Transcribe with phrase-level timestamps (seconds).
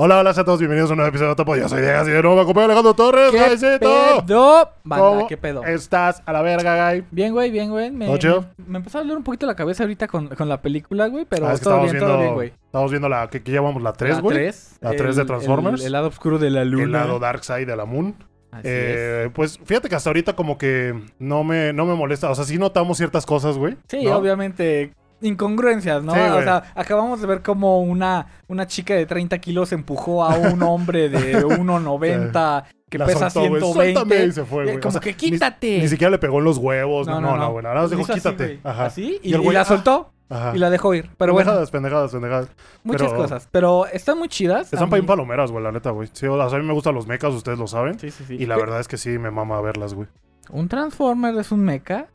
[0.00, 1.56] Hola, hola a todos, bienvenidos a un nuevo episodio de Topo.
[1.56, 3.80] Yo soy Diego, y de nuevo me acompaña Alejandro Torres, ¿Qué Gaisito.
[4.24, 4.70] pedo?
[4.84, 5.64] Banda, ¿Cómo ¿qué pedo?
[5.64, 7.04] estás a la verga, Guy?
[7.10, 7.90] Bien, güey, bien, güey.
[7.90, 8.44] Me, ¿Todo chido?
[8.58, 11.24] me, me empezó a doler un poquito la cabeza ahorita con, con la película, güey,
[11.28, 12.52] pero Ah, es que todo estamos bien, viendo, todo bien, güey.
[12.64, 14.36] estamos viendo la que, que llevamos la 3, La güey.
[14.36, 14.76] 3.
[14.82, 15.80] La 3 de Transformers.
[15.80, 16.84] El, el lado oscuro de la luna.
[16.84, 18.14] El lado Dark Side de la Moon.
[18.52, 22.30] Así Eh, pues fíjate que hasta ahorita como que no me, no me molesta.
[22.30, 23.72] O sea, sí notamos ciertas cosas, güey.
[23.72, 23.78] es.
[23.88, 24.16] Sí, ¿no?
[24.16, 24.92] obviamente.
[25.20, 26.12] Incongruencias, ¿no?
[26.14, 26.44] Sí, o güey.
[26.44, 31.08] sea, acabamos de ver como una, una chica de 30 kilos empujó a un hombre
[31.08, 33.60] de 1,90 que La pesa soltó, güey.
[33.60, 33.72] 120.
[33.94, 34.76] Suéltame, y se fue, güey.
[34.76, 35.78] O como sea, que ni- quítate.
[35.80, 37.06] Ni, siquiera le pegó en los huevos.
[37.06, 37.52] No, No, no, no, no, no.
[37.52, 37.62] güey.
[37.64, 38.44] Nada más dijo, así, quítate.
[38.44, 38.60] güey.
[38.64, 38.86] Ajá.
[38.86, 40.52] Así, y, Y el y güey, la ah, soltó Ajá.
[40.54, 41.10] y la dejó ir.
[41.18, 42.48] Pero bueno, pendejadas, pendejadas, pendejadas.
[42.84, 43.48] muchas pero- cosas.
[43.50, 44.72] Pero están muy chidas.
[44.72, 46.08] Están para mí- palomeras, güey, la neta, güey.
[46.12, 47.98] Sí, o sea, a mí me gustan los mechas, ustedes lo saben.
[47.98, 48.36] Sí, sí, sí.
[48.38, 50.08] Y la verdad es que sí, me mama verlas, güey.
[50.50, 52.06] Un Transformer es un mecha.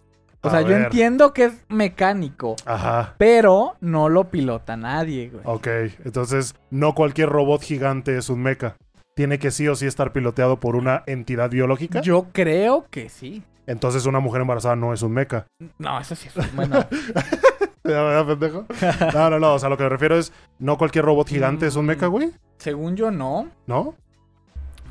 [0.43, 0.81] O A sea, yo ver.
[0.83, 3.15] entiendo que es mecánico, Ajá.
[3.17, 5.43] pero no lo pilota nadie, güey.
[5.45, 5.67] Ok,
[6.03, 8.75] entonces no cualquier robot gigante es un mecha.
[9.15, 12.01] Tiene que sí o sí estar piloteado por una entidad biológica.
[12.01, 13.43] Yo creo que sí.
[13.67, 15.45] Entonces una mujer embarazada no es un mecha.
[15.77, 16.79] No, eso sí es bueno.
[17.85, 18.65] ¿Ya verdad, pendejo?
[19.13, 19.53] No, no, no.
[19.53, 22.31] O sea, lo que me refiero es no cualquier robot gigante es un mecha, güey.
[22.57, 23.47] Según yo, no.
[23.67, 23.95] ¿No?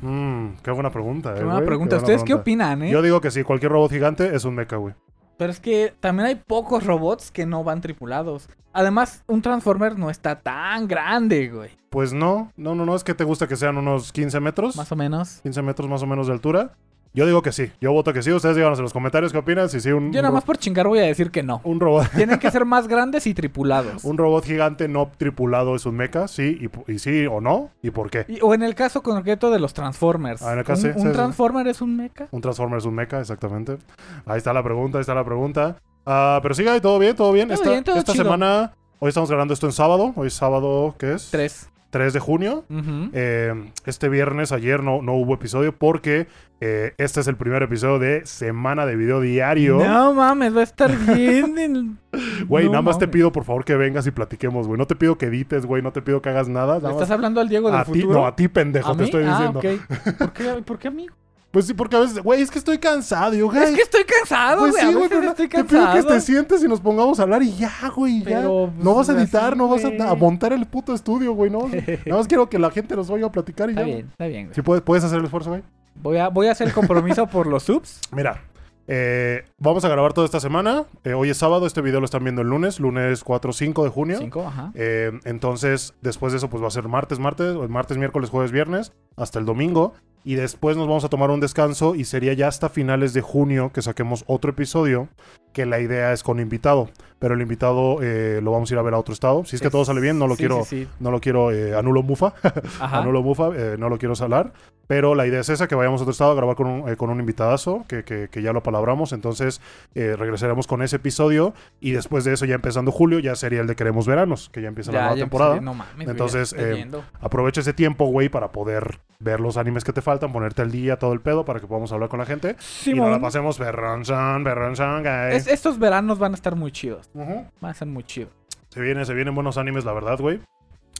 [0.01, 1.95] Mmm, qué buena pregunta, eh, Qué buena güey, pregunta.
[1.97, 2.91] buena ¿Ustedes qué opinan, eh?
[2.91, 4.93] Yo digo que sí, cualquier robot gigante es un mecha, güey.
[5.37, 8.47] Pero es que también hay pocos robots que no van tripulados.
[8.71, 11.71] Además, un Transformer no está tan grande, güey.
[11.89, 12.95] Pues no, no, no, no.
[12.95, 14.75] Es que te gusta que sean unos 15 metros.
[14.75, 15.41] Más o menos.
[15.43, 16.73] 15 metros más o menos de altura.
[17.15, 17.71] Yo digo que sí.
[17.79, 18.31] Yo voto que sí.
[18.31, 19.69] Ustedes díganos en los comentarios qué opinan.
[19.69, 21.61] Si sí, un, Yo nada un más por chingar voy a decir que no.
[21.63, 22.09] un robot.
[22.15, 24.03] Tienen que ser más grandes y tripulados.
[24.03, 28.09] Un robot gigante no tripulado es un mecha, sí, y, sí o no, y por
[28.09, 28.25] qué.
[28.27, 30.41] Y- o en el caso concreto de los Transformers.
[30.41, 31.13] Ah, en el caso, ¿Un, sí, un sí, sí.
[31.13, 32.27] Transformer es un mecha?
[32.31, 33.77] Un Transformer es un mecha, exactamente.
[34.25, 35.77] Ahí está la pregunta, ahí está la pregunta.
[36.07, 37.47] Ah, pero sigue, todo bien, todo bien.
[37.47, 40.13] Todo esta bien, todo esta semana, hoy estamos grabando esto en sábado.
[40.15, 41.29] Hoy es sábado, ¿qué es?
[41.29, 41.69] Tres.
[41.93, 42.65] 3 de junio.
[43.13, 43.53] Eh,
[43.85, 46.25] este viernes, ayer, no, no hubo episodio porque
[46.59, 49.77] eh, este es el primer episodio de semana de video diario.
[49.77, 51.55] No mames, va a estar bien.
[51.59, 51.99] en-
[52.47, 54.79] Güey, No nada más te pido por favor que vengas y platiquemos, güey.
[54.79, 55.83] No te pido que edites, güey.
[55.83, 56.77] No te pido que hagas nada.
[56.77, 58.19] ¿Le nada estás hablando al Diego del a ti, futuro?
[58.21, 59.03] no, a ti, pendejo, ¿A te mí?
[59.05, 59.59] estoy Ah, diciendo.
[59.59, 60.17] ok.
[60.17, 61.15] ¿Por qué, ¿Por qué, amigo?
[61.53, 63.61] Pues sí, porque a veces, güey, es que estoy cansado, yo, güey.
[63.61, 64.87] Es que estoy cansado, Pues güey.
[64.87, 66.07] sí, güey, pero estoy te pido que cansado.
[66.07, 68.39] te sientes y nos pongamos a hablar y ya, güey, ya.
[68.39, 71.67] Pero, no vas a pues, editar, no vas a, montar el puto estudio, güey, no.
[72.07, 73.85] Nada más quiero que la gente nos oiga a platicar y Está ya.
[73.85, 74.55] bien, está bien, güey.
[74.55, 75.61] Si puedes, puedes hacer el esfuerzo, güey.
[75.93, 78.01] Voy a, voy a hacer el compromiso por los subs.
[78.11, 78.41] Mira,
[78.87, 80.85] eh, vamos a grabar toda esta semana.
[81.03, 83.89] Eh, hoy es sábado, este video lo están viendo el lunes, lunes 4 5 de
[83.91, 84.17] junio.
[84.17, 84.71] Cinco, ajá.
[84.73, 88.51] Eh, entonces, después de eso, pues va a ser martes, martes, o martes, miércoles, jueves,
[88.51, 89.93] viernes, hasta el domingo.
[90.23, 93.71] Y después nos vamos a tomar un descanso y sería ya hasta finales de junio
[93.73, 95.09] que saquemos otro episodio,
[95.51, 96.89] que la idea es con invitado.
[97.23, 99.45] Pero el invitado eh, lo vamos a ir a ver a otro estado.
[99.45, 100.89] Si es que todo sale bien, no lo Sí, quiero, sí, sí.
[100.99, 102.33] no lo quiero eh, anulo mufa,
[102.81, 102.97] Ajá.
[102.99, 104.51] anulo mufa, eh, no lo quiero salar.
[104.87, 107.09] Pero la idea es esa, que vayamos a otro estado a grabar con un, con
[107.09, 109.13] un invitadazo, que, que- que ya lo palabramos.
[109.13, 109.61] Entonces
[109.95, 113.77] regresaremos con ese episodio y después de eso, ya empezando julio, ya sería el de
[113.77, 115.61] Queremos Veranos, que ya empieza la nueva temporada.
[115.61, 116.09] No mames.
[116.09, 116.85] Entonces, eh.
[117.21, 120.97] Aprovecha ese tiempo, güey, para poder ver los animes que te faltan, ponerte al día,
[120.99, 122.57] todo el pedo, para que podamos hablar con la gente.
[122.85, 127.09] Y nos la pasemos berronzón, berronzón, es- estos veranos van a estar muy chidos.
[127.13, 127.45] Ujú.
[127.61, 128.31] Van a ser muy chidos.
[128.69, 130.41] Se vienen, se vienen buenos animes, la verdad, güey.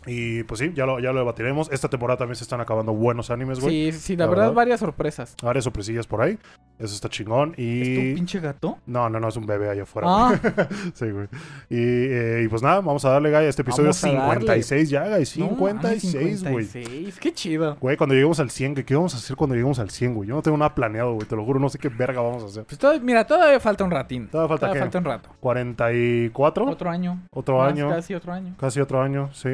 [0.05, 1.69] Y pues sí, ya lo, ya lo debatiremos.
[1.71, 3.91] Esta temporada también se están acabando buenos animes, güey.
[3.91, 4.55] Sí, sí, la, la verdad, verdad.
[4.55, 5.35] varias sorpresas.
[5.41, 6.37] Varias sorpresillas por ahí.
[6.79, 7.49] Eso está chingón.
[7.51, 8.13] ¿Es tu Y.
[8.15, 8.79] pinche gato?
[8.85, 10.07] No, no, no, es un bebé allá afuera.
[10.09, 10.53] Ah, güey.
[10.93, 11.27] sí, güey.
[11.69, 14.39] Y, eh, y pues nada, vamos a darle, Guy, a este episodio Vamos a darle.
[14.41, 15.23] 56 ya, Guy.
[15.37, 16.65] no mames, 56, güey.
[16.65, 17.19] 56.
[17.19, 17.77] Qué chido.
[17.79, 20.29] Güey, cuando lleguemos al 100, ¿qué, ¿qué vamos a hacer cuando lleguemos al 100, güey?
[20.29, 21.27] Yo no tengo nada planeado, güey.
[21.27, 22.63] Te lo juro, no sé qué verga vamos a hacer.
[22.65, 24.27] Pues todo- mira, todavía falta un ratín.
[24.27, 24.85] Todavía falta Todavía qué?
[24.85, 25.29] falta un rato.
[25.39, 27.21] 44, Otro año.
[27.31, 28.55] otro Más, año, Casi otro año.
[28.59, 29.49] casi otro año, sí.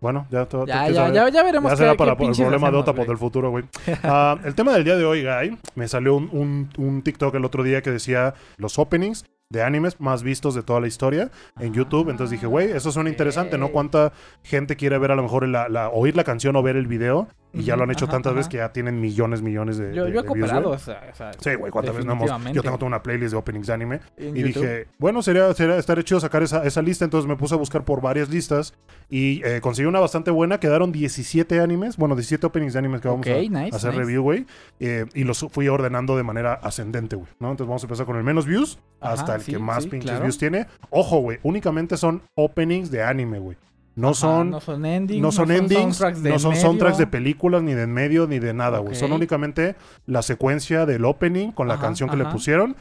[0.00, 0.66] Bueno, ya todo.
[0.66, 3.50] Ya, ya, ya, ya veremos Ya será qué para el problema de Otapod del futuro,
[3.50, 3.64] güey.
[4.02, 7.44] Ah, el tema del día de hoy, Guy, me salió un, un, un TikTok el
[7.44, 11.30] otro día que decía los openings de animes más vistos de toda la historia
[11.60, 12.10] en YouTube.
[12.10, 13.68] Entonces dije, güey, eso suena interesante, ¿no?
[13.68, 14.12] ¿Cuánta
[14.42, 17.28] gente quiere ver a lo mejor la, la- oír la canción o ver el video?
[17.60, 18.36] Y ya lo han hecho ajá, tantas ajá.
[18.38, 19.94] veces que ya tienen millones, millones de.
[19.94, 20.64] Yo, de- yo he de views, güey.
[20.64, 22.30] o sea, o sea, Sí, güey, ¿cuántas veces no hemos?
[22.52, 24.00] Yo tengo toda una playlist de openings de anime.
[24.18, 24.44] Y YouTube.
[24.44, 27.04] dije, bueno, sería, sería estaría chido sacar esa, esa lista.
[27.04, 28.74] Entonces me puse a buscar por varias listas
[29.08, 30.58] y eh, conseguí una bastante buena.
[30.60, 34.02] Quedaron 17 animes, bueno, 17 openings de animes que vamos a, nice, a hacer nice.
[34.02, 34.46] review, güey.
[34.80, 37.28] Eh, y los fui ordenando de manera ascendente, güey.
[37.40, 37.50] ¿no?
[37.50, 39.90] Entonces vamos a empezar con el menos views Ajá, hasta el sí, que más sí,
[39.90, 40.24] pinches claro.
[40.24, 40.66] views tiene.
[40.90, 43.56] Ojo, güey, únicamente son openings de anime, güey.
[43.96, 45.22] No Ajá, son, no son endings.
[45.22, 46.62] no son endings, soundtracks de no son medio.
[46.62, 48.94] soundtracks de películas, ni de en medio, ni de nada, güey.
[48.94, 49.74] Son únicamente
[50.06, 52.76] la secuencia del opening con la Ajá, canción que le pusieron.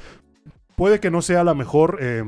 [0.75, 2.23] Puede que no sea la mejor, eh,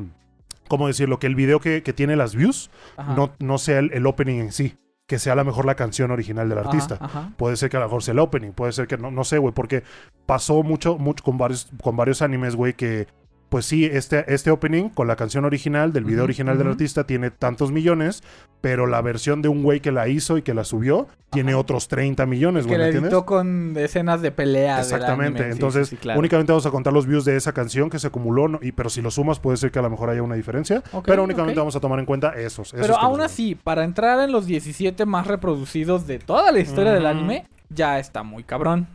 [0.69, 1.19] ¿cómo decirlo?
[1.19, 2.69] Que el video que, que tiene las views
[3.15, 4.77] no, no sea el, el opening en sí.
[5.05, 7.33] que sea a lo mejor la canción original del artista.
[7.37, 9.37] Puede ser que a lo mejor sea el opening, puede ser que no, no sé,
[9.37, 9.83] güey, porque
[10.25, 13.07] pasó mucho, mucho con varios, con varios animes, güey, que
[13.49, 17.31] pues sí, este, este opening con la canción original, del video original del artista, tiene
[17.31, 18.23] tantos millones,
[18.61, 21.87] pero la versión de un güey que la hizo y que la subió tiene otros
[21.87, 24.79] 30 millones, Que güey, editó con escenas de pelea.
[24.79, 25.53] Exactamente, anime.
[25.53, 26.19] Entonces sí, sí, claro.
[26.19, 28.59] únicamente vamos a contar los views de esa canción que se acumuló, ¿no?
[28.61, 31.23] y, pero si lo sumas puede ser que a lo mejor haya una diferencia, pero
[31.23, 32.73] únicamente vamos a tomar en cuenta esos.
[32.73, 36.59] esos Pero que aún así, para entrar en los 17 más reproducidos de toda la
[36.59, 38.87] historia del anime, ya está muy cabrón.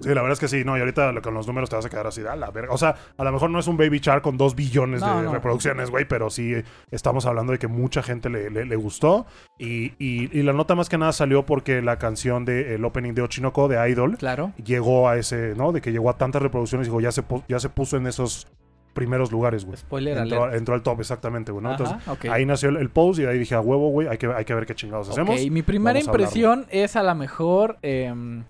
[0.00, 1.86] Sí, la verdad es que sí, no, y ahorita lo- con los números te vas
[1.86, 2.72] a quedar así, a la verga.
[2.72, 5.24] O sea, a lo mejor no es un Baby Shark con dos billones No, de
[5.26, 5.32] no.
[5.32, 9.26] reproducciones, güey, pero sí eh, estamos hablando de que mucha gente le, le- le gustó.
[9.58, 13.22] Y, y- y la nota más que nada salió porque la canción del opening de
[13.22, 14.52] Ochinoko, de Idol, Claro.
[14.64, 15.72] llegó a ese, ¿no?
[15.72, 18.48] De que llegó a tantas reproducciones y digo, ya se, ya se puso en esos
[18.94, 19.76] primeros lugares, güey.
[19.76, 20.56] Spoiler Entró, alert.
[20.58, 21.70] entró al top, exactamente, güey, ¿no?
[21.70, 22.24] Ajá, Entonces, ok.
[22.32, 24.44] ahí nació el, el post y de ahí dije, a huevo, güey, hay que, hay
[24.44, 25.40] que ver qué chingados hacemos.
[25.40, 26.24] Ok, mi primera Vamos a hablarlo.
[26.26, 28.44] impresión es a lo mejor em,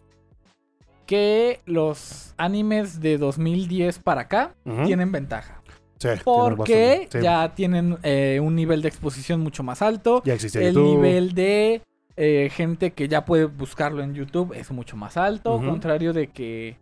[1.06, 4.54] que los animes de 2010 para acá
[4.86, 5.60] tienen ventaja.
[5.98, 7.08] Sí, Porque.
[7.10, 10.22] Sí, ya tienen eh, un nivel de exposición mucho más alto.
[10.24, 10.96] ya existía El YouTube.
[10.96, 11.82] nivel de
[12.16, 15.56] eh, gente que ya puede buscarlo en YouTube es mucho más alto.
[15.58, 16.76] Contrario de que.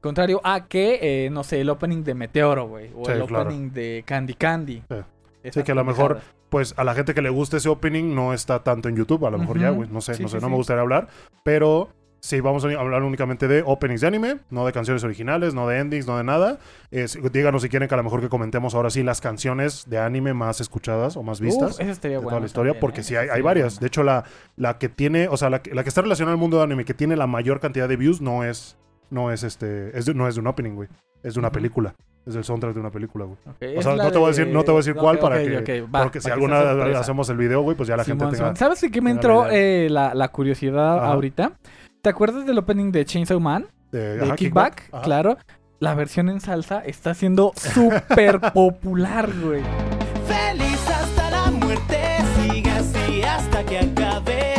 [0.00, 2.90] Contrario a que, eh, no sé, el opening de Meteoro, güey.
[2.94, 3.44] O Sí, el claro.
[3.48, 4.82] opening de Candy Candy.
[5.52, 5.62] Sí.
[5.62, 8.62] Que a lo mejor pues a la gente que le gusta ese opening no está
[8.62, 10.46] tanto en YouTube, a lo mejor ya, güey, no sé, Sí, no sé, sí, no
[10.46, 10.50] sí.
[10.50, 11.08] me gustaría hablar,
[11.42, 15.66] pero sí, vamos a hablar únicamente de openings de anime, no de canciones originales, no
[15.68, 16.58] de endings, no de nada.
[16.90, 19.98] Es- díganos si quieren que a lo mejor que comentemos ahora sí las canciones de
[19.98, 21.78] anime más escuchadas o más vistas.
[21.80, 23.04] Uf, de toda la historia, también, porque ¿eh?
[23.04, 23.80] sí hay, hay varias.
[23.80, 24.24] De hecho, la,
[24.56, 26.94] la que tiene, o sea, la, la que está relacionada al mundo de anime, que
[26.94, 28.76] tiene la mayor cantidad de views, no es,
[29.10, 30.88] no es este, es de- no es de un opening, güey.
[31.22, 31.94] Es de una película.
[32.26, 33.38] Es del soundtrack de una película, güey.
[33.78, 35.38] O sea, no te voy a decir, de- no te voy a decir cuál para
[35.42, 36.60] que, va, porque si alguna
[36.98, 38.54] hacemos el video, güey, pues ya la Simón, gente tenga.
[38.56, 41.12] ¿Sabes qué me entró eh, la, la curiosidad Ajá.
[41.14, 41.52] ahorita?
[42.08, 43.66] ¿Te acuerdas del opening de Chainsaw Man?
[43.92, 45.02] de, De ajá, Kickback, Ajá.
[45.02, 45.36] claro.
[45.78, 49.60] La versión en salsa está siendo súper popular, güey.
[50.26, 51.98] Feliz hasta la muerte,
[52.40, 54.54] sigue así hasta que acabe.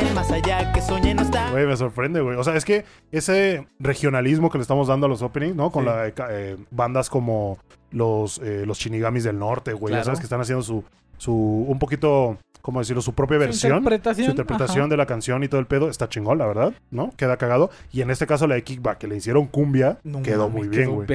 [0.00, 1.50] El más allá que soñé no está.
[1.50, 2.36] Güey, me sorprende, güey.
[2.36, 5.72] O sea, es que ese regionalismo que le estamos dando a los openings, ¿no?
[5.72, 5.90] Con Sí.
[5.90, 7.58] la, eh, bandas como
[7.90, 9.90] los, eh, los Shinigamis del Norte, güey.
[9.90, 10.04] Ya Claro.
[10.04, 10.84] sabes que están haciendo su,
[11.18, 13.02] su, un poquito, ¿cómo decirlo?
[13.02, 13.72] Su propia Su versión.
[13.76, 14.24] interpretación.
[14.24, 14.88] Su interpretación ajá.
[14.88, 17.10] de la canción y todo el pedo está chingón, la verdad, ¿no?
[17.14, 17.68] Queda cagado.
[17.92, 20.90] Y en este caso la de Kickback, que le hicieron cumbia, No quedó muy bien,
[20.90, 21.06] güey.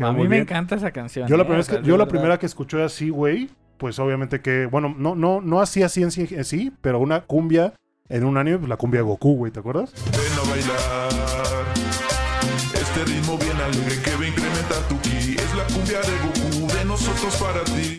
[0.00, 0.42] A mí me bien.
[0.42, 1.28] encanta esa canción.
[1.28, 2.10] Yo la eh, primera, o sea, vez que, yo la verdad.
[2.10, 3.48] primera que escuché así, güey,
[3.78, 7.20] pues obviamente que, bueno, no, no, no así así en sí, en sí, pero una
[7.20, 7.74] cumbia
[8.08, 9.92] en un anime, pues la cumbia de Goku, güey, ¿te acuerdas?
[10.10, 11.25] Ven a bailar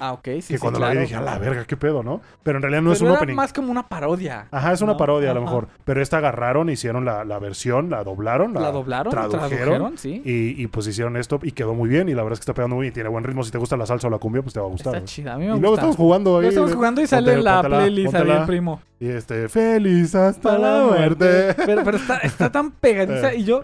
[0.02, 2.22] Ah, ok, sí, que sí, cuando la vi dije, a la verga, qué pedo, ¿no?
[2.44, 3.36] Pero en realidad no es un era opening.
[3.36, 4.48] más como una parodia.
[4.52, 4.98] Ajá, es una ¿no?
[4.98, 5.68] parodia a lo mejor.
[5.86, 9.50] Pero esta agarraron, hicieron la, la versión, la doblaron, la, La doblaron, tradujeron.
[9.50, 10.22] tradujeron, sí.
[10.26, 12.10] Y, y pues hicieron esto y quedó muy bien.
[12.10, 12.92] Y la verdad es que está pegando muy bien.
[12.92, 13.44] y Tiene buen ritmo.
[13.44, 14.96] Si te gusta la salsa o la cumbia, pues te va a gustar.
[14.96, 16.44] Está chida, a mí me Y luego estamos jugando ahí.
[16.44, 18.82] Luego estamos jugando y sale la playlist ahí el primo.
[19.00, 21.54] Y este, feliz hasta la muerte.
[21.66, 23.38] Pero, pero está, está tan pegadiza Eh.
[23.40, 23.62] y yo,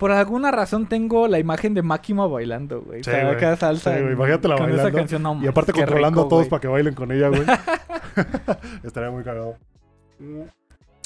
[0.00, 3.04] por alguna razón, tengo la imagen de Máquima bailando, güey.
[3.04, 3.22] Sí, güey.
[3.26, 3.94] acá salsa.
[3.94, 6.50] Sí, güey, imagínatela con esa canción, no Y aparte controlando a todos güey.
[6.50, 7.42] para que bailen con ella, güey.
[8.82, 9.54] Estaría muy cagado.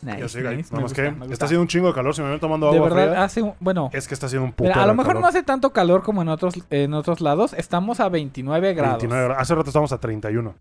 [0.02, 1.32] Nice, ya sé, nice, Nada más gusta, que gusta.
[1.32, 2.14] está haciendo un chingo de calor.
[2.14, 4.44] Si me ven tomando De agua verdad, fría, hace un- Bueno, es que está haciendo
[4.44, 7.20] un puto mira, a lo mejor no hace tanto calor como en otros, en otros
[7.20, 7.54] lados.
[7.54, 8.94] Estamos a 29 grados.
[8.98, 9.42] 29 grados.
[9.42, 10.54] Hace rato estábamos a 31.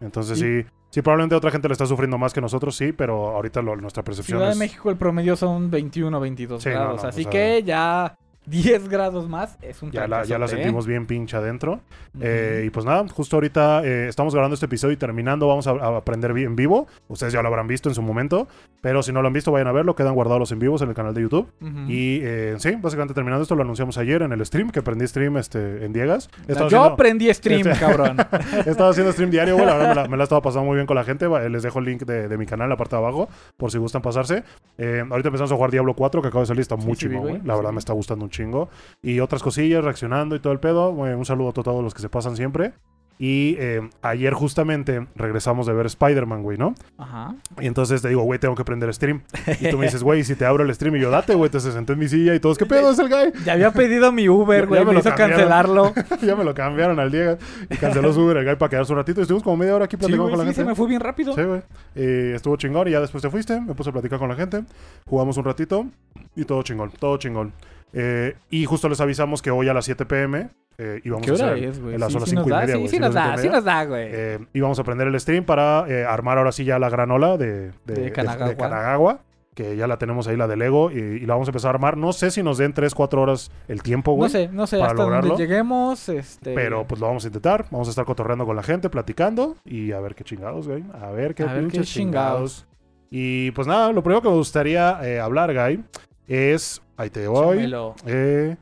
[0.00, 0.62] Entonces Sí.
[0.62, 3.76] sí, sí, probablemente otra gente le está sufriendo más que nosotros, sí, pero ahorita lo-
[3.76, 4.58] nuestra percepción Ciudad es...
[4.58, 7.02] de México el promedio son 21, 22 Sí, no, grados.
[7.02, 10.48] no, así o sea- que ya 10 grados más es un Ya la, ya la
[10.48, 11.80] sentimos bien pinche adentro.
[12.20, 15.72] Eh, y pues nada, justo ahorita eh, estamos grabando este episodio y terminando vamos a,
[15.72, 16.86] a aprender vi- en vivo.
[17.08, 18.46] Ustedes ya lo habrán visto en su momento,
[18.80, 19.94] pero si no lo han visto, vayan a verlo.
[19.96, 21.48] Quedan guardados los en vivos en el canal de YouTube.
[21.88, 25.36] Y eh, sí, básicamente terminando esto, lo anunciamos ayer en el stream, que prendí stream
[25.36, 26.30] este, en Diegas.
[26.48, 28.16] Yo haciendo- prendí stream, Este- cabrón.
[28.64, 29.66] He estado haciendo stream diario, güey.
[29.66, 31.26] La verdad me la, me la he estado pasando muy bien con la gente.
[31.50, 33.78] Les dejo el link de, de mi canal en la parte de abajo, por si
[33.78, 34.44] gustan pasarse.
[34.78, 37.20] Ahorita empezamos a jugar Diablo 4, que acaba de salir, está Sí, muy sí, chimo,
[37.20, 37.32] güey.
[37.34, 37.46] güey.
[37.46, 37.74] La verdad Sí.
[37.74, 38.68] me está gustando un chingo.
[39.02, 40.92] Y otras cosillas, reaccionando y todo el pedo.
[40.92, 42.72] Güey, un saludo a todos los que se pasan siempre.
[43.18, 46.74] Y eh, ayer justamente regresamos de ver Spider-Man, güey, ¿no?
[46.98, 47.34] Ajá.
[47.58, 49.22] Y entonces te digo, güey, tengo que prender stream.
[49.58, 51.58] Y tú me dices, güey, si te abro el stream y yo, date, güey, te
[51.60, 53.32] se senté en mi silla y todos, ¿qué pedo es el guy?
[53.46, 54.80] Ya había pedido mi Uber, güey.
[54.80, 55.34] ya me Me lo hizo cambiaron.
[55.34, 55.94] cancelarlo.
[56.26, 57.38] ya me lo cambiaron al Diego
[57.70, 59.20] y canceló su Uber el guy para quedarse un ratito.
[59.20, 60.62] Y estuvimos como media hora aquí Sí, platicando güey, con la sí, gente.
[60.62, 61.34] se me fue bien rápido.
[61.34, 61.62] Sí, güey.
[61.94, 63.58] Eh, estuvo chingón y ya después te fuiste.
[63.62, 64.62] Me puse a platicar con la gente.
[65.06, 65.86] Jugamos un ratito
[66.34, 67.54] y todo chingón, todo chingón.
[67.98, 71.30] Eh, y justo les avisamos que hoy a las 7 pm eh, y vamos ¿Qué
[71.30, 71.94] a hora hacer es, güey?
[71.94, 72.88] en las Sí, horas sí nos 5 y da, media, sí, güey.
[72.90, 74.08] sí nos cinco y da, sí nos da, güey.
[74.12, 77.38] Eh, y vamos a prender el stream para eh, armar ahora sí ya la granola
[77.38, 78.48] de, de, De de- Kanagawa.
[78.50, 79.20] de Kanagawa,
[79.54, 81.74] que ya la tenemos ahí, la de Lego, y, y la vamos a empezar a
[81.76, 81.96] armar.
[81.96, 84.24] No sé si nos den 3, 4 horas el tiempo, güey.
[84.24, 85.28] No sé, no sé, para hasta lograrlo.
[85.30, 86.52] donde lleguemos, este...
[86.54, 87.64] Pero pues lo vamos a intentar.
[87.70, 90.84] Vamos a estar cotorreando con la gente, platicando y a ver qué chingados, güey.
[91.00, 92.66] A ver qué A ver qué pinches chingados.
[93.10, 95.82] Y pues nada, lo primero que me gustaría eh, hablar, guy,
[96.28, 96.82] es.
[96.96, 97.72] Ahí te voy.
[98.06, 98.56] Eh.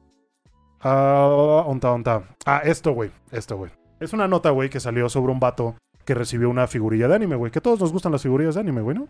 [0.81, 2.23] Ah, onta, onta.
[2.45, 3.11] Ah, esto, güey.
[3.31, 3.71] Esto, güey.
[4.01, 7.37] Es una nota, güey, que salió sobre un vato que recibió una figurilla de anime,
[7.37, 7.51] güey.
[7.51, 9.09] Que todos nos gustan las figurillas de anime, güey, ¿no?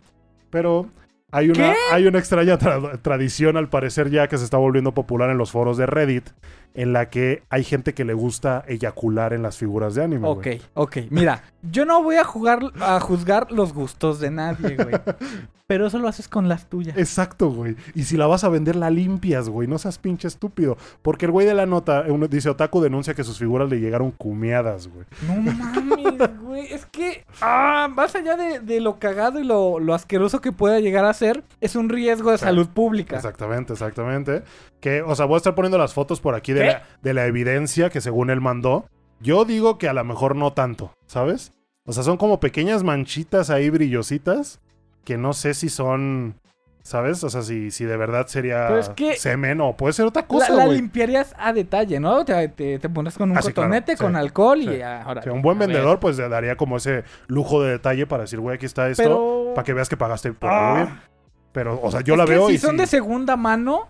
[0.50, 0.86] Pero
[1.32, 1.74] hay una, ¿Qué?
[1.90, 5.50] hay una extraña tra- tradición, al parecer, ya que se está volviendo popular en los
[5.50, 6.28] foros de Reddit,
[6.74, 10.42] en la que hay gente que le gusta eyacular en las figuras de anime, Ok,
[10.42, 10.62] güey.
[10.74, 10.96] ok.
[11.10, 14.94] Mira, yo no voy a jugar a juzgar los gustos de nadie, güey.
[15.66, 16.94] Pero eso lo haces con las tuyas.
[16.98, 17.74] Exacto, güey.
[17.94, 19.66] Y si la vas a vender, la limpias, güey.
[19.66, 20.76] No seas pinche estúpido.
[21.00, 24.10] Porque el güey de la nota, uno dice, Otaku denuncia que sus figuras le llegaron
[24.10, 25.06] cumeadas, güey.
[25.26, 26.66] No mames, güey.
[26.70, 30.80] Es que, ah, más allá de, de lo cagado y lo, lo asqueroso que pueda
[30.80, 33.16] llegar a ser, es un riesgo de salud pública.
[33.16, 34.42] Exactamente, exactamente.
[34.84, 37.24] Que, o sea, voy a estar poniendo las fotos por aquí de la, de la
[37.24, 38.84] evidencia que según él mandó.
[39.18, 41.52] Yo digo que a lo mejor no tanto, ¿sabes?
[41.86, 44.60] O sea, son como pequeñas manchitas ahí brillositas
[45.04, 46.34] que no sé si son,
[46.82, 47.24] ¿sabes?
[47.24, 50.20] O sea, si, si de verdad sería Pero es que- semen o puede ser otra
[50.20, 50.76] La, cosa, la güey.
[50.76, 52.22] limpiarías a detalle, ¿no?
[52.26, 55.22] Te, te, te pones con un Ah, sí, claro, cotonete, sí, con alcohol y ahora.
[55.32, 58.66] Un buen vendedor, pues le daría como ese lujo de detalle para decir, güey, aquí
[58.66, 59.52] está esto, Pero.
[59.54, 60.72] para que veas que pagaste por Ah.
[60.74, 61.00] algo bien.
[61.52, 63.88] Pero, o sea, yo Es la que veo si y, son de segunda mano,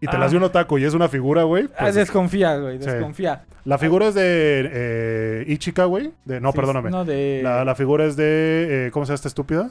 [0.00, 0.18] y te Ah.
[0.20, 1.64] las dio un otaku y es una figura, güey.
[1.74, 2.84] ah, pues, desconfía, güey, sí.
[2.86, 3.44] desconfía.
[3.64, 6.12] la figura es de eh, Ichika, güey.
[6.24, 6.90] De, no, Sí, perdóname.
[6.90, 7.40] No, de.
[7.42, 8.86] La, la figura es de.
[8.86, 9.70] eh, ¿Cómo se llama esta estúpida?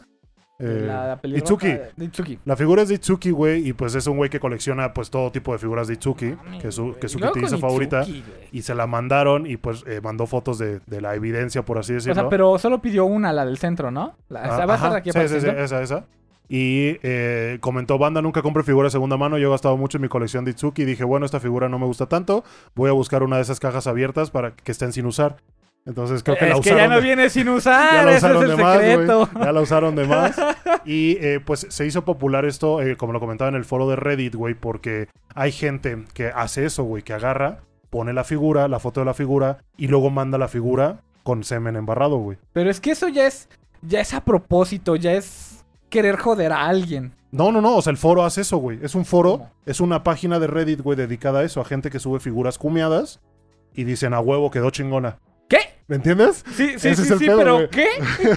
[0.60, 1.68] Eh, la pelirroja Itsuki.
[1.98, 2.40] de Itsuki.
[2.46, 5.32] La figura es de Itsuki, güey, y pues es un güey que colecciona pues todo
[5.32, 8.06] tipo de figuras de Itsuki, Mami, que es su, que es su kitty con favorita,
[8.52, 11.94] y se la mandaron y pues eh, mandó fotos de, de la evidencia, por así
[11.94, 12.14] O decirlo.
[12.14, 14.16] sea, pero solo pidió una, la del centro, ¿no?
[14.30, 16.06] La, Ah, esa ajá, sí, sí, sí, esa, esa.
[16.56, 20.04] Y eh, comentó, banda, nunca compre figuras de segunda mano, yo he gastado mucho en
[20.04, 22.44] mi colección de Itsuki y dije, bueno, esta figura no me gusta tanto,
[22.76, 25.38] voy a buscar una de esas cajas abiertas para que estén sin usar.
[25.88, 28.18] Entonces creo que es la que usaron ya no de- viene sin ya usar, ese
[28.28, 29.30] es el de más, secreto.
[29.34, 30.36] Ya la usaron de más.
[30.86, 33.96] Y eh, pues se hizo popular esto, eh, como lo comentaba en el foro de
[33.96, 38.80] Reddit, güey, porque hay gente que hace eso, güey, que agarra, pone la figura, la
[38.80, 42.38] foto de la figura, y luego manda la figura con semen embarrado, güey.
[42.52, 43.50] Pero es que eso ya es,
[43.82, 45.53] ya es a propósito, ya es
[45.94, 47.14] querer joder a alguien.
[47.32, 48.80] No, no, no, o sea, el foro hace eso, güey.
[48.84, 49.52] Es un foro, ¿Cómo?
[49.66, 53.20] es una página de Reddit, güey, dedicada a eso, a gente que sube figuras cumeadas
[53.74, 55.18] y dicen, a huevo, quedó chingona.
[55.50, 55.58] ¿Qué?
[55.88, 56.44] ¿Me entiendes?
[56.56, 57.70] Sí, sí, Ese sí, sí, pedo, pero.
[57.70, 57.88] ¿qué?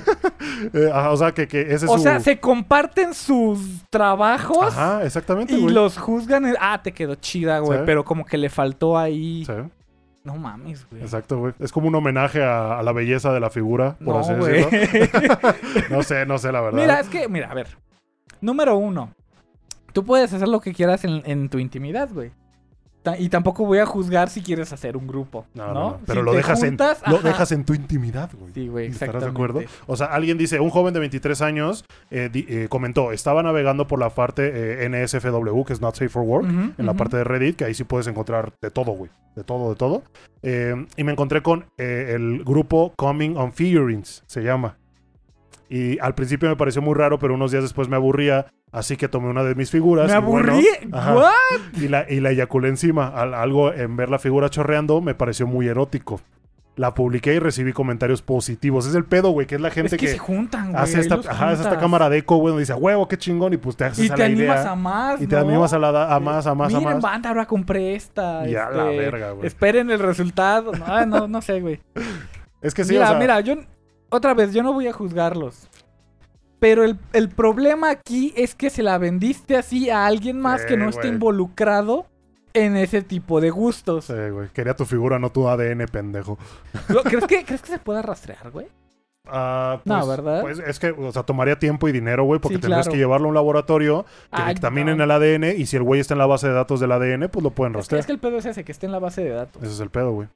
[0.73, 2.03] Eh, ajá, o sea, que, que ese es O su...
[2.03, 3.59] sea, se comparten sus
[3.91, 6.47] trabajos Ajá, exactamente, y los juzgan.
[6.47, 7.85] en- Ah, te quedó chida, güey, Sí.
[7.87, 9.45] pero como que le faltó ahí.
[9.45, 9.53] Sí.
[10.27, 11.03] No mames, güey.
[11.03, 11.55] Exacto, güey.
[11.61, 14.65] Es como un homenaje a, a la belleza de la figura, por No, así güey.
[14.65, 15.39] decirlo.
[15.91, 16.81] No sé, no sé, la verdad.
[16.81, 17.69] Mira, es que, mira, a ver.
[18.41, 19.15] Número uno.
[19.93, 22.33] Tú puedes hacer lo que quieras en, en tu intimidad, güey.
[23.19, 25.47] Y tampoco voy a juzgar si quieres hacer un grupo.
[25.55, 26.01] No, No, no, no.
[26.07, 28.53] Pero Si lo dejas, juntas, en, lo dejas en tu intimidad, güey.
[28.55, 29.63] Sí, güey, ¿Estarás de acuerdo?
[29.87, 33.87] O sea, alguien dice, un joven de 23 años eh, di- eh, comentó, estaba navegando
[33.87, 34.51] por la parte
[34.85, 36.47] eh, NSFW, que es Not Safe for Work,
[36.79, 39.11] en la parte de Reddit, que ahí sí puedes encontrar de todo, güey.
[39.37, 40.03] De todo, de todo.
[40.97, 44.79] Y me encontré con el grupo Coming on Figurines, se llama.
[45.69, 49.09] Y al principio me pareció muy raro, pero unos días después me aburría, así que
[49.09, 50.11] tomé una de mis figuras.
[50.11, 50.67] Me y bueno, aburrí.
[50.93, 51.81] ¿What?
[51.83, 53.09] y la, y la eyaculé encima.
[53.09, 56.21] Al- algo en ver la figura chorreando me pareció muy erótico.
[56.77, 58.87] La publiqué y recibí comentarios positivos.
[58.87, 60.83] Es el pedo, güey, que es la gente Es que, que, se juntan, güey.
[60.83, 63.85] hace esta, ajá, cámara de eco, güey, donde dice, huevo, qué chingón, y pues te
[63.87, 64.73] haces Y a te la animas idea.
[64.73, 65.41] a más, y te ¿no?
[65.49, 67.03] animas a, la, a más, a más, a Miren, más.
[67.03, 68.47] banda, ahora compré esta.
[68.47, 69.47] Y a la verga, güey.
[69.47, 70.73] Esperen el resultado.
[70.73, 71.81] No, ah, no, no sé, güey.
[72.61, 73.55] Es que sí, mira, o sea, mira, yo...
[74.11, 75.69] Otra vez, yo no voy a juzgarlos.
[76.59, 80.77] Pero el, el problema aquí es que se la vendiste así a alguien más que
[80.77, 82.07] no esté involucrado
[82.55, 84.07] en ese tipo de gustos.
[84.07, 86.39] sí, güey, quería tu figura, no tu ADN, pendejo.
[87.05, 88.67] ¿Crees, que, ¿Crees que se pueda rastrear, güey?
[89.27, 90.41] No, pues- ¿verdad?
[90.41, 92.93] Pues es que, o sea, tomaría tiempo y dinero, güey, porque Sí, tendrías claro.
[92.93, 95.05] que llevarlo a un laboratorio que Ay, dictaminen no.
[95.05, 97.43] el ADN y si el güey está en la base de datos del ADN, pues
[97.43, 98.01] lo pueden rastrear.
[98.01, 99.63] es que el pedo es ese, que esté en la base de datos.
[99.63, 100.29] Ese es el pedo, güey.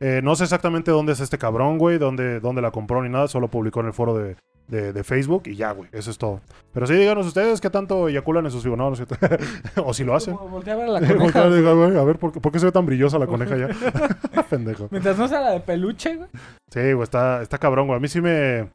[0.00, 3.28] Eh, no sé exactamente dónde es este cabrón, güey, dónde, dónde la compró ni nada,
[3.28, 4.36] solo publicó en el foro de,
[4.68, 6.40] de- de Facebook y ya, güey, eso es todo.
[6.74, 8.92] Pero sí, díganos ustedes qué tanto eyaculan en sus no,
[9.84, 10.36] o si lo hacen.
[10.50, 11.42] Voltea a ver a la coneja.
[11.42, 13.68] a ver, ¿por, qué- por qué se ve tan brillosa la coneja ya?
[14.50, 14.88] Pendejo.
[14.90, 16.28] Mientras no sea la de peluche, güey.
[16.70, 17.96] Sí, güey, está, está cabrón, güey.
[17.96, 18.68] A mí sí me...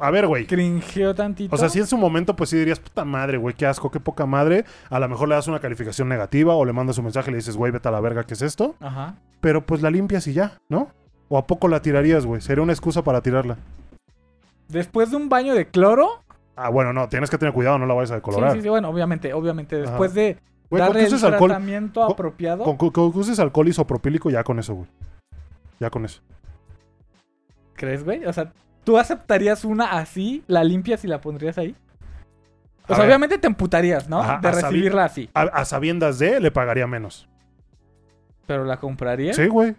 [0.00, 0.46] a ver, güey.
[0.46, 1.54] Cringeó tantito.
[1.54, 4.00] O sea, si en su momento, pues sí dirías, puta madre, güey, qué asco, qué
[4.00, 4.64] poca madre.
[4.90, 7.38] A lo mejor le das una calificación negativa o le mandas un mensaje y le
[7.38, 8.74] dices, güey, vete a la verga, ¿qué es esto?
[8.80, 9.16] Ajá.
[9.40, 10.88] Pero pues la limpias y ya, ¿no?
[11.28, 12.40] ¿O a poco la tirarías, güey?
[12.40, 13.56] Sería una excusa para tirarla.
[14.68, 16.22] Después de un baño de cloro.
[16.56, 18.52] Ah, bueno, no, tienes que tener cuidado, no la vayas a Sí, decolorar.
[18.52, 19.76] sí, sí, bueno, obviamente, obviamente.
[19.76, 19.90] Ajá.
[19.90, 20.38] Después de
[20.70, 22.64] Güey, con darle el alcohol, tratamiento con- apropiado.
[22.64, 24.88] con, con- con que uses alcohol isopropílico, ya con eso, güey.
[25.80, 26.20] Ya con eso.
[27.74, 28.24] ¿Crees, güey?
[28.26, 28.52] O sea,
[28.88, 31.76] ¿tú aceptarías una así, la limpias y la pondrías ahí?
[32.88, 33.06] O A ver.
[33.06, 34.18] obviamente te emputarías, ¿no?
[34.18, 35.28] Ajá, de recibirla así.
[35.34, 37.28] A, a sabiendas de, le pagaría menos.
[38.46, 39.36] Pero la comprarías.
[39.36, 39.76] Sí, güey.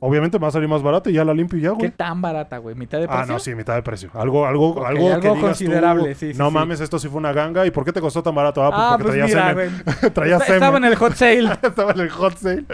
[0.00, 1.90] Obviamente me va a salir más barato y ya la limpio y ya, ¿Qué güey.
[1.90, 2.74] tan barata, güey?
[2.74, 3.22] ¿Mitad de precio?
[3.24, 4.08] Ah, no, sí, mitad de precio.
[4.14, 6.54] Algo, algo, Ok, algo, algo que digas considerable, tú, sí, sí, No sí.
[6.54, 7.66] mames, esto sí fue una ganga.
[7.66, 8.64] ¿Y por qué te costó tan barato?
[8.64, 9.82] Ah, pues Ah, porque pues traía mira, semen.
[10.00, 10.10] güey.
[10.14, 10.62] traía Está- semen.
[10.62, 11.52] Estaba en el hot sale.
[11.62, 12.64] Estaba en el hot sale.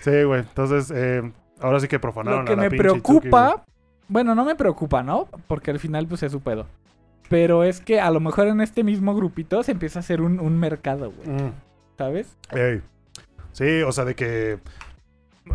[0.00, 0.40] sí, güey.
[0.40, 3.64] Entonces, eh, ahora sí que profanaron Lo que a la me pinche Itsuki, preocupa,
[4.08, 5.28] bueno, no me preocupa, ¿no?
[5.46, 6.66] Porque al final pues es su pedo.
[7.28, 10.38] Pero es que a lo mejor en este mismo grupito se empieza a hacer un,
[10.38, 11.28] un mercado, güey.
[11.28, 11.52] Mm.
[11.98, 12.36] ¿Sabes?
[12.52, 12.82] Ey.
[13.52, 14.52] Sí, o sea, de que.
[14.52, 14.58] eh,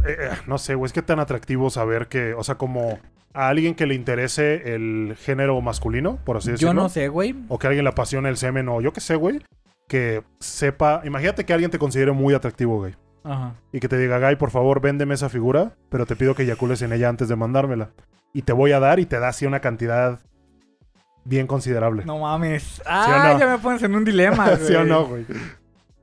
[0.06, 2.34] eh, no sé, güey, es que tan atractivo saber que.
[2.34, 3.00] O sea, como
[3.34, 6.74] a alguien que le interese el género masculino, por así decirlo.
[6.74, 7.36] Yo no sé, güey.
[7.48, 9.42] O que a alguien le apasione el semen, o yo qué sé, güey.
[9.88, 11.02] Que sepa.
[11.06, 12.96] Imagínate que alguien te considere muy atractivo, güey.
[13.24, 13.54] Ajá.
[13.72, 16.82] Y que te diga, Guy, por favor, véndeme esa figura, pero te pido que eyacules
[16.82, 17.92] en ella antes de mandármela.
[18.34, 20.20] Y te voy a dar y te da así una cantidad
[21.24, 22.04] bien considerable.
[22.06, 22.82] No mames.
[22.86, 23.40] Ah, no?
[23.40, 24.58] ya me pones en un dilema, güey.
[24.68, 25.26] ¿Sí o no, güey?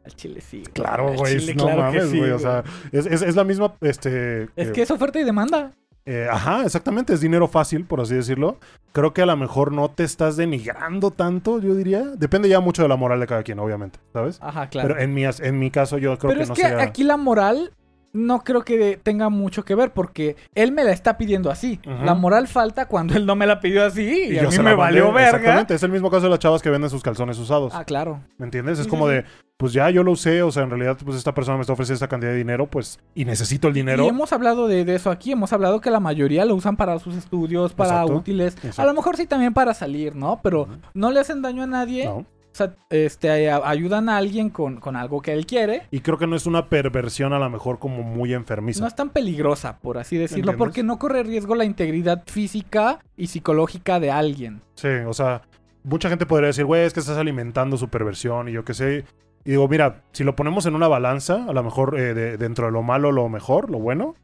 [0.04, 0.58] Al chile sí.
[0.60, 0.72] güey.
[0.72, 1.38] Claro, güey.
[1.38, 2.30] chile, No claro mames, sí, güey.
[2.30, 4.44] O sea, es, es- es la misma, este...
[4.56, 5.72] Es eh, que es oferta y demanda.
[6.10, 7.12] Eh, ajá, exactamente.
[7.12, 8.58] Es dinero fácil, por así decirlo.
[8.92, 12.02] Creo que a lo mejor no te estás denigrando tanto, yo diría.
[12.16, 14.38] Depende ya mucho de la moral de cada quien, obviamente, ¿sabes?
[14.40, 14.88] Ajá, claro.
[14.88, 16.82] Pero en mi, en mi caso yo creo Pero que es no que sería...
[16.82, 17.72] aquí la moral
[18.12, 21.80] no creo que tenga mucho que ver porque él me la está pidiendo así.
[22.04, 25.12] La moral falta cuando él no me la pidió así y, a mí me valió
[25.12, 25.38] verga.
[25.38, 27.72] Exactamente, es el mismo caso de las chavas que venden sus calzones usados.
[27.74, 28.20] Ah, claro.
[28.38, 28.78] ¿Me entiendes?
[28.78, 29.24] Es como de,
[29.56, 31.96] pues ya yo lo usé, o sea, en realidad, pues esta persona me está ofreciendo
[31.96, 34.04] esta cantidad de dinero, pues, y necesito el dinero.
[34.04, 36.98] Y hemos hablado de, de eso aquí, hemos hablado que la mayoría lo usan para
[36.98, 40.40] sus estudios, para Exacto, útiles, a lo mejor sí también para salir, ¿no?
[40.42, 42.24] Pero no le hacen daño a nadie, No.
[42.58, 45.82] Sea, este, ayudan a alguien con, con algo que él quiere.
[45.90, 48.80] Y creo que no es una perversión a lo mejor como muy enfermiza.
[48.80, 50.58] No es tan peligrosa, por así decirlo, entiendes?
[50.58, 54.60] porque no corre riesgo la integridad física y psicológica de alguien.
[54.74, 55.42] Sí, o sea,
[55.84, 59.04] mucha gente podría decir, güey, es que estás alimentando su perversión y yo qué sé.
[59.44, 62.66] Y digo, mira, si lo ponemos en una balanza, a lo mejor eh, de- dentro
[62.66, 64.14] de lo malo, lo mejor, lo bueno,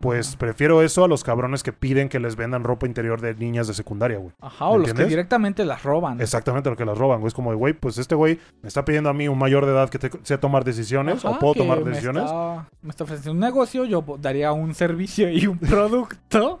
[0.00, 3.68] pues prefiero eso a los cabrones que piden que les vendan ropa interior de niñas
[3.68, 4.32] de secundaria, güey.
[4.40, 6.20] Ajá, o los que directamente las roban.
[6.20, 7.28] Exactamente lo que las roban, güey.
[7.28, 9.88] Es como güey, pues este güey me está pidiendo a mí un mayor de edad
[9.90, 12.24] que te- sé tomar decisiones Ajá, o puedo tomar me decisiones.
[12.24, 16.58] está- me está ofreciendo un negocio, yo daría un servicio y un producto.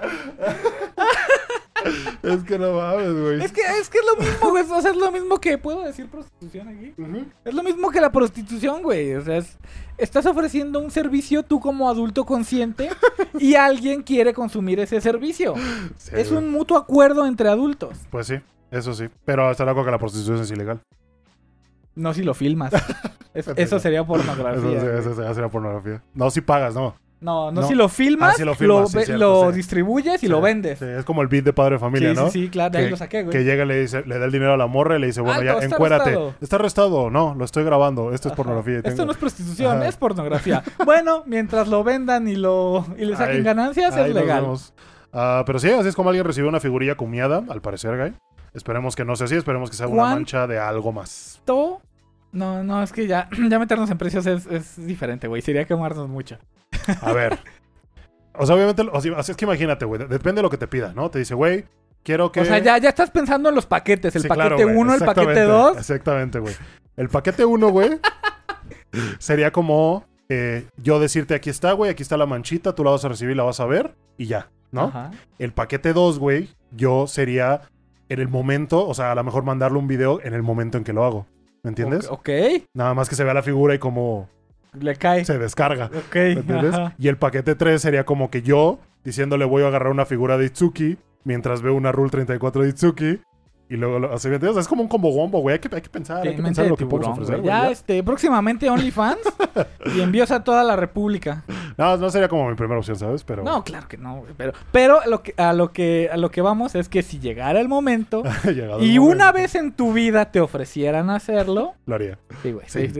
[2.22, 3.42] Es que no mames, güey.
[3.42, 4.64] es que es que es lo mismo, güey.
[4.70, 6.94] O sea, es lo mismo que puedo decir prostitución aquí.
[7.44, 9.14] Es lo mismo que la prostitución, güey.
[9.14, 9.58] O sea, es-
[9.98, 12.90] estás ofreciendo un servicio tú como adulto consciente
[13.38, 15.54] y alguien quiere consumir ese servicio.
[15.96, 16.42] Sí, es güey.
[16.44, 17.98] un mutuo acuerdo entre adultos.
[18.10, 18.34] Pues sí,
[18.70, 19.08] eso sí.
[19.24, 20.80] Pero hasta luego que la prostitución es ilegal.
[21.94, 22.72] No si lo filmas.
[23.32, 24.98] Es- eso sería pornografía.
[24.98, 26.02] Eso, sería pornografía.
[26.14, 26.96] No, si pagas, no.
[27.20, 27.68] No, no, No.
[27.68, 29.56] si lo filmas, Ah, si lo filmas, sí, ve- cierto, lo sí.
[29.58, 30.80] distribuyes y Sí, lo vendes.
[30.80, 32.30] es como el beat de padre de familia, sí, ¿no?
[32.30, 33.36] sí, sí, claro, de ahí Que- lo saqué, güey.
[33.36, 35.20] Que llega y le dice, le da el dinero a la morra y le dice,
[35.20, 36.02] bueno, ya, está encuérate.
[36.10, 36.34] arrestado.
[36.40, 37.10] ¿Está arrestado?
[37.10, 38.12] No, lo estoy grabando.
[38.14, 38.76] Esto es pornografía.
[38.78, 39.86] Esto tengo- no es prostitución, Ajá.
[39.88, 40.62] es pornografía.
[40.86, 44.46] bueno, mientras lo vendan y lo y le saquen Ahí- ganancias, ahí es legal.
[45.12, 48.14] Ah, pero sí, así es como alguien recibió una figurilla cumiada, al parecer, Guy.
[48.54, 51.42] Esperemos que no sea así, esperemos que sea una ¿Cuán- mancha de algo más.
[52.32, 55.42] No, no, es que ya, ya meternos en precios es, es diferente, güey.
[55.42, 56.38] Sería quemarnos mucho.
[57.02, 57.38] A ver.
[58.34, 60.92] o sea, obviamente, o sea, es que imagínate, güey, depende de lo que te pida,
[60.94, 61.10] ¿no?
[61.10, 61.64] Te dice, güey,
[62.02, 62.40] quiero que...
[62.40, 64.14] O sea, ya, ya estás pensando en los paquetes.
[64.16, 65.76] El Sí, paquete güey, 1, el paquete exactamente, 2.
[65.78, 66.54] Exactamente, güey.
[66.96, 67.98] El paquete 1, güey,
[69.18, 73.04] sería como eh, yo decirte, aquí está, güey, aquí está la manchita, tú la vas
[73.04, 74.84] a recibir, la vas a ver y ya, ¿no?
[74.84, 75.10] Ajá.
[75.38, 77.62] El paquete 2, güey, yo sería
[78.08, 80.84] en el momento, o sea, a lo mejor mandarle un video en el momento en
[80.84, 81.26] que lo hago.
[81.62, 82.08] ¿Me entiendes?
[82.10, 82.28] Ok,
[82.74, 84.28] Nada más que se vea la figura y cómo
[84.78, 85.24] le cae.
[85.24, 85.86] se descarga.
[85.86, 86.74] Ok, ¿Me entiendes?
[86.74, 86.94] ajá.
[86.98, 90.46] Y el paquete 3 sería como que yo diciéndole voy a agarrar una figura de
[90.46, 93.20] Itsuki mientras veo una Rule 34 de Itsuki.
[93.70, 94.56] Y luego lo, ¿me entiendes?
[94.56, 95.54] Es como un combo wombo, güey.
[95.54, 97.46] Hay que, hay que pensar, hay que pensar lo que podemos tiburón, ofrecer, güey.
[97.46, 97.70] Ya, ya.
[97.70, 99.20] este, próximamente OnlyFans
[99.94, 101.44] y envíos a toda la República.
[101.78, 103.24] No, no sería como mi primera opción, ¿sabes?
[103.24, 104.34] Pero No, claro que no, güey.
[104.36, 107.58] Pero, pero lo que, a, lo que, a lo que vamos es que si llegara
[107.58, 112.18] el momento el y una momento, vez en tu vida te ofrecieran hacerlo, Lo haría.
[112.42, 112.66] Sí, güey.
[112.68, 112.90] Sí,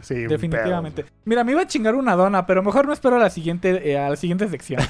[0.00, 1.04] sí, definitivamente.
[1.26, 3.98] Mira, me iba a chingar una dona, pero mejor no espero a la siguiente, eh,
[3.98, 4.80] a la siguiente sección.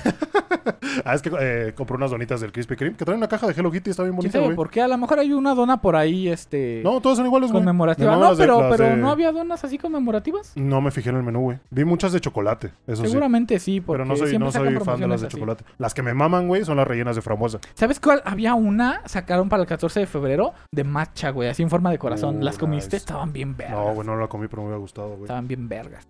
[1.05, 3.53] Ah, es que eh, compré unas donitas del Krispy Kreme que traen una caja de
[3.53, 4.57] Hello Kitty, está bien ¿Quién bonita, güey.
[4.57, 4.81] por qué?
[4.81, 6.81] A lo mejor hay una dona por ahí, este...
[6.85, 7.63] No, todas son iguales, güey.
[7.63, 8.17] conmemorativa.
[8.17, 10.53] No, de- pero, pero de- ¿no había donas así conmemorativas?
[10.57, 11.59] No me fijé en el menú, güey.
[11.71, 13.05] Vi muchas de chocolate, eso.
[13.05, 15.37] Seguramente sí, porque Pero no soy, no soy fan de las de así.
[15.37, 15.65] chocolate.
[15.79, 17.59] Las que me maman, güey, son las rellenas de frambuesa.
[17.75, 18.23] ¿Sabes cuál?
[18.25, 21.99] Había una, sacaron para el 14 de febrero, de matcha, güey, así en forma de
[21.99, 22.39] corazón.
[22.39, 22.87] Uh, ¿Las comiste?
[22.89, 22.97] nice.
[22.99, 23.77] Estaban bien vergas.
[23.79, 25.23] No, güey, no la comí, pero me hubiera gustado, güey.
[25.25, 26.07] Estaban bien vergas.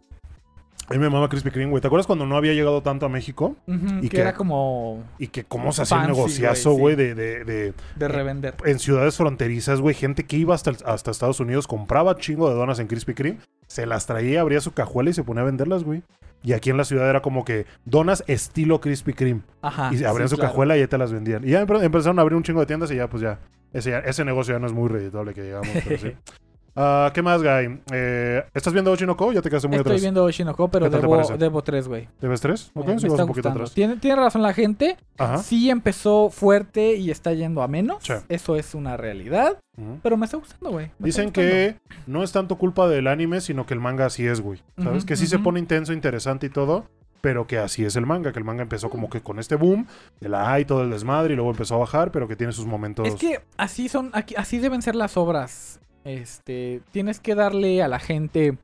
[0.88, 1.80] A mí me mama Krispy Kreme, güey.
[1.80, 3.56] ¿Te acuerdas cuando no había llegado tanto a México?
[4.02, 7.02] ¿Y que era como Y que cómo se hacía Fancy, negociazo, güey, sí.
[7.02, 8.54] de, de, de- de revender.
[8.66, 12.78] En ciudades fronterizas, güey, gente que iba hasta, hasta Estados Unidos, compraba chingo de donas
[12.80, 16.02] en Krispy Kreme, se las traía, abría su cajuela y se ponía a venderlas, güey.
[16.42, 19.40] Y aquí en la ciudad era como que donas estilo Krispy Kreme.
[19.62, 19.90] Ajá.
[19.94, 20.50] y abrían sí, su claro.
[20.52, 21.42] cajuela y ya te las vendían.
[21.48, 23.38] Y ya empe- empezaron a abrir un chingo de tiendas y ya, pues ya.
[23.72, 26.12] Ese, ya- ese negocio ya no es muy redituable que llegamos, pero sí.
[26.76, 27.80] Ah, ¿Qué más, Guy?
[27.92, 29.32] Eh, ¿Estás viendo Oshinoko?
[29.32, 30.02] Ya te quedaste muy Estoy atrás.
[30.02, 32.08] viendo Oshinoko, pero ¿Qué tal te debo, tres, güey.
[32.20, 32.72] ¿Debes tres?
[32.74, 33.72] Ok, me sí, vas un poquito atrás.
[33.72, 34.96] Tiene, tiene razón la gente.
[35.18, 35.38] Ajá.
[35.38, 37.98] Sí empezó fuerte y está yendo a menos.
[38.02, 38.14] Sí.
[38.28, 39.58] Eso es una realidad.
[40.02, 40.90] Pero me está gustando, güey.
[40.98, 41.50] Dicen gustando.
[41.50, 44.62] que no es tanto culpa del anime, sino que el manga así es, güey.
[44.82, 45.04] ¿Sabes?
[45.04, 46.86] Que sí se pone intenso, interesante y todo,
[47.20, 49.86] pero que así es el manga, que el manga empezó como que con este boom
[50.20, 52.52] de la A y todo el desmadre y luego empezó a bajar, pero que tiene
[52.52, 53.08] sus momentos.
[53.08, 55.80] Es que así son, aquí, así deben ser las obras.
[56.04, 58.58] Este, tienes que darle a la gente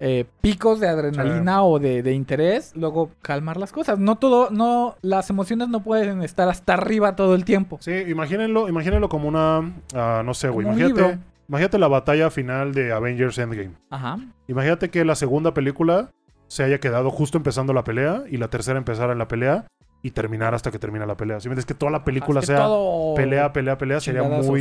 [0.00, 3.98] eh, picos de adrenalina o de, de interés, luego calmar las cosas.
[3.98, 7.78] No todo, no, las emociones no pueden estar hasta arriba todo el tiempo.
[7.80, 13.38] Sí, imagínenlo, imagínenlo como una, ah, no sé, güey, imagínate, la batalla final de Avengers
[13.38, 13.74] Endgame.
[13.90, 14.18] Ajá.
[14.48, 16.10] Imagínate que la segunda película
[16.48, 19.66] se haya quedado justo empezando la pelea y la tercera empezara en la pelea
[20.02, 21.40] y terminar hasta que termina la pelea.
[21.40, 24.52] Si me dices que toda la película sea todo pelea, pelea, pelea, sería chingadazos.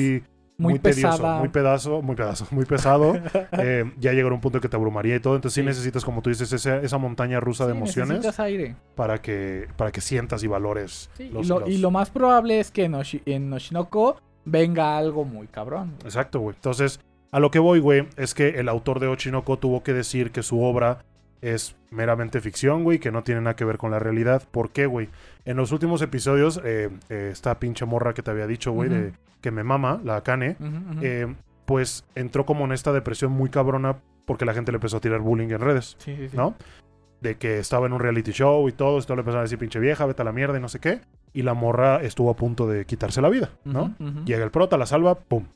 [0.58, 3.14] Muy, muy, muy, tedioso, muy pedazo, muy pedazo, muy pesado.
[3.54, 5.36] Eh, ya llegará un punto que te abrumaría y todo.
[5.36, 5.66] Entonces sí, Sí.
[5.68, 8.76] necesitas, como tú dices, esa, esa montaña rusa de emociones aire.
[8.96, 12.10] para que, para que sientas y valores Sí, los, y, lo, los- y lo más
[12.10, 15.92] probable es que en, Oshi- en Oshinoko venga algo muy cabrón.
[15.96, 16.06] güey.
[16.06, 16.56] Exacto, güey.
[16.56, 17.00] Entonces,
[17.32, 20.44] a lo que voy, güey, es que el autor de Ochinoko tuvo que decir que
[20.44, 21.00] su obra
[21.44, 24.44] es meramente ficción, güey, que no tiene nada que ver con la realidad.
[24.50, 25.10] ¿Por qué, güey?
[25.44, 29.14] En los últimos episodios, eh, eh, esta pinche morra que te había dicho, güey, de
[29.42, 30.56] que me mama, la Akane,
[31.02, 35.02] eh, pues entró como en esta depresión muy cabrona porque la gente le empezó a
[35.02, 36.38] tirar bullying en redes, Sí, sí, sí.
[36.38, 36.56] ¿no?
[37.20, 39.80] De que estaba en un reality show y todo, esto le empezaron a decir pinche
[39.80, 41.02] vieja, vete a la mierda y no sé qué.
[41.34, 43.94] Y la morra estuvo a punto de quitarse la vida, ¿no?
[44.26, 45.48] Llega el prota, la salva, ¡pum!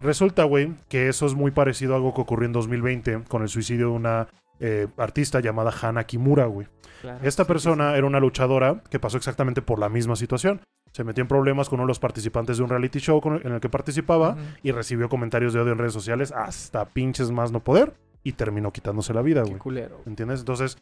[0.00, 3.48] Resulta, güey, que eso es muy parecido a algo que ocurrió en 2020 con el
[3.48, 4.28] suicidio de una
[4.60, 6.68] eh, artista llamada Hana Kimura, güey.
[7.00, 10.60] Claro, Esta sí, sí, persona era una luchadora que pasó exactamente por la misma situación.
[10.92, 13.52] Se metió en problemas con uno de los participantes de un reality show el- en
[13.54, 17.60] el que participaba y recibió comentarios de odio en redes sociales hasta pinches más no
[17.60, 19.58] poder y terminó quitándose la vida, Qué güey.
[19.60, 20.00] culero.
[20.06, 20.40] ¿Entiendes?
[20.40, 20.76] Entonces,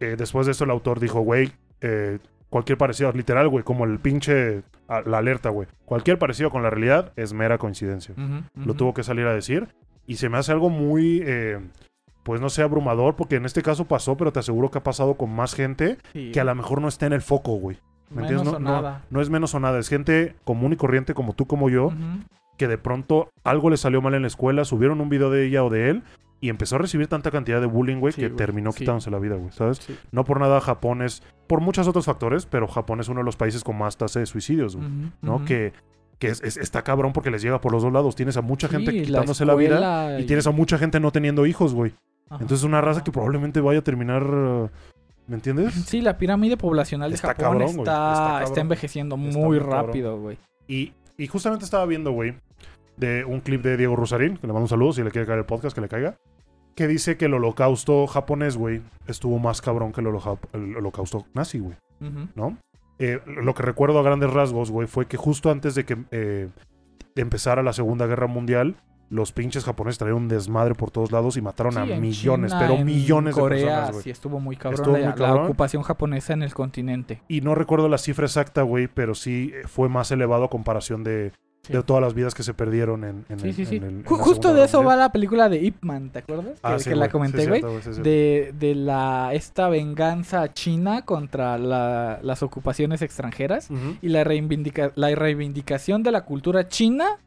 [0.00, 3.98] eh, después de esto el autor dijo, güey, eh, cualquier parecido, literal, güey, como el
[4.00, 5.68] pinche, a- la alerta, güey.
[5.84, 8.14] Cualquier parecido con la realidad es mera coincidencia.
[8.56, 9.68] Lo tuvo que salir a decir
[10.06, 11.60] y se me hace algo muy, eh,
[12.22, 15.14] pues no sé, abrumador, porque en este caso pasó, pero te aseguro que ha pasado
[15.14, 16.30] con más gente Sí.
[16.32, 17.78] que a lo mejor no está en el foco, güey.
[18.10, 18.52] ¿Me Menos entiendes?
[18.52, 19.02] No, no- nada.
[19.10, 21.92] no es menos o nada, es gente común y corriente como tú, como yo,
[22.58, 25.64] que de pronto algo le salió mal en la escuela, subieron un video de ella
[25.64, 26.02] o de él
[26.40, 28.80] y empezó a recibir tanta cantidad de bullying, güey, Sí, que güey, terminó sí.
[28.80, 29.78] quitándose la vida, güey, ¿sabes?
[29.78, 29.96] Sí.
[30.10, 33.36] No por nada Japón es, por muchos otros factores, pero Japón es uno de los
[33.36, 34.88] países con más tasa de suicidios, güey,
[35.22, 35.44] ¿no?
[35.46, 35.72] Que,
[36.18, 38.14] que es- es- está cabrón porque les llega por los dos lados.
[38.14, 41.46] Tienes a mucha gente quitándose la, vida escuela y tienes a mucha gente no teniendo
[41.46, 41.94] hijos, güey.
[42.34, 42.42] Ajá.
[42.42, 44.24] Entonces es una raza que probablemente vaya a terminar,
[45.26, 45.74] ¿me entiendes?
[45.86, 48.58] Sí, la pirámide poblacional de Está Japón cabrón, está, Está está, cabrón.
[48.60, 50.38] envejeciendo Está muy rápido, güey.
[50.66, 52.34] Y, y justamente estaba viendo, güey,
[52.96, 55.40] de un clip de Diego Rosarín, que le mando un saludo si le quiere caer
[55.40, 56.16] el podcast, que le caiga,
[56.74, 61.26] que dice que el holocausto japonés, güey, estuvo más cabrón que el, holoca- el holocausto
[61.34, 61.76] nazi, güey.
[62.34, 62.56] ¿no?
[62.98, 66.48] Eh, lo que recuerdo a grandes rasgos, güey, fue que justo antes de que eh,
[67.14, 68.76] empezara la Segunda Guerra Mundial,
[69.12, 72.66] los pinches japoneses traían un desmadre por todos lados y mataron a Sí, millones, China,
[72.66, 74.02] pero millones de personas, güey.
[74.04, 75.44] sí, estuvo muy cabrón, Estuvo la, muy la cabrón.
[75.44, 77.20] ocupación japonesa en el continente.
[77.28, 81.04] Y no recuerdo la cifra exacta, güey, pero sí eh, fue más elevado a comparación
[81.04, 81.32] de,
[81.64, 81.74] Sí.
[81.74, 83.76] de todas las vidas que se perdieron en, en Sí, el- sí, sí.
[83.76, 84.98] en el- en Ju- la justo de eso Mundial.
[84.98, 86.58] va la película de Ip Man, ¿te acuerdas?
[86.62, 87.62] Ah, que sí, que la comenté, güey.
[87.82, 93.68] sí, de, de la esta venganza china contra la- las ocupaciones extranjeras
[94.00, 97.18] y la, reivindica- la reivindicación de la cultura china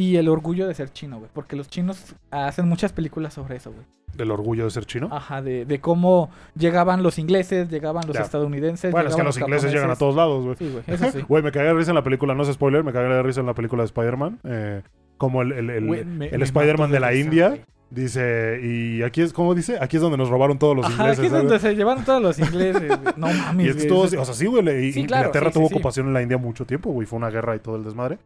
[0.00, 1.30] y el orgullo de ser chino, güey.
[1.34, 3.84] Porque los chinos hacen muchas películas sobre eso, güey.
[4.14, 5.08] Del orgullo de ser chino.
[5.10, 8.22] Ajá, de, de cómo llegaban los ingleses, llegaban los Ya.
[8.22, 8.92] estadounidenses.
[8.92, 10.56] bueno, es que los ingleses llegan a todos lados, güey.
[10.56, 11.20] Sí, güey, eso sí.
[11.28, 13.40] Güey, me cagué de risa en la película, no es spoiler, me cagué de risa
[13.40, 14.38] en la película de Spider-Man.
[14.44, 14.82] eh,
[15.18, 17.58] como el, el, el- el Spider-Man de la risa, India.
[17.90, 19.78] Dice, y aquí es, ¿cómo dice?
[19.80, 21.18] Aquí es donde nos robaron todos los Ajá, ingleses.
[21.18, 21.44] aquí es ¿sabes?
[21.48, 22.86] donde se llevaron todos los ingleses.
[22.86, 22.98] güey.
[23.16, 23.66] No mames.
[23.66, 25.68] Y es que güey, estuvo, eso- o sea, sí, güey, Sí, Inglaterra claro, sí, tuvo
[25.68, 28.18] sí, ocupación en la India mucho tiempo, güey, fue una guerra y todo el desmadre.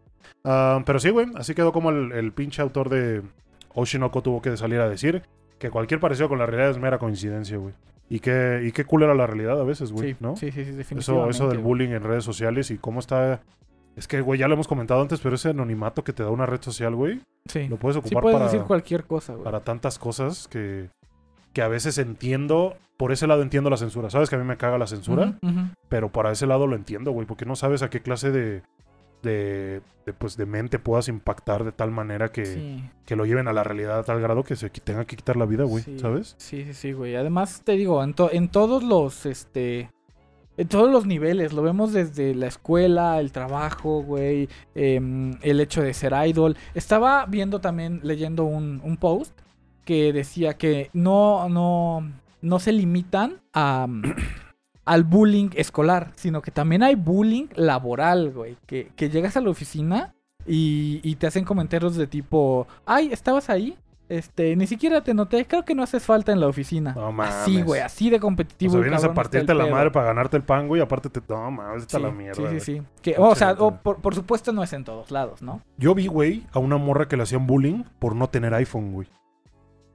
[0.45, 3.23] Ah, pero sí, güey, así quedó como el, el pinche autor de
[3.75, 5.23] Oshinoko tuvo que salir a decir
[5.61, 7.73] que cualquier parecido con la realidad es mera coincidencia, güey.
[8.11, 10.35] Y qué, y qué cool era la realidad a veces, güey, sí, ¿no?
[10.37, 11.31] sí, sí, sí, Eso, definitivamente.
[11.37, 11.65] eso del güey.
[11.85, 13.41] bullying en redes sociales y cómo está...
[13.97, 16.47] Es que, güey, ya lo hemos comentado antes, pero ese anonimato que te da una
[16.47, 17.69] red social, güey, Sí.
[17.69, 19.45] lo puedes Sí ocupar puedes para, decir cualquier cosa, güey.
[19.45, 20.89] para tantas cosas que,
[21.53, 24.09] que a veces entiendo, por ese lado entiendo la censura.
[24.09, 25.39] ¿Sabes que a mí me caga la censura?
[25.91, 28.63] Pero para ese lado lo entiendo, güey, porque no sabes a qué clase de,
[29.23, 32.85] de, de, pues, de mente puedas impactar de tal manera que, Sí.
[33.05, 35.45] que lo lleven a la realidad a tal grado que se tenga que quitar la
[35.47, 35.99] vida, güey, Sí.
[35.99, 36.35] ¿sabes?
[36.39, 37.15] Sí, sí, sí, güey.
[37.15, 39.91] Además, te digo, en, to- en todos los, este...
[40.57, 45.83] En todos los niveles, lo vemos desde la escuela, el trabajo, güey, em, el hecho
[45.83, 46.57] de ser idol.
[46.75, 49.33] Estaba viendo también, leyendo un, un post
[49.85, 52.13] que decía que no, no,
[52.43, 53.87] no se limitan a,
[54.85, 58.57] al bullying escolar, sino que también hay bullying laboral, güey.
[58.67, 60.15] Que, que llegas a la oficina
[60.47, 63.77] y, y te hacen comentarios de tipo, ay, ¿estabas ahí?
[64.13, 66.93] Este, ni siquiera te noté, creo que no haces falta en la oficina.
[66.95, 67.35] No mames.
[67.35, 68.73] Así, güey, así de O competitivo.
[68.73, 69.75] sea, vienes a partirte la pedo.
[69.75, 71.21] madre para ganarte el pan, güey, aparte te...
[71.29, 72.83] No, mames, está Sí, la mierda, Sí, sí, sí.
[73.01, 75.63] Que, o sea, o por, por supuesto no es en todos lados, ¿no?
[75.79, 79.09] Yo vi, güey, a una morra que le hacían bullying por no tener iPhone, güey.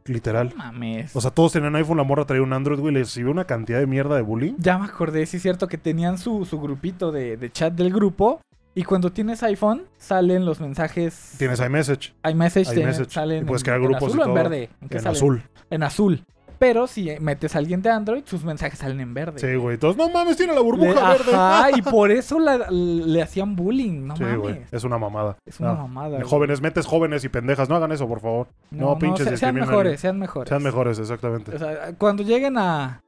[0.06, 0.50] Literal.
[0.50, 1.14] No mames.
[1.16, 3.80] O sea, todos tenían iPhone, la morra traía un Android, güey, le recibió una cantidad
[3.80, 4.54] de mierda de bullying.
[4.58, 7.92] ya me acordé, sí es cierto que tenían su, su grupito de, de chat del
[7.94, 8.40] grupo.
[8.80, 11.34] Y cuando tienes iPhone, salen los mensajes.
[11.40, 14.34] Tienes iMessage iMessage, salen Y puedes en, crear en grupos azul y o en todo.
[14.36, 14.70] verde.
[14.82, 15.44] ¿En, en azul.
[15.72, 16.24] En azul.
[16.60, 19.40] Pero si metes a alguien de Android, sus mensajes salen en verde.
[19.40, 19.80] Sí, güey.
[19.80, 21.32] Todos, no mames, tiene la Le- burbuja verde.
[21.34, 24.38] Ajá, y por eso la- le hacían bullying, no sí, mames.
[24.40, 24.62] güey.
[24.72, 25.38] Es una mamada.
[25.46, 25.88] Es una No.
[25.88, 26.18] mamada.
[26.18, 26.30] güey.
[26.30, 27.70] Jóvenes, metes jóvenes y pendejas.
[27.70, 28.48] No hagan eso, por favor.
[28.70, 30.50] no, pinches se- sean mejores, sean mejores.
[30.50, 31.56] Sean mejores, exactamente.
[31.56, 33.02] O sea, cuando lleguen a,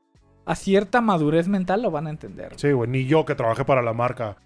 [0.46, 2.54] a cierta madurez mental lo van a entender.
[2.56, 2.90] Sí, güey.
[2.90, 4.38] Ni yo que trabajé para la marca,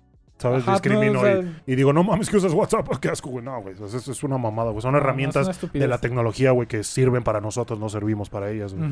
[0.43, 0.61] ¿sabes?
[0.63, 2.87] Ajá, Discrimino no, o sea- y, y digo, no mames, que usas WhatsApp.
[3.01, 3.43] Qué asco, güey.
[3.43, 3.73] No, güey.
[3.73, 4.81] Eso es una mamada, güey.
[4.81, 8.73] Son No, herramientas de la tecnología, güey, que sirven para nosotros, no servimos para ellas,
[8.75, 8.87] güey.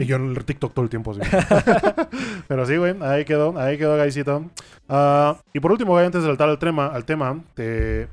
[0.00, 1.20] Y yo en el TikTok todo el tiempo así.
[2.48, 4.44] Pero sí, güey, ahí quedó, ahí quedó, Gaisito.
[4.88, 8.08] Ah, y por último, güey, antes de saltar al tema, al tema, te...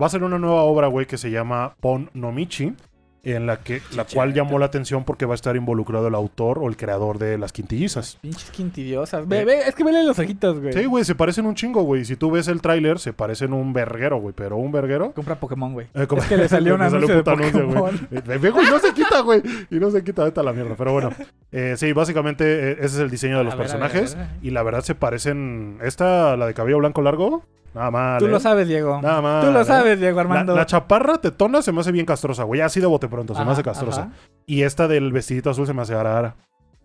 [0.00, 2.74] va a ser una nueva obra, güey, que se llama Pon no Michi,
[3.24, 6.58] en la que, la cual llamó la atención porque va a estar involucrado el autor
[6.58, 8.18] o el creador de Las Quintillizas.
[8.20, 9.26] Pinches quintidiosas.
[9.26, 10.72] Ve, ve, es que vele los ojitos, güey.
[10.72, 12.04] Sí, güey, se parecen un chingo, güey.
[12.04, 15.12] Si tú ves el tráiler, se parecen un verguero, güey, pero un verguero.
[15.12, 15.86] Compra Pokémon, güey.
[15.94, 17.78] Eh, Es que le salió un le anuncio de puto anuncio, güey.
[17.78, 18.08] Pokémon.
[18.12, 19.42] Eh, güey, no se quita, güey.
[19.70, 20.74] Y no se quita, vete a la mierda.
[20.76, 21.10] Pero bueno,
[21.52, 24.16] eh, sí, básicamente eh, ese es el diseño de los A ver, personajes.
[24.16, 24.36] ver, ver.
[24.42, 25.78] Y la verdad se parecen.
[25.82, 28.18] Esta, la de cabello blanco largo, nada mal.
[28.18, 28.28] Tú ¿eh?
[28.30, 29.00] lo sabes, Diego.
[29.02, 29.44] Nada mal.
[29.44, 29.64] Tú lo ¿eh?
[29.64, 30.54] sabes, Diego La, Armando.
[30.54, 32.60] la chaparra tetona se me hace bien castrosa, güey.
[32.60, 34.02] Así de bote pronto, se me hace castrosa.
[34.02, 34.12] ajá.
[34.46, 36.36] Y esta del vestidito azul se me hace ara ara.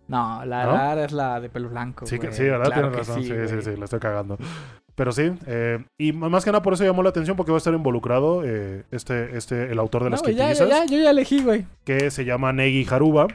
[0.08, 0.64] No, la
[0.96, 1.00] ¿No?
[1.04, 2.04] Es la de pelo blanco.
[2.04, 2.66] Sí, que, sí, ¿verdad?
[2.66, 3.22] Claro Tienes que razón.
[3.22, 4.38] Sí, sí, sí, la estoy cagando.
[4.96, 7.58] Pero sí, eh, y más que nada por eso llamó la atención porque va a
[7.58, 10.98] estar involucrado eh, este, este, el autor de No, las güey, ya, ya, ya, yo
[10.98, 11.64] ya elegí, güey.
[11.84, 13.28] que se llama Negi Haruba.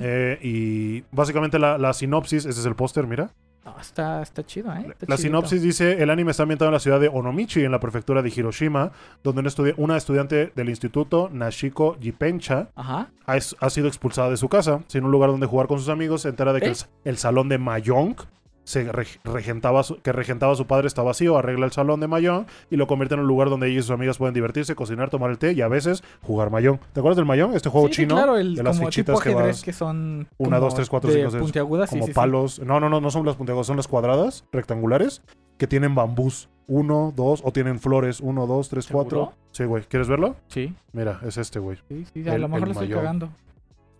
[0.00, 3.30] Eh, y básicamente la, la sinopsis, ese es el póster, mira.
[3.64, 4.78] No, está, está chido, ¿eh?
[4.78, 5.16] Está La chidito.
[5.18, 8.32] sinopsis dice, el anime está ambientado en la ciudad de Onomichi, en la prefectura de
[8.34, 8.90] Hiroshima,
[9.22, 13.08] donde una, estudi- una estudiante del instituto, Nashiko Jipencha, Ajá.
[13.26, 14.80] ha, sido expulsada de su casa.
[14.86, 16.74] Sin un lugar donde jugar con sus amigos, se entera de que ¿Eh?
[17.04, 18.16] el salón de Mayong,
[18.64, 22.46] se reg- regentaba su- que regentaba su padre está vacío, arregla el salón de Mayong
[22.70, 25.30] y lo convierte en un lugar donde ella y sus amigas pueden divertirse, cocinar, tomar
[25.30, 26.78] el té y a veces jugar Mayong.
[26.92, 27.54] ¿Te acuerdas del Mayong?
[27.54, 30.28] Este juego Sí, sí, chino claro, el, de las como fichitas que vas que son
[30.38, 32.14] una, como dos, tres, cuatro, de cinco, seis, puntiagudas, sí, como sí, sí.
[32.14, 32.60] palos.
[32.60, 35.22] No, no, no, no son las puntiagudas, son las cuadradas, rectangulares,
[35.58, 36.48] que tienen bambús.
[36.72, 38.20] Uno, dos, o tienen flores.
[38.20, 39.04] Uno, dos, tres, ¿Seguro?
[39.04, 39.32] cuatro.
[39.50, 39.82] Sí, güey.
[39.82, 40.36] ¿Quieres verlo?
[40.46, 41.78] Sí, Mira, es este, güey.
[41.88, 43.00] sí, sí, a El- lo mejor lo estoy mayón.
[43.00, 43.28] cagando.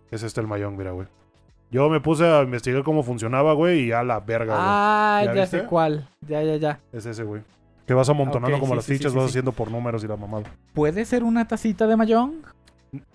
[0.09, 1.07] Es este el mayón, mira, güey.
[1.71, 4.65] Yo me puse a investigar cómo funcionaba, güey, y a la verga, güey.
[4.67, 6.07] Ah, ¿Ya sé cuál.
[6.27, 6.79] Ya, ya, ya.
[6.91, 7.41] Es ese, güey.
[7.87, 10.17] Que vas amontonando como sí, las sí, fichas, sí, vas haciendo por números y la
[10.17, 10.43] mamada.
[10.73, 12.41] ¿Puede ser una tacita de mayón?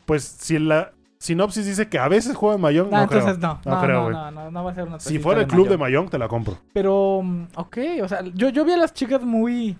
[0.06, 3.48] Pues si la sinopsis dice que a veces juega en mayón, No, no, entonces creo.
[3.48, 3.60] no.
[3.64, 4.14] No No, creo, no, güey.
[4.14, 6.04] no, no, no va a ser una tacita Si fuera el club de mayón.
[6.04, 6.56] mayón, te la compro.
[6.72, 9.76] Pero, mm, ok, o sea, yo, yo vi a las chicas muy,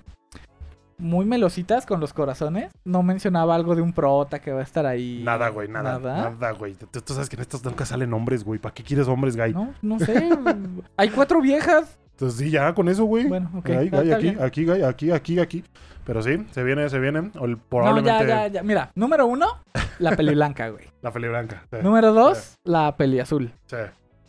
[0.99, 2.73] muy melositas con los corazones.
[2.85, 5.23] No mencionaba algo de un prota que va a estar ahí.
[5.25, 5.99] Nada, güey, nada.
[5.99, 6.75] Nada, güey.
[6.75, 8.59] Tú, tú sabes que en estos nunca salen hombres, güey.
[8.59, 9.53] ¿Para qué quieres hombres, gay?
[9.53, 10.31] No, no sé.
[10.97, 11.99] Hay cuatro viejas.
[12.13, 13.27] Entonces sí, ya con eso, güey.
[13.29, 13.69] Bueno, ok.
[13.71, 14.43] Ahí, aquí, bien.
[14.43, 15.65] aquí, aquí, aquí, aquí.
[16.05, 17.31] Pero sí, se viene, se viene.
[17.39, 18.63] O el- No, probablemente ya, ya, ya.
[18.63, 19.47] Mira, número uno,
[19.99, 20.87] la peli blanca, güey.
[21.03, 21.65] la peli blanca.
[21.71, 23.53] Sí, Número dos, la peli azul.
[23.67, 23.77] sí.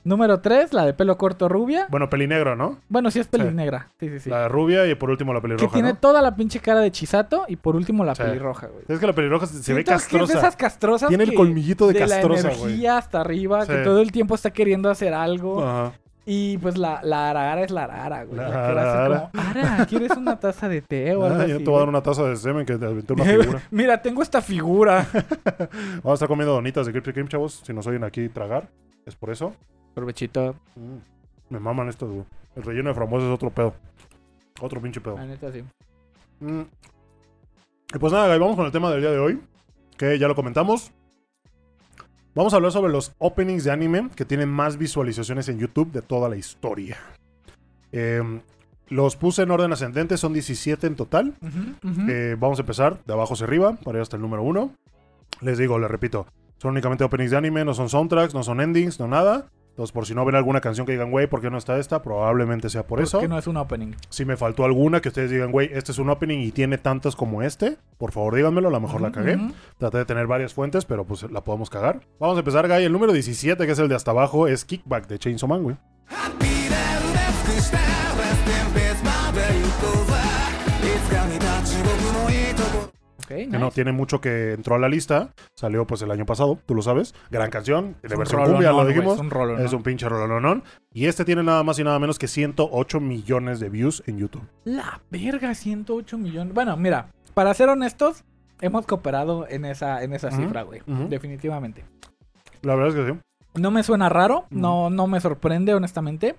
[0.08, 1.88] Número 3, la de pelo corto rubia.
[1.90, 2.80] Bueno, pelinegro, ¿no?
[2.90, 3.90] Bueno, sí es pelinegra.
[4.00, 4.30] Sí, sí, sí.
[4.30, 5.98] La rubia y por último la que pelirroja, tiene ¿no?
[5.98, 8.86] toda la pinche cara de Chisato y por último la pelirroja, güey.
[8.88, 10.38] Es que la pelirroja se, se ve que es de castrosa.
[10.38, 12.64] esas castrosas Tiene el que- colmillito de, de castrosa, la güey.
[12.72, 15.64] energía hasta arriba, que todo el tiempo está queriendo hacer algo.
[15.64, 15.92] Ajá.
[16.30, 18.38] Y pues la, la arara es la arara, güey.
[18.38, 19.30] La La que era así arara.
[19.32, 21.52] como, Ara, ¿quieres una taza de té o algo Ah, así?
[21.52, 23.62] yo te voy a dar güey?" una taza de semen que te aventé una figura.
[23.72, 25.06] Mira, tengo esta figura.
[26.04, 27.62] Vamos a estar comiendo donitas de Krispy Kreme, chavos.
[27.66, 28.68] Si nos oyen aquí tragar,
[29.06, 29.54] es por eso.
[29.98, 30.98] Provechito, Mm,
[31.50, 32.24] Me maman estos, güey.
[32.56, 33.74] El relleno de frambuesa es otro pedo.
[34.62, 35.18] Otro pinche pedo.
[35.18, 35.64] la neta sí.
[36.40, 36.62] Mm.
[37.96, 39.42] Y pues nada, vamos con el tema del día de hoy.
[39.98, 40.92] Que ya lo comentamos.
[42.36, 46.04] Vamos a hablar sobre los openings de anime que tienen más visualizaciones en YouTube de
[46.04, 46.98] toda la historia.
[47.92, 48.42] Em,
[48.90, 51.34] los puse en orden ascendente, son 17 en total.
[52.08, 54.72] Eh, vamos a empezar de abajo hacia arriba para ir hasta el número 1.
[55.42, 56.28] Les digo, les repito,
[56.60, 59.48] son únicamente openings de anime, no son soundtracks, no son endings, no nada.
[59.78, 62.02] Entonces, por si no ven alguna canción que digan, güey, ¿por qué no está esta?
[62.02, 63.20] Probablemente sea por eso.
[63.20, 63.92] Que no es un opening.
[64.10, 67.16] Si me faltó alguna que ustedes digan, güey, este es un opening y tiene tantas
[67.16, 69.36] como este, por favor díganmelo, a lo mejor la cagué.
[69.36, 69.54] ujú.
[69.78, 72.00] Traté de tener varias fuentes, pero pues la podemos cagar.
[72.20, 72.86] Vamos a empezar, Guy.
[72.86, 75.76] El número 17, que es el de hasta abajo, es Kickback de Chainsaw Man, güey.
[83.28, 83.60] Que nice.
[83.60, 85.34] no tiene mucho que entró a la lista.
[85.56, 87.14] Salió pues el año pasado, tú lo sabes.
[87.30, 89.16] Gran canción, de versión cumbia, lo dijimos.
[89.16, 89.66] Es un rolonón.
[89.66, 90.64] Es un pinche rolonón.
[90.94, 94.44] Y este tiene nada más y nada menos que 108 millones de views en YouTube.
[94.64, 96.54] La verga, 108 millones.
[96.54, 98.24] Bueno, mira, para ser honestos,
[98.62, 100.82] hemos cooperado en esa, en esa cifra, güey.
[101.10, 101.86] Definitivamente.
[102.62, 103.20] La verdad es que sí.
[103.62, 106.36] No me suena raro, no, no me sorprende, honestamente,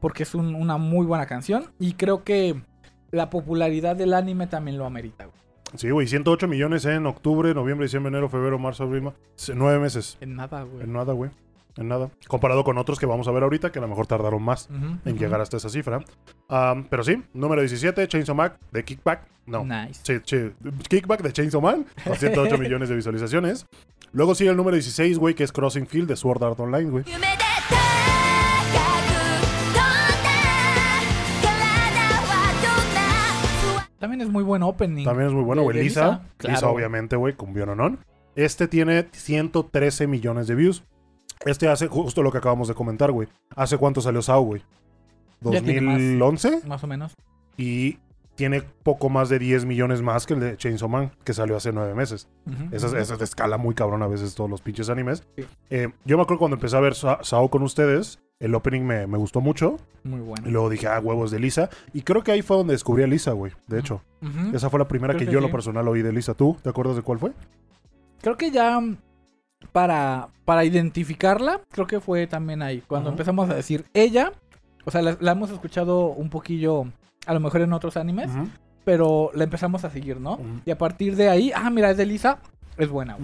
[0.00, 1.64] porque es un- una muy buena canción.
[1.78, 2.62] Y creo que
[3.10, 5.36] la popularidad del anime también lo amerita, güey.
[5.76, 9.10] Sí, güey, 108 millones en octubre, noviembre, diciembre, enero, febrero, marzo, abril,
[9.54, 10.16] nueve meses.
[10.20, 10.84] En nada, güey.
[10.84, 11.30] En nada, güey.
[11.76, 12.10] En nada.
[12.26, 14.68] Comparado con otros que vamos a ver ahorita, que a lo mejor tardaron más
[15.04, 16.02] en llegar hasta esa cifra.
[16.48, 19.28] Am, pero sí, número 17, Chainsaw Man de Kickback.
[19.46, 19.64] No.
[19.64, 20.00] Nice.
[20.02, 20.50] Sí, sí,
[20.88, 23.66] Kickback de Chainsaw Man, con 108 millones de visualizaciones.
[24.12, 27.04] Luego sigue el número 16, güey, que es Crossing Field de Sword Art Online, güey.
[33.98, 35.04] También es muy buen opening.
[35.04, 35.82] También es muy bueno, güey.
[35.82, 37.98] Lisa, Lisa, obviamente, güey, con no
[38.36, 40.84] Este tiene 113 millones de views.
[41.44, 43.28] Este hace justo lo que acabamos de comentar, güey.
[43.54, 44.62] ¿Hace cuánto salió Sao, güey?
[45.40, 46.00] Ya tiene más.
[46.00, 46.64] ¿2011?
[46.64, 47.14] Más o menos.
[47.56, 47.98] Y
[48.38, 51.72] tiene poco más de 10 millones más que el de Chainsaw Man, que salió hace
[51.72, 52.28] 9 meses.
[52.70, 52.96] Esa es, ujú.
[53.02, 55.24] esa es de escala muy cabrón a veces todos los pinches animes.
[55.36, 55.44] Sí.
[55.70, 59.08] Eh, yo me acuerdo cuando empecé a ver Sa- Sao con ustedes, el opening me,
[59.08, 59.78] me gustó mucho.
[60.04, 60.48] Muy bueno.
[60.48, 61.68] Y luego dije, ah, huevos de Lisa.
[61.92, 63.52] Y creo que ahí fue donde descubrí a Lisa, güey.
[63.66, 64.02] De hecho,
[64.54, 65.52] esa fue la primera Creo que, que yo en lo sí.
[65.52, 66.34] personal oí de Lisa.
[66.34, 67.32] ¿Tú te acuerdas de cuál fue?
[68.22, 68.96] Creo que ya mm,
[69.72, 72.82] para, para identificarla, creo que fue también ahí.
[72.86, 74.32] Cuando empezamos a decir ella,
[74.84, 76.86] o sea, la, la hemos escuchado un poquillo,
[77.28, 78.30] a lo mejor en otros animes,
[78.84, 80.40] pero la empezamos a seguir, ¿no?
[80.64, 82.38] Y a partir de ahí, ah, mira, es de Lisa,
[82.78, 83.16] es buena.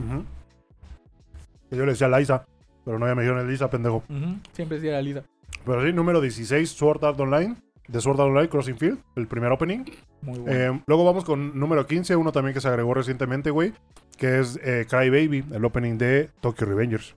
[1.70, 2.44] Que Yo le decía Liza,
[2.84, 4.04] pero no ya me dijeron Lisa, pendejo.
[4.52, 5.22] Siempre era Lisa.
[5.64, 7.56] Pero sí, número 16, Sword Art Online.
[7.88, 9.84] De Sword Art Online, Crossing Field, el primer opening.
[10.22, 10.40] Muy.
[10.46, 13.72] Eh, luego vamos con número 15, uno también que se agregó recientemente, güey.
[14.18, 17.14] Que es eh, Cry Baby, el opening de Tokyo Revengers.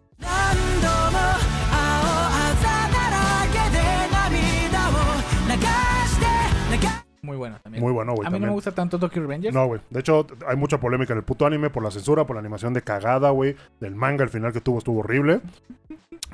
[7.38, 7.84] Muy buena también.
[7.84, 8.28] Muy bueno, güey.
[8.28, 9.54] a mí no me gusta tanto Tokyo Revengers.
[9.54, 9.80] No, güey.
[9.90, 12.74] De hecho, hay mucha polémica en el puto anime por la censura, por la animación
[12.74, 13.56] de cagada, güey.
[13.80, 15.42] Del manga, el final que tuvo estuvo horrible.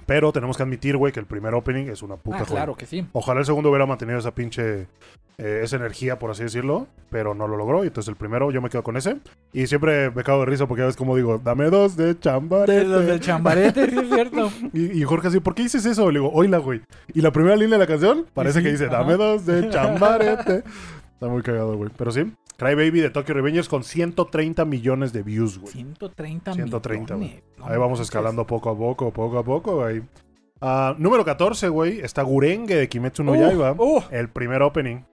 [0.06, 2.52] Pero tenemos que admitir, güey, que el primer opening es una puta ah, joya.
[2.52, 3.06] claro que sí.
[3.13, 4.88] Ojalá el segundo hubiera mantenido esa pinche.
[5.38, 6.88] eh, esa energía, por así decirlo.
[7.10, 7.84] Pero no lo logró.
[7.84, 9.18] Y entonces el primero yo me quedo con ese.
[9.52, 12.80] Y siempre me cago de risa porque ya ves como digo, dame dos de chambarete.
[12.80, 14.52] De los del chambarete, sí es cierto.
[14.74, 16.10] Y, y Jorge así, ¿por qué dices eso?
[16.12, 16.82] Le digo, oíla, güey.
[17.13, 20.63] Y la primera línea de la canción parece sí, que dice, dame dos de chambarete.
[21.24, 21.90] Está muy cagado, güey.
[21.96, 25.72] Pero sí, Cry Baby de Tokyo Revengers con 130 millones de views, güey.
[25.72, 27.08] 130, millones.
[27.18, 27.42] Wey.
[27.62, 30.04] Ahí vamos escalando poco a poco, poco a poco, güey.
[30.60, 33.74] Ah, número 14, güey, está Gurenge de Kimetsu no Yaiba.
[34.12, 35.06] El primer opening.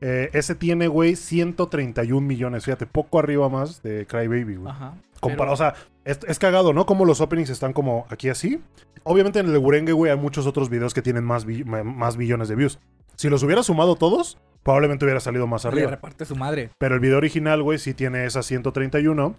[0.00, 2.64] Eh, ese tiene, güey, 131 millones.
[2.64, 4.72] Fíjate, poco arriba más de Crybaby, güey.
[4.72, 4.94] Ajá.
[5.20, 5.52] Compara, pero...
[5.52, 6.86] O sea, es, es cagado, ¿no?
[6.86, 8.60] Como los openings están como aquí así.
[9.04, 12.16] Obviamente en el de Gurenge, güey, hay muchos otros videos que tienen más, bi- más
[12.16, 12.78] billones de views.
[13.16, 15.90] Si los hubiera sumado todos, probablemente hubiera salido más Le arriba.
[15.90, 16.70] reparte su madre.
[16.78, 19.34] Pero el video original, güey, sí tiene esas 131.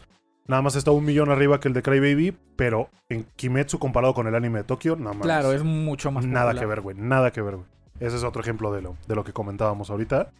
[0.48, 4.14] Nada más está un millón arriba que el de Cry Baby, pero en Kimetsu comparado
[4.14, 5.22] con el anime de Tokio, nada más.
[5.24, 6.98] Claro, es mucho más Nada que ver, güey.
[6.98, 7.68] Nada que ver, güey.
[8.02, 10.32] Ese es otro ejemplo de lo, de lo que comentábamos ahorita.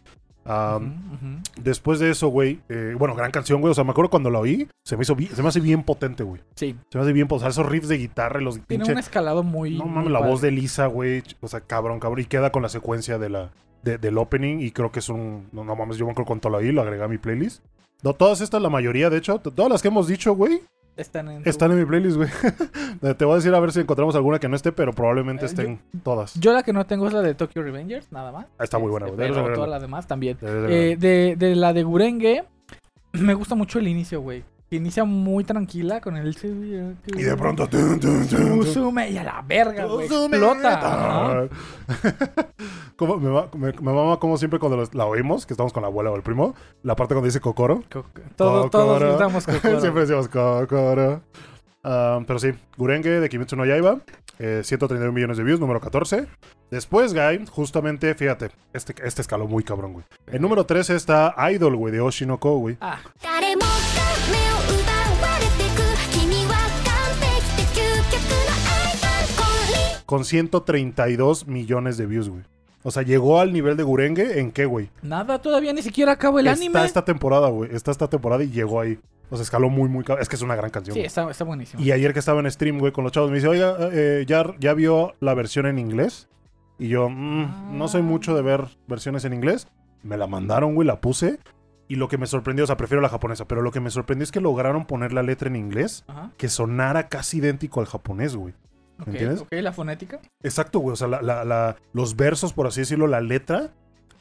[1.56, 3.70] Después de eso, güey, eh, bueno, gran canción, güey.
[3.70, 6.22] O sea, me acuerdo cuando la oí, se me hizo se me hace bien potente,
[6.22, 6.40] güey.
[6.54, 8.92] Sí, Se me hace bien, o sea, esos riffs de guitarra y los tiene pinche-
[8.92, 9.76] un escalado muy.
[9.78, 10.32] No mames, la padre.
[10.32, 11.22] voz de Lisa, güey.
[11.40, 12.20] O sea, cabrón, cabrón.
[12.20, 13.50] Y queda con la secuencia de la,
[13.82, 14.58] de- del opening.
[14.60, 15.48] Y creo que es un.
[15.52, 17.62] No, no mames, yo me acuerdo cuando la oí, lo agregué a mi playlist.
[18.02, 20.60] No, todas estas, la mayoría, de hecho, todas las que hemos dicho, güey,
[20.96, 21.42] Están en.
[21.44, 22.28] están en mi playlist, güey.
[23.16, 25.46] Te voy a decir a ver si encontramos alguna que no esté, pero probablemente Eh,
[25.48, 26.34] estén todas.
[26.38, 28.46] Yo la que no tengo es la de Tokyo Revengers, nada más.
[28.58, 29.28] Ah, está muy buena, Este, güey.
[29.28, 29.54] Pero verla.
[29.56, 30.38] todas las demás también.
[30.42, 32.44] Eh, de, de la de Gurenge,
[33.12, 34.44] me gusta mucho el inicio, güey.
[34.74, 36.36] Que inicia muy tranquila con el.
[37.06, 37.68] y de pronto.
[38.56, 40.06] Musume y a la verga, güey.
[40.06, 40.80] Explota.
[40.82, 41.44] Ah.
[42.96, 45.82] Como me, va- me- me mama como siempre cuando los- la oímos, que estamos con
[45.82, 47.84] la abuela o el primo, la parte cuando dice Kokoro.
[47.92, 48.04] Co-
[48.34, 49.06] Todos, todos Kokoro.
[49.12, 49.80] nos damos Kokoro.
[49.80, 51.22] Siempre decimos Kokoro.
[51.84, 54.00] Ah, pero sí, Gurenge de Kimetsu no Yaiba,
[54.40, 56.26] eh, 131 millones de views, número 14.
[56.70, 60.04] Después, Guy, justamente, fíjate, este, este escaló muy cabrón, güey.
[60.26, 62.76] El número 13 está Idol, güey, de Oshinoko, güey.
[62.80, 62.98] Ah,
[70.14, 72.42] Con 132 millones de views, güey.
[72.84, 74.90] O sea, llegó al nivel de Gurenge en qué, güey.
[75.02, 76.84] nada, todavía ni siquiera acabo el Está anime.
[76.84, 77.74] esta temporada, güey.
[77.74, 78.98] Está esta temporada y llegó ahí.
[79.30, 80.04] O sea, escaló muy, muy.
[80.20, 80.94] Es que es una gran canción.
[80.94, 81.06] Sí, güey.
[81.06, 81.82] está, está buenísimo.
[81.82, 84.44] Y ayer que estaba en stream, güey, con los chavos, me dice, oiga, eh, ¿ya,
[84.60, 86.28] ¿ya vio la versión en inglés?
[86.78, 89.66] Y yo, "Mm, no soy mucho de ver versiones en inglés.
[90.04, 91.40] Me la mandaron, güey, la puse.
[91.88, 94.22] Y lo que me sorprendió, o sea, prefiero la japonesa, pero lo que me sorprendió
[94.24, 96.30] es que lograron poner la letra en inglés Ajá.
[96.36, 98.54] que sonara casi idéntico al japonés, güey.
[99.00, 99.40] Ok, entiendes?
[99.40, 100.20] Ok, la fonética.
[100.42, 100.92] Exacto, güey.
[100.92, 103.70] O sea, la- la- la- los versos, por así decirlo, la letra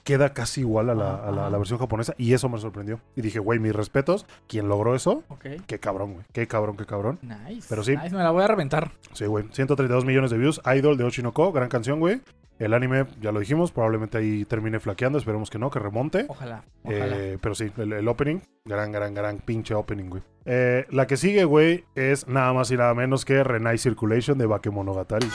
[0.03, 2.13] queda casi igual a la, a la- a la versión japonesa.
[2.17, 2.99] Y eso me sorprendió.
[3.15, 4.25] Y dije, güey, mis respetos.
[4.47, 5.23] ¿Quién logró eso?
[5.29, 5.45] Ok.
[5.65, 6.25] Qué cabrón, güey.
[6.33, 7.19] Qué cabrón, qué cabrón.
[7.21, 7.67] Nice.
[7.69, 7.95] Pero sí.
[7.95, 8.91] Nice, me la voy a reventar.
[9.13, 9.45] Sí, güey.
[9.53, 10.59] 132 millones de views.
[10.75, 11.53] Idol de Oshinoko.
[11.53, 12.21] Gran canción, güey.
[12.59, 16.25] El anime, ya lo dijimos, probablemente ahí termine flaqueando, esperemos que no, que remonte.
[16.29, 16.63] Ojalá.
[16.83, 17.17] Eh, ojalá.
[17.17, 20.23] Eh, pero sí, el, opening, gran, gran, gran pinche opening, güey.
[20.45, 24.45] Eh, la que sigue, güey, es nada más y nada menos que Renai Circulation de
[24.45, 25.27] Bakemonogatari.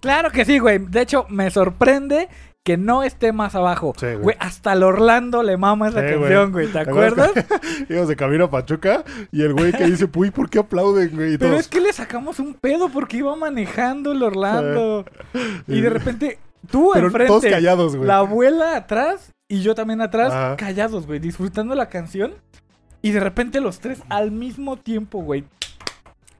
[0.00, 0.78] Claro que sí, güey.
[0.78, 2.28] De hecho, me sorprende
[2.64, 3.92] que no esté más abajo.
[3.96, 4.16] Sí, güey.
[4.18, 4.36] güey.
[4.40, 6.66] hasta el Orlando le mama esa Sí, canción, güey.
[6.68, 7.30] ¿Te ¿Te acuerdas?
[7.90, 11.34] Íbamos de camino a Pachuca y el güey que dice, puy, ¿por qué aplauden, güey?
[11.34, 15.04] Y Pero todos, es que le sacamos un pedo porque iba manejando el Orlando.
[15.68, 16.38] Y de repente,
[16.70, 18.08] tú Pero enfrente, todos callados, güey.
[18.08, 20.56] la abuela atrás y yo también atrás, Ajá.
[20.56, 22.32] callados, güey, disfrutando la canción.
[23.02, 25.44] Y de repente los tres al mismo tiempo, güey.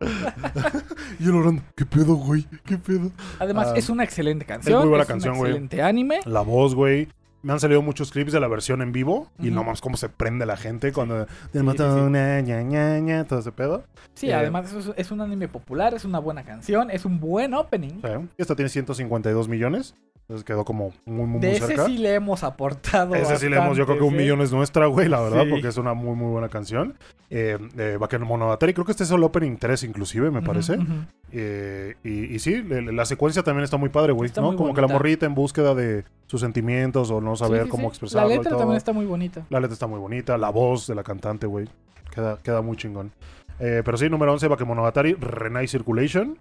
[1.21, 2.47] Y el Orlando, ¿qué pedo, güey?
[2.65, 3.11] ¿Qué pedo?
[3.39, 4.81] Además, Ah, es una excelente canción.
[4.81, 5.51] muy buena es canción, güey.
[5.53, 6.21] excelente anime.
[6.25, 7.09] La voz, güey.
[7.43, 9.57] Me han salido muchos clips de la versión en vivo y Ujú.
[9.57, 12.07] no más cómo se prende la gente cuando te Sí, mató sí, sí.
[12.07, 13.85] una ña, ña, ña, todo ese pedo.
[14.15, 17.53] Sí, Eh, además es, es un anime popular, es una buena canción, es un buen
[17.53, 18.01] opening.
[18.03, 18.29] Sí.
[18.39, 19.95] Esta tiene 152 millones.
[20.27, 21.85] Entonces quedó como muy, muy, De muy ese cerca.
[21.85, 23.15] sí le hemos aportado.
[23.15, 24.19] Ese sí le hemos, yo creo que un ¿eh?
[24.19, 25.51] millón es nuestra, güey, la verdad, Sí.
[25.51, 26.95] porque es una muy, muy buena canción.
[27.29, 30.79] Eh, eh, Bakemonogatari, creo que este es el opening 3 inclusive, me parece.
[30.79, 30.93] ujú.
[31.31, 34.57] Eh, y, y sí, le- la secuencia también está muy padre, güey, Está ¿no?
[34.57, 34.93] Como que la bonita.
[34.95, 37.89] morrita en búsqueda de sus sentimientos o no saber Sí, sí, cómo sí.
[37.89, 38.29] expresarlo.
[38.29, 38.61] La y letra todo.
[38.61, 39.45] también está muy bonita.
[39.51, 41.69] La letra está muy bonita, la voz de la cantante, güey,
[42.15, 43.13] queda, queda muy chingón.
[43.61, 46.39] Eh, pero sí, número 11, Bakemonogatari, Renai Circulation.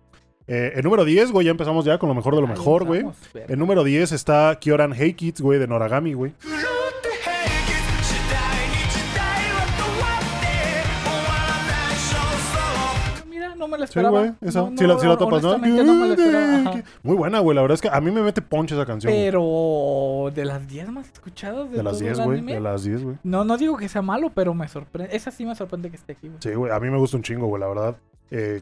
[0.48, 3.06] Eh, el número 10, güey, ya empezamos ya con lo mejor de lo mejor, güey.
[3.48, 6.34] El número 10 está Kyoran Hey Kids, güey, de Noragami, güey.
[13.30, 14.20] Mira, no me la Sí, esperaba.
[14.20, 14.62] güey, esa.
[14.62, 15.50] No, sí, la, sí la topas, ¿no?
[15.52, 16.84] honestamente no me la esperaba.
[17.02, 17.56] Muy buena, güey.
[17.56, 19.12] La verdad es que a mí me mete ponche esa canción.
[19.12, 22.42] Pero de las 10 más escuchadas de, de las todo 10, el güey.
[22.42, 23.16] De las 10, güey.
[23.24, 25.16] No, no digo que sea malo, pero me sorprende.
[25.16, 26.40] Esa sí me sorprende que esté aquí, güey.
[26.42, 26.72] Sí, güey.
[26.72, 27.96] A mí me gusta un chingo, güey, la verdad.
[28.32, 28.62] Eh,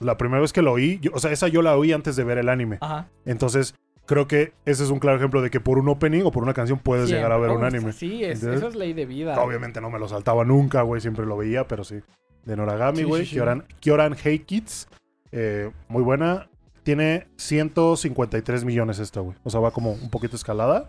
[0.00, 2.24] la primera vez que lo oí, yo- o sea, esa yo la oí antes de
[2.24, 2.78] ver el anime.
[2.80, 3.08] Ajá.
[3.24, 3.74] Entonces,
[4.06, 6.54] creo que ese es un claro ejemplo de que por un opening o por una
[6.54, 7.92] canción puedes llegar a ver un anime.
[7.92, 9.40] Sí, es, eso es ley de vida.
[9.40, 11.00] Obviamente no me lo saltaba nunca, güey.
[11.00, 12.00] Siempre lo veía, pero sí.
[12.44, 13.22] De Noragami, Sí, güey.
[13.24, 13.34] sí, sí.
[13.36, 14.88] Kyoran, Kyoran Hey Kids.
[15.32, 16.48] eh, muy buena.
[16.82, 19.36] Tiene 153 millones esta, güey.
[19.44, 20.88] O sea, va como un poquito escalada.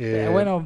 [0.00, 0.64] Eh, eh, bueno,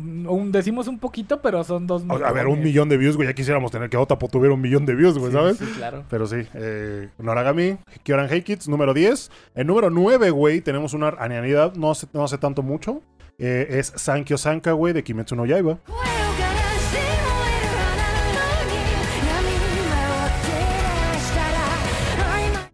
[0.51, 2.29] decimos un poquito, pero son dos millones.
[2.29, 3.27] A ver, un millón de views, güey.
[3.27, 5.57] Ya quisiéramos tener que Otapo tuviera un millón de views, güey, ¿sabes?
[5.57, 6.05] Sí, claro.
[6.11, 6.47] Pero sí.
[6.53, 9.31] Eh, Noragami, Kioran Hey Kids, número 10.
[9.55, 13.01] El número 9, güey, tenemos una anianidad, no hace, no hace tanto mucho.
[13.39, 15.79] Eh, es Sankyo Sanka, güey, de Kimetsu no Yaiba.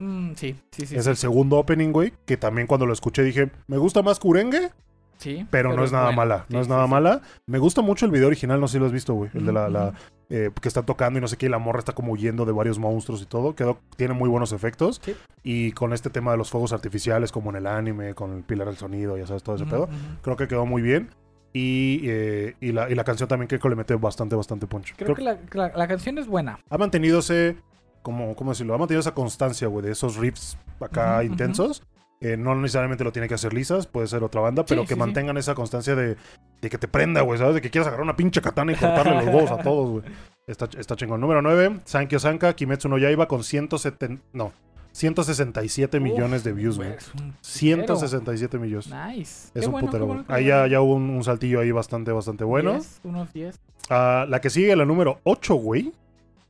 [0.00, 0.96] Mm, sí, sí, sí.
[0.96, 4.72] Es el segundo opening, güey, que también cuando lo escuché dije, me gusta más Kurenge
[5.18, 5.46] Sí.
[5.50, 6.16] pero, no es nada buena.
[6.16, 6.36] mala.
[6.48, 6.90] No Sí, es nada sí.
[6.90, 7.20] mala.
[7.46, 9.30] Me gusta mucho el video original, no sé si lo has visto, güey.
[9.34, 9.92] El de la, la,
[10.30, 12.52] eh, que está tocando y no sé qué, y la morra está como huyendo de
[12.52, 13.54] varios monstruos y todo.
[13.54, 15.00] Quedó, tiene muy buenos efectos.
[15.04, 15.14] Sí.
[15.42, 18.66] Y con este tema de los fuegos artificiales, como en el anime, con el pilar
[18.68, 19.82] del sonido, ya sabes, todo ese Ujú, pedo.
[19.84, 19.92] ujú.
[20.22, 21.10] Creo que quedó muy bien.
[21.52, 24.94] Y, eh, y, la, y la canción también creo que le mete bastante, bastante punch.
[24.96, 26.60] Creo Creo que la, la- la canción es buena.
[26.68, 27.56] ha mantenido ese,
[28.02, 28.74] como, ¿cómo decirlo?
[28.74, 31.82] Ha mantenido esa constancia, güey, de esos riffs acá Ujú, intensos.
[32.20, 34.94] Eh, no necesariamente lo tiene que hacer lisas, puede ser otra banda, pero Sí, que
[34.94, 34.98] sí, sí.
[34.98, 36.16] mantengan esa constancia de,
[36.60, 37.54] de que te prenda, güey, ¿sabes?
[37.54, 40.04] De que quieras agarrar una pinche katana y cortarle los huevos a todos, güey.
[40.48, 41.20] Está, está chingón.
[41.20, 44.52] Número 9, Sankyo Sanka, Kimetsu no Yaiba con 170, no,
[44.92, 46.88] 167 millones de views, güey.
[46.88, 48.88] Güey, es un 167 millones.
[48.88, 49.50] Nice.
[49.54, 52.42] Es Qué un bueno, putero, bueno, Ahí ya, hubo un, un saltillo ahí bastante, bastante
[52.42, 52.72] bueno.
[52.72, 53.60] 10, unos 10.
[53.90, 55.92] Ah, la que sigue, la número 8, güey,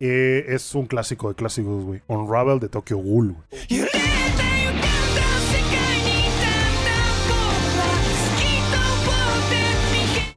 [0.01, 2.01] eh, es un clásico de clásicos, güey.
[2.07, 3.83] Unravel de Tokyo Ghoul, güey.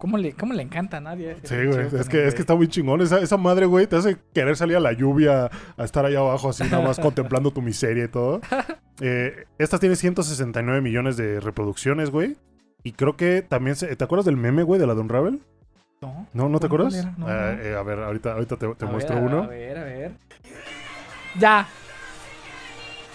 [0.01, 1.35] ¿Cómo le, ¿Cómo le encanta a nadie?
[1.43, 1.85] Sí, güey.
[1.95, 3.01] Es que, es que está muy chingón.
[3.01, 6.49] Esa, esa madre, güey, te hace querer salir a la lluvia, a estar allá abajo
[6.49, 8.41] así, nada más contemplando tu miseria y todo.
[8.99, 12.35] Eh, esta tiene 169 millones de reproducciones, güey.
[12.83, 13.95] Y creo que también se...
[13.95, 15.39] ¿Te acuerdas del meme, güey, de la de Unravel?
[16.01, 17.17] No, ¿No, no te ¿Cuál- acuerdas?
[17.19, 19.43] No, Eh, eh, a ver, ahorita, ahorita te, muestro ver, uno.
[19.43, 20.11] A ver, a ver.
[21.39, 21.67] Ya.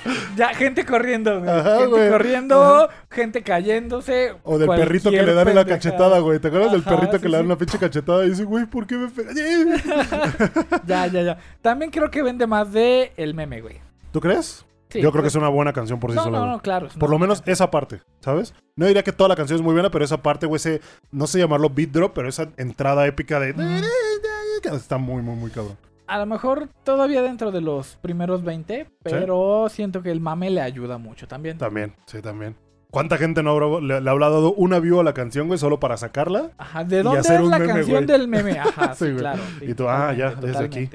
[0.37, 1.51] Ya, gente corriendo, güey.
[1.51, 2.11] Ajá, gente güey.
[2.11, 4.35] corriendo, gente cayéndose.
[4.45, 6.39] O del perrito que le dan la cachetada, güey.
[6.39, 7.47] ¿Te acuerdas del perrito que le dan sí.
[7.47, 9.09] una pinche cachetada y dice, güey, ¿por qué me?
[10.87, 11.39] Ya, ya, ya.
[11.63, 13.81] También creo que vende más de el meme, güey.
[14.13, 14.65] ¿Tú crees?
[14.89, 16.39] Sí, Yo creo que pues- es una buena canción por sí No, sola.
[16.39, 16.89] no, no, claro.
[16.99, 18.55] Por lo menos esa parte, ¿sabes?
[18.77, 20.81] No diría que toda la canción es muy buena, pero esa parte, güey, ese,
[21.11, 23.53] no sé llamarlo beat drop, pero esa entrada épica de...
[24.73, 25.77] Está muy, muy, muy cabrón.
[26.09, 30.61] A lo mejor todavía dentro de los primeros 20, pero siento que el mame le
[30.61, 31.59] ayuda mucho también.
[31.59, 32.55] También, sí, también.
[32.91, 35.81] ¿Cuánta gente no habrá- le, le habrá dado una view a la canción, güey, solo
[35.81, 36.53] para sacarla?
[36.57, 38.07] Ajá, ¿de Y dónde hacer es un la meme, canción güey.
[38.07, 38.53] del meme?
[38.61, 39.19] Ajá, Sí, sí, güey.
[39.19, 39.43] claro.
[39.59, 40.89] sí, Y tú, ah, ya, desde aquí.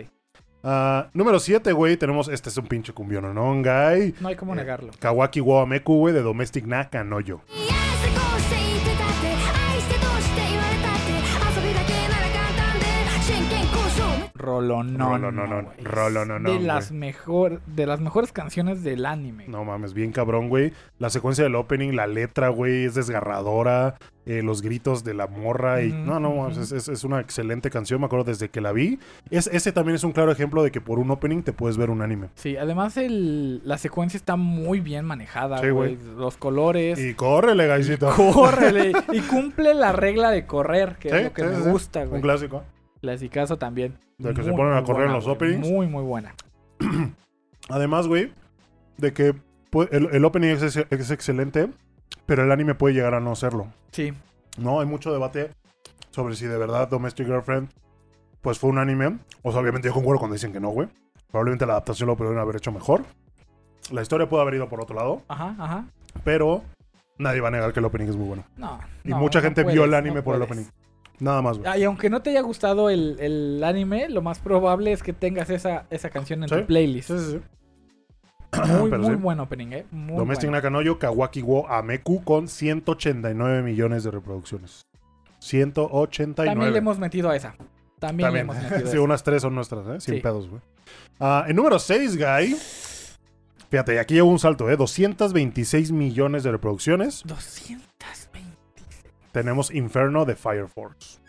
[0.64, 2.28] Ah, número 7, güey, tenemos...
[2.28, 3.52] Este es un pinche cumbión, ¿no?
[3.56, 4.16] Guy.
[4.22, 4.92] No hay como Eh, negarlo.
[5.00, 7.42] Kawaki wa Meku, güey, de Domestic Naka Noyo.
[7.50, 7.91] いや
[14.42, 14.46] 渉
[14.98, 14.98] Rolonón.
[15.00, 15.78] Rolononón, güey.
[15.84, 19.46] rolononón, De las mejor, de las mejores canciones del anime.
[19.48, 20.74] No mames, bien cabrón, güey.
[21.00, 23.96] La secuencia del opening, la letra, güey, es desgarradora.
[24.28, 25.82] eh, los gritos de la morra.
[25.82, 28.00] Y, no, no, es, es- es una excelente canción.
[28.00, 29.00] Me acuerdo desde que la vi.
[29.32, 31.90] Es, ese también es un claro ejemplo de que por un opening te puedes ver
[31.90, 32.28] un anime.
[32.36, 35.98] Sí, además el, la secuencia está muy bien manejada, Sí, güey.
[36.18, 37.00] Los colores.
[37.00, 38.10] Y córrele, gaisito.
[38.16, 38.92] Córrele.
[39.12, 42.10] y cumple la regla de correr, que Sí, es lo que sí, me gusta, Un
[42.10, 42.22] güey.
[42.22, 42.64] clásico.
[43.02, 43.98] Clasicazo también.
[44.18, 45.68] De que se ponen a correr en los openings.
[45.68, 46.36] Muy, muy buena.
[47.70, 48.32] Además, güey,
[48.98, 49.36] de que
[49.92, 51.70] el, el opening es, excelente,
[52.26, 53.68] pero el anime puede llegar a no serlo.
[53.92, 54.14] Sí.
[54.58, 55.52] No, hay mucho debate
[56.12, 57.70] sobre si de verdad Domestic Girlfriend
[58.42, 59.20] pues fue un anime.
[59.44, 60.88] O sea, obviamente yo concuerdo cuando dicen que no, güey.
[61.30, 63.04] Probablemente la adaptación lo pudieron haber hecho mejor.
[63.92, 65.86] La historia puede haber ido por otro lado, Ajá, ajá.
[66.24, 66.64] pero
[67.18, 68.44] nadie va a negar que el opening es muy bueno.
[68.58, 68.80] No.
[69.04, 70.66] Y no, mucha no gente puedes, vio el no anime por el opening.
[71.22, 71.72] Nada más, güey.
[71.72, 75.14] Ah, Y aunque no te haya gustado el, el anime, lo más probable es que
[75.14, 77.12] tengas esa, esa canción en Sí, tu playlist.
[77.12, 77.40] Sí, sí, sí.
[78.80, 79.22] Muy, Pero muy sí.
[79.22, 79.86] buen opening, ¿eh?
[79.92, 80.58] Muy Domestic bueno.
[80.58, 84.82] Nakanoyo Kawaki wo Ameku con 189 millones de reproducciones.
[85.40, 86.50] 189.
[86.52, 87.56] También le hemos metido a esa.
[88.00, 89.02] También, le hemos metido a sí, esa.
[89.02, 90.02] unas tres son nuestras, ¿eh?
[90.02, 90.22] Sin Sí.
[90.22, 90.62] pedos, güey.
[91.20, 92.56] Ah, en número 6, Guy.
[93.70, 94.76] Fíjate, aquí llevo un salto, ¿eh?
[94.76, 97.22] 226 millones de reproducciones.
[97.26, 97.86] 220.
[99.32, 101.20] Tenemos Inferno de Fire Force.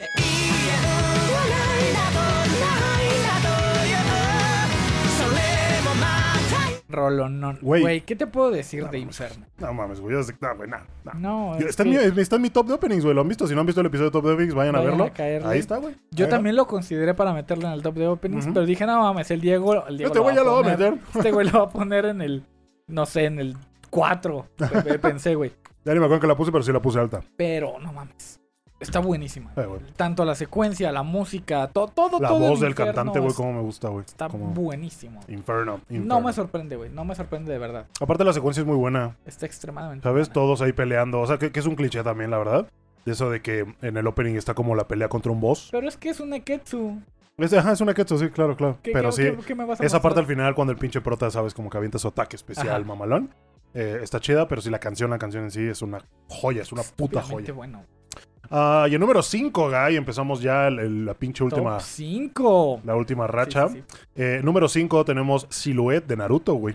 [6.89, 7.59] Rolonón.
[7.63, 7.81] Güey.
[7.83, 9.47] Güey, ¿qué te puedo decir No, de no, Inferno?
[9.59, 10.15] No mames, güey.
[10.15, 11.13] No, güey, no, no.
[11.15, 13.15] No, Yo- es Está, en mi, está en mi top de openings, güey.
[13.15, 13.47] ¿Lo han visto?
[13.47, 15.05] Si no han visto el episodio de top de openings, vayan, a verlo.
[15.05, 15.49] a.
[15.49, 15.97] Ahí está, güey.
[16.11, 19.31] yo también lo consideré para meterlo en el top de openings, pero dije, no mames,
[19.31, 19.87] el Diego.
[19.87, 20.99] El Diego Este güey ya lo va a meter.
[21.15, 22.45] Este güey lo va a poner en el.
[22.89, 23.57] No sé, en el
[23.91, 24.47] 4.
[25.01, 25.53] Pensé, güey.
[25.85, 27.21] Ya ni me acuerdo que la puse, pero sí la puse alta.
[27.37, 28.39] Pero no mames.
[28.79, 29.53] Está buenísima.
[29.57, 29.67] Eh.
[29.97, 32.39] Tanto la secuencia, la música, to- todo, La todo.
[32.41, 34.05] voz en del Inferno cantante, güey, cómo me gusta, güey.
[34.05, 35.21] Está Como buenísimo.
[35.29, 36.91] Inferno, No me sorprende, güey.
[36.91, 37.87] No me sorprende de verdad.
[38.01, 39.17] Aparte, la secuencia es muy buena.
[39.25, 40.03] Está extremadamente.
[40.03, 40.27] ¿Sabes?
[40.29, 40.33] buena.
[40.35, 41.21] Todos ahí peleando.
[41.21, 42.67] O sea, que, que es un cliché también, la verdad.
[43.05, 45.69] De eso de que en el opening está como la pelea contra un boss.
[45.71, 47.01] Pero es que es un Neketsu.
[47.39, 48.79] Es, ajá, es una Ketsu, sí, claro, claro.
[48.83, 49.57] ¿Qué, Pero qué- sí, qué-
[49.87, 51.55] esa parte al final, cuando el pinche prota, ¿sabes?
[51.55, 52.85] Como que avienta su ataque especial, Ajá.
[52.85, 53.31] mamalón.
[53.75, 56.73] Eh, está chida, pero sí la canción, la canción en sí es una joya, es
[56.73, 57.53] una puta joya.
[57.53, 57.85] bueno.
[58.51, 62.81] Ah, y el número 5, Guy, empezamos ya el- el- la pinche última, Top 5.
[62.85, 63.69] la última racha.
[63.69, 63.99] Sí, sí, sí.
[64.17, 66.75] Eh, número 5 tenemos Silhouette de Naruto, güey.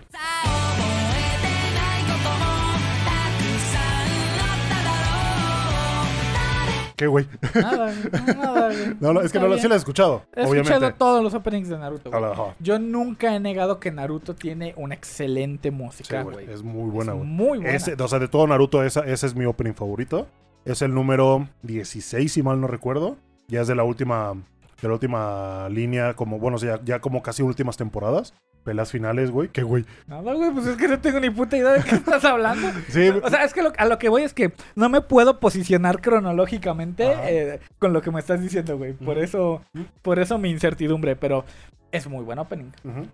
[6.98, 7.26] ¿Qué, güey?
[7.54, 7.94] Nada,
[8.36, 8.70] nada.
[9.00, 10.72] No, no, es que no sí lo he escuchado, He obviamente.
[10.74, 12.10] escuchado todos los openings de Naruto.
[12.10, 12.32] güey.
[12.58, 16.50] Yo nunca he negado que Naruto tiene una excelente Sí, música, güey, güey.
[16.52, 17.28] es muy buena, Es güey.
[17.30, 17.74] Muy buena.
[17.74, 20.26] Ese, o sea, de todo Naruto, esa, ese es mi opening favorito.
[20.64, 23.16] Es el número 16, si mal no recuerdo.
[23.46, 24.34] Ya es de la última,
[24.82, 28.34] de la última línea, como, bueno, ya, ya como casi últimas temporadas.
[28.64, 29.48] Pelas finales, güey.
[29.48, 29.86] ¿Qué, güey?
[30.06, 32.68] Nada, güey, pues es que no tengo ni puta idea de qué estás hablando.
[32.88, 35.40] Sí, O sea, es que lo- a lo que voy es que no me puedo
[35.40, 38.92] posicionar cronológicamente eh, con lo que me estás diciendo, güey.
[38.92, 39.62] Por eso,
[40.02, 41.44] por eso mi incertidumbre, pero
[41.92, 42.70] es muy buen opening.
[42.84, 43.06] Ujú.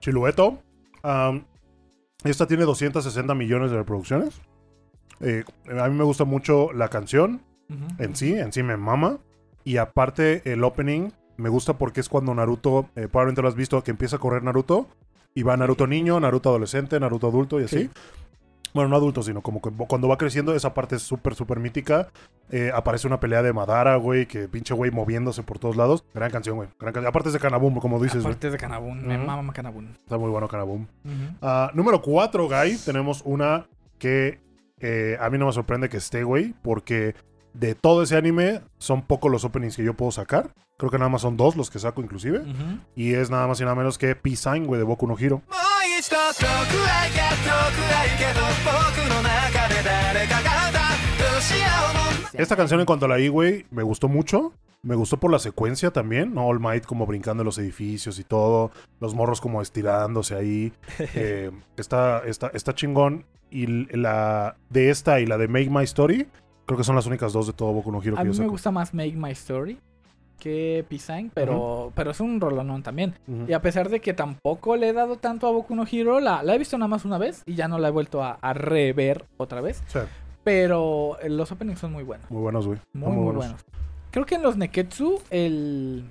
[0.00, 0.62] Chilueto.
[2.24, 4.40] esta tiene 260 millones de reproducciones.
[5.20, 7.42] Eh, a mí me gusta mucho la canción
[7.98, 9.18] en sí, en sí me mama.
[9.64, 13.82] Y aparte, el opening me gusta porque es cuando Naruto, eh, probablemente lo has visto,
[13.82, 14.88] que empieza a correr Naruto.
[15.34, 17.78] Y va Naruto niño, Naruto adolescente, Naruto adulto y así.
[17.84, 17.90] Sí.
[18.74, 22.08] Bueno, no adulto, sino como que cuando va creciendo, esa parte es súper, súper mítica.
[22.50, 26.04] Eh, aparece una pelea de Madara, güey, que pinche güey moviéndose por todos lados.
[26.14, 26.68] Gran canción, güey.
[26.78, 27.08] Gran canción.
[27.08, 28.24] Aparte es de Kanabum, como dices.
[28.24, 29.94] Aparte de Kanabun, me mama Kanabun.
[29.98, 30.86] Está muy bueno Kanabum.
[31.04, 31.36] Ujú.
[31.42, 32.78] Ah, número 4, Guy.
[32.78, 33.66] Tenemos una
[33.98, 34.40] que
[34.80, 37.14] eh, a mí no me sorprende que esté, güey, porque
[37.54, 40.52] de todo ese anime, son pocos los openings que yo puedo sacar.
[40.78, 42.42] Creo que nada más son dos los que saco, inclusive.
[42.96, 45.42] Y es nada más y nada menos que P-Sign, güey, de Boku no Hero.
[52.32, 54.52] Esta canción, en cuanto a la I, güey, me gustó mucho.
[54.84, 56.46] Me gustó por la secuencia también, ¿no?
[56.46, 58.72] All Might como brincando en los edificios y todo.
[58.98, 60.72] Los morros como estirándose ahí.
[61.14, 63.24] Eh, está, está, está chingón.
[63.50, 66.26] Y la de esta y la de Make My Story
[66.66, 68.38] creo que son las únicas dos de todo Boku no Hero A que mí yo
[68.40, 68.50] me saco.
[68.50, 69.78] gusta más Make My Story
[70.38, 73.14] que P-Sign, pero, pero es un rolonón también.
[73.46, 76.42] Y a pesar de que tampoco le he dado tanto a Boku no Hero, la,
[76.42, 78.52] la he visto nada más una vez y ya no la he vuelto a, a
[78.52, 79.84] rever otra vez.
[79.86, 80.00] Sí,
[80.42, 82.28] Pero eh, los openings son muy buenos.
[82.30, 82.78] muy buenos, güey.
[82.92, 83.64] Muy, muy buenos.
[84.10, 86.04] Creo que en los Neketsu el,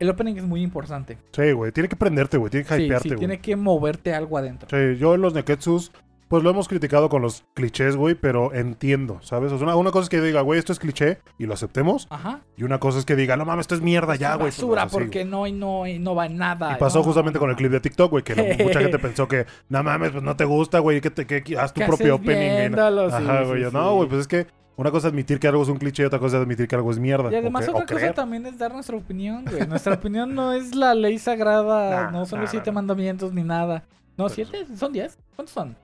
[0.00, 1.18] el opening es muy importante.
[1.30, 1.70] Sí, güey.
[1.70, 2.50] Tiene que prenderte, güey.
[2.50, 3.18] Tiene que Sí, hypearte, sí, güey.
[3.20, 4.68] tiene que moverte algo adentro.
[4.70, 5.92] Sí, yo en los Neketsus,
[6.32, 9.52] pues lo hemos criticado con los clichés, güey, pero entiendo, ¿sabes?
[9.52, 12.06] O sea, una, una cosa es que diga, güey, esto es cliché y lo aceptemos.
[12.08, 12.40] Ajá.
[12.56, 14.46] Y una cosa es que diga, no mames, esto es mierda ya, güey.
[14.46, 16.72] basura Pues, así, porque no, y no, y no va en nada.
[16.72, 19.28] Y pasó No, justamente no, con el clip de TikTok, güey, que mucha gente pensó
[19.28, 21.86] que, no mames, pues no te gusta, güey, que, te, que, que haz tu ¿Qué
[21.86, 22.34] propio opening.
[22.34, 22.58] güey".
[22.60, 23.10] viéndolo?
[23.10, 23.64] Sí, Ajá, güey.
[23.64, 23.70] sí.
[23.70, 26.06] No, güey, pues es que una cosa es admitir que algo es un cliché y
[26.06, 27.30] otra cosa es admitir que algo es mierda.
[27.30, 28.14] Y además que- otra cosa creer.
[28.14, 29.66] también es dar nuestra opinión, güey.
[29.68, 32.76] Nuestra opinión no es la ley sagrada, Nah, no son nah, los siete nah.
[32.76, 33.84] mandamientos ni nada.
[34.16, 35.18] No, Pues- siete, son diez.
[35.36, 35.76] ¿Cuántos son?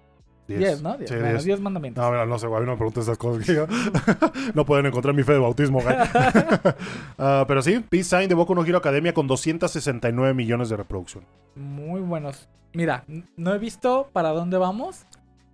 [0.49, 0.59] Diez.
[0.61, 0.97] Diez, ¿no?
[0.97, 1.09] Diez.
[1.11, 1.45] Sí, bueno, diez.
[1.45, 2.03] diez mandamientos.
[2.03, 3.45] No, mira, no sé, güey, a mí no me preguntes esas cosas.
[3.47, 3.67] que yo-
[4.55, 5.95] no pueden encontrar mi fe de bautismo, güey.
[7.19, 11.25] Ah, pero sí, Peace Sign de Boku no Hero Academia con 269 millones de reproducción.
[11.55, 12.49] Muy buenos.
[12.73, 13.05] Mira,
[13.37, 15.05] no he visto para dónde vamos,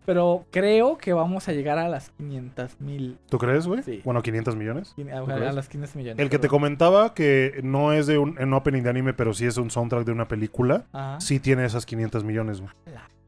[0.04, 3.18] pero creo que vamos a llegar a las 500 mil.
[3.30, 3.82] ¿Tú crees, güey?
[3.82, 4.02] Sí.
[4.04, 4.94] Bueno, 500 millones.
[5.12, 5.20] A,
[5.52, 6.18] las 500 millones.
[6.22, 9.46] El que te comentaba que no es de un, un opening de anime, pero sí
[9.46, 11.20] es un soundtrack de una película, Ajá.
[11.20, 12.72] sí tiene esas 500 millones, güey.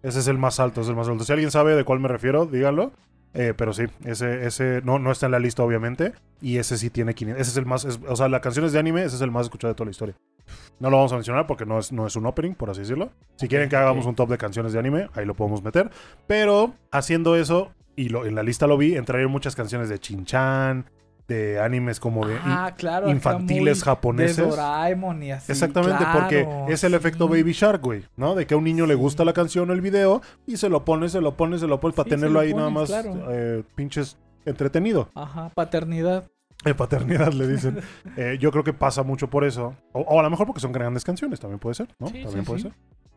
[0.07, 1.25] Ese es el más alto, es el más alto.
[1.25, 2.93] Si alguien sabe de cuál me refiero, díganlo.
[3.35, 6.15] Eh, pero sí, ese, ese no, no está en la lista, obviamente.
[6.41, 7.41] Y ese sí tiene 500.
[7.43, 7.85] Ese es el más.
[7.85, 9.91] es- o sea, las canciones de anime, ese es el más escuchado de toda la
[9.91, 10.15] historia.
[10.81, 13.11] No lo vamos a mencionar porque no es, no es un opening, por así decirlo.
[13.37, 15.91] Si quieren que hagamos un top de canciones de anime, ahí lo podemos meter.
[16.27, 20.87] Pero haciendo eso, y lo, en la lista lo vi, entrarían muchas canciones de Chin-Chan,
[21.29, 22.39] de animes como de.
[22.43, 23.11] Ah, claro.
[23.11, 24.37] infantiles japoneses.
[24.37, 25.51] De Doraemon y así.
[25.53, 27.29] Exactamente, claro, porque es el efecto.
[27.29, 28.35] Baby Shark, güey, ¿no?
[28.35, 30.85] De que a un niño le gusta la canción o el video y se lo
[30.85, 33.15] pone, se lo pone, se lo pone para Sí, tenerlo lo ahí nada más claro.
[33.31, 35.09] eh, pinches entretenido.
[35.15, 36.31] Ajá, paternidad.
[36.65, 37.81] De paternidad le dicen.
[38.17, 39.75] Eh, yo creo que pasa mucho por eso.
[39.93, 42.07] O, o a lo mejor porque son grandes canciones, también puede ser, ¿no?
[42.07, 42.73] También puede ser.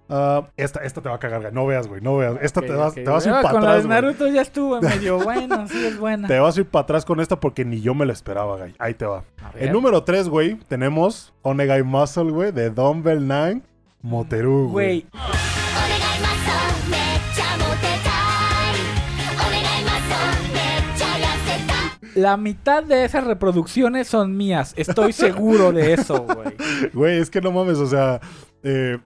[0.09, 1.53] Uh, esta, esta te va a cagar, güey.
[1.53, 2.01] No veas, güey.
[2.01, 2.37] No veas.
[2.41, 3.81] Esta te, vas, te vas a ir ah, para atrás.
[3.81, 5.67] Con Naruto ya estuvo medio bueno.
[5.67, 6.27] sí, es buena.
[6.27, 8.73] Te vas a ir para atrás con esta porque ni yo me la esperaba, güey.
[8.79, 9.23] Ahí te va.
[9.55, 13.61] El número 3, güey, tenemos Onegai Muscle, güey, de Dumbbell 9
[14.01, 15.05] Moteru, güey.
[15.11, 15.21] güey.
[22.15, 24.73] La mitad de esas reproducciones son mías.
[24.75, 26.55] Estoy seguro de eso, güey.
[26.93, 28.19] Güey, es que no mames, o sea.
[28.63, 28.97] Eh,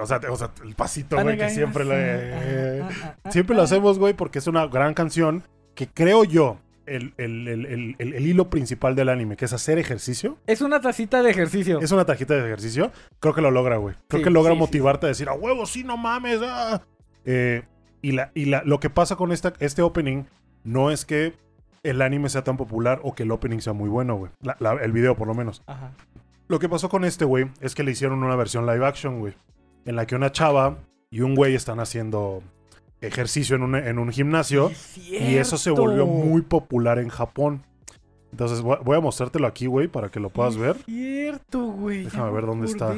[0.00, 2.82] o sea, te- o sea, el pasito, güey, que siempre lo, eh,
[3.30, 5.42] siempre lo hacemos, güey, porque es una gran canción
[5.74, 10.38] que creo yo, el, el- el- el- hilo principal del anime, que es hacer ejercicio,
[10.46, 11.80] Es una tacita de ejercicio.
[11.80, 13.96] es una tarjeta de ejercicio, creo que lo logra, güey.
[14.08, 16.40] Creo Sí, que logra sí, motivarte a decir, a huevo, sí, no mames.
[16.42, 16.82] ah".
[17.24, 17.62] Eh,
[18.02, 20.24] y la, y la, lo que pasa con esta, este opening
[20.62, 21.34] no es que
[21.82, 24.30] el anime sea tan popular o que el opening sea muy bueno, güey.
[24.82, 25.62] El video, por lo menos.
[25.66, 25.90] Ajá.
[26.48, 29.34] Lo que pasó con este, güey, es que le hicieron una versión live action, güey.
[29.86, 30.76] En la que una chava
[31.10, 32.42] y un güey están haciendo
[33.00, 34.68] ejercicio en un, en un gimnasio.
[34.70, 37.62] Es Y eso se volvió muy popular en Japón.
[38.32, 40.76] Entonces voy a mostrártelo aquí, güey, para que lo puedas ver.
[40.84, 42.04] Cierto, güey.
[42.04, 42.88] Déjame me ver dónde está.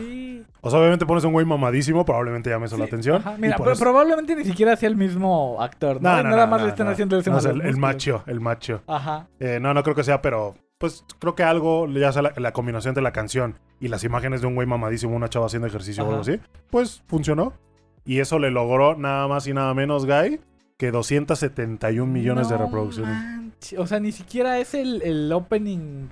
[0.62, 3.16] O sea, obviamente pones un güey mamadísimo, probablemente llame eso la Sí, atención.
[3.16, 6.08] ajá, Mira, por pero eso- probablemente ni siquiera sea el mismo actor, ¿no?
[6.10, 8.82] No, no, Nada no, más le están haciendo el es el, el macho, el macho.
[8.88, 9.28] Ajá.
[9.38, 12.52] Eh, no, no creo que sea, pero pues creo que algo, ya sea la, la
[12.52, 16.04] combinación de la canción y las imágenes de un güey mamadísimo, una chava haciendo ejercicio
[16.04, 16.38] o algo así,
[16.70, 17.52] pues funcionó.
[18.04, 20.40] Y eso le logró nada más y nada menos, Guy,
[20.78, 23.16] que 271 millones de reproducciones.
[23.76, 26.08] O sea, ni siquiera es el, el opening.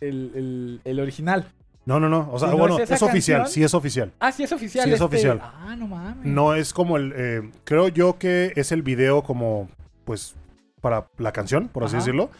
[0.00, 1.52] El, el, el original.
[1.84, 2.28] No, no, no.
[2.32, 4.12] O sea, Si no bueno, es oficial, sí es oficial.
[4.20, 4.84] Ah, sí es oficial.
[4.84, 5.40] Sí, es este- oficial.
[5.42, 6.24] Ah, no mames.
[6.24, 7.12] No es como el.
[7.16, 9.68] eh, creo yo que es el video como,
[10.04, 10.34] pues,
[10.80, 12.04] para la canción, por así Ajá.
[12.04, 12.30] decirlo.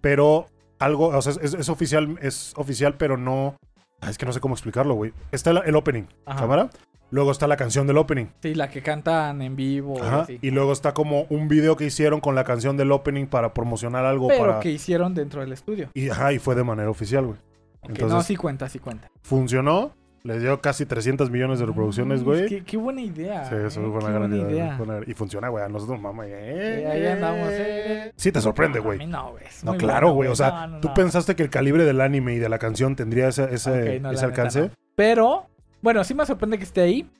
[0.00, 0.46] Pero
[0.84, 3.56] algo, o sea, es, es oficial, es oficial, pero no.
[4.00, 5.12] ah, Es que no sé cómo explicarlo, güey.
[5.30, 6.40] Está el, el opening, Ajá.
[6.40, 6.70] cámara.
[7.10, 8.26] Luego está la canción del opening.
[8.42, 9.96] Sí, la que cantan en vivo.
[9.98, 10.38] y Ajá, así.
[10.40, 14.06] Y luego está como un video que hicieron con la canción del opening para promocionar
[14.06, 14.60] algo Pero para.
[14.60, 15.90] que hicieron dentro del estudio.
[15.92, 17.38] Y, ajá, y fue de manera oficial, güey.
[17.82, 19.10] Entonces, no, sí cuenta, sí cuenta.
[19.22, 19.92] funcionó.
[20.24, 22.46] Les dio casi 300 millones de reproducciones, güey.
[22.46, 23.44] Qué, qué buena idea.
[23.48, 24.78] Sí, eso eh, fue una gran idea.
[25.06, 25.64] Y funciona, güey.
[25.64, 26.24] A nosotros, mamá.
[26.28, 28.12] Eh, ahí andamos, eh.
[28.16, 28.98] Sí te sorprende, a güey.
[28.98, 29.44] mí no, güey.
[29.64, 30.28] No, claro, güey.
[30.28, 33.28] O sea, No, tú pensaste que el calibre del anime y de la canción tendría
[33.28, 34.70] ese, ese, ese alcance.
[34.94, 35.46] Pero,
[35.80, 37.10] bueno, sí me sorprende que esté ahí.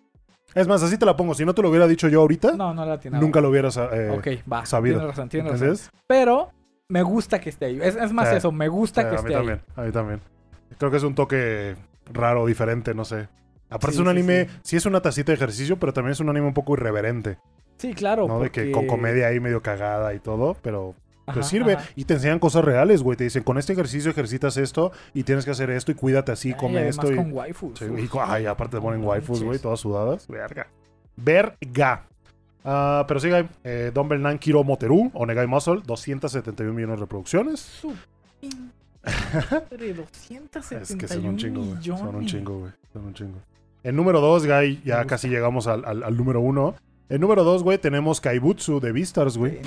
[0.55, 1.35] Es más, así te la pongo.
[1.35, 3.19] Si no te lo hubiera dicho yo ahorita, No, no la tiene.
[3.19, 4.65] nunca lo hubieras eh, Ok, va.
[4.65, 4.99] sabido.
[4.99, 5.91] Tienes razón, tienes.
[6.07, 6.51] Pero
[6.89, 7.81] me gusta que esté ahí.
[7.83, 9.39] Es, es más eso, me gusta que a mí esté ahí.
[9.39, 9.61] también.
[9.75, 10.21] A mí también.
[10.79, 11.75] Creo que es un toque
[12.13, 13.29] raro, diferente, no sé.
[13.69, 14.51] Aparte Sí, es un anime, sí.
[14.63, 14.77] sí.
[14.77, 17.39] es una tacita de ejercicio, pero también es un anime un poco irreverente,
[17.79, 18.29] Sí, claro.
[18.29, 18.39] ¿no?
[18.41, 20.95] De que con comedia ahí medio cagada y todo, pero
[21.27, 21.75] Ajá, pues sirve.
[21.75, 21.85] ajá.
[21.97, 23.17] Y te enseñan cosas reales, güey.
[23.17, 26.51] Te dicen, con este ejercicio ejercitas esto y tienes que hacer esto y cuídate así,
[26.51, 27.13] Ay, come además esto.
[27.13, 27.17] Y...
[27.17, 27.79] con waifus.
[27.79, 30.29] Sí, y ay, aparte te ponen waifus, güey, todas sudadas.
[30.29, 30.69] Verga.
[31.17, 32.07] Verga.
[32.65, 37.59] Ah, pero sigue, eh, Dumbbell Nan Kiro Moteru, Onegai Muscle, 271 millones de reproducciones.
[37.61, 37.95] Su
[39.71, 41.83] Entre 271 es que son un chingo, güey.
[41.83, 42.73] Son un chingo, güey.
[42.93, 43.39] Son un chingo.
[43.83, 46.77] En número 2, Guy, ya casi llegamos al, al, al número 1.
[47.09, 49.61] En número 2, güey, tenemos Kaibutsu de Beastars, güey.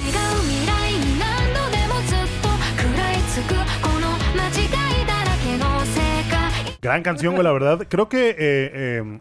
[6.82, 7.88] Gran canción, güey, la verdad.
[7.90, 9.20] Creo que eh, eh,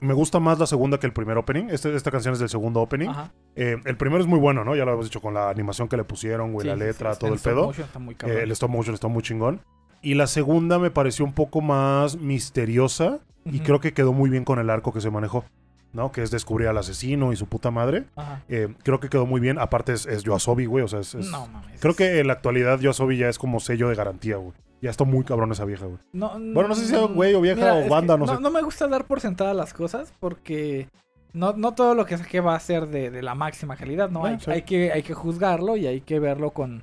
[0.00, 1.66] me gusta más la segunda que el primer opening.
[1.70, 3.08] Este- esta canción es del segundo opening.
[3.08, 3.32] Ajá.
[3.56, 4.74] Eh, el primero es muy bueno, ¿no?
[4.76, 7.30] Ya lo hemos dicho con la animación que le pusieron, güey, Sí, la letra, todo
[7.30, 7.64] el stop pedo.
[7.66, 9.60] motion está muy Eh, el stop motion está muy chingón.
[10.02, 14.44] Y la segunda me pareció un poco más misteriosa y creo que quedó muy bien
[14.44, 15.44] con el arco que se manejó,
[15.92, 16.12] ¿no?
[16.12, 18.04] Que es descubrir al asesino y su puta madre.
[18.48, 19.58] Eh, creo que quedó muy bien.
[19.58, 21.14] Aparte es, es Yoasobi, güey, o sea, es...
[21.14, 21.80] es- No mames.
[21.80, 24.52] Creo que en la actualidad Yoasobi ya es como sello de garantía, güey.
[24.84, 25.98] Ya está muy cabrón esa vieja, güey.
[26.12, 28.38] No, Bueno, no sé si sea güey o vieja Mira, o es banda, no sé.
[28.38, 30.88] No me gusta dar por sentadas las cosas porque
[31.32, 34.26] no, no todo lo que saque va a ser de, de la máxima calidad, ¿no?
[34.26, 34.50] Hay, sí.
[34.50, 36.82] hay que, hay que juzgarlo y hay que verlo con,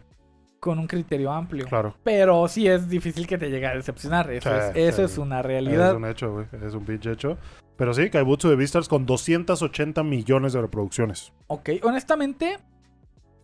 [0.60, 1.68] con un criterio amplio.
[1.68, 1.95] Claro.
[2.04, 4.32] Pero sí es difícil que te llegue a decepcionar.
[4.32, 5.14] Eso, Sí, es, eso sí.
[5.14, 5.95] es una Es realidad.
[5.95, 6.47] un hecho, güey.
[6.66, 7.38] Es un pinche hecho.
[7.78, 11.34] Pero sí, Kaibutsu de Beastars con 280 millones de reproducciones.
[11.45, 12.58] Ok, honestamente,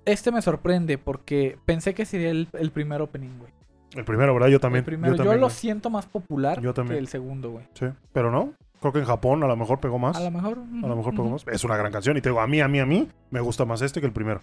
[0.05, 3.51] este me sorprende porque pensé que sería el, el primer opening, güey.
[3.95, 4.49] El primero, ¿verdad?
[4.49, 4.79] Yo también.
[4.81, 5.55] El primero, yo, también, lo güey.
[5.55, 6.95] siento más popular Yo también.
[6.95, 7.65] que el segundo, güey.
[7.73, 8.51] Sí, pero no.
[8.79, 10.15] Creo que en Japón a lo mejor pegó más.
[10.17, 10.59] A lo mejor.
[10.83, 11.45] A lo mejor pegó más.
[11.51, 12.15] Es una gran canción.
[12.17, 14.13] Y te digo, a mí, a mí, a mí, me gusta más este que el
[14.13, 14.41] primero.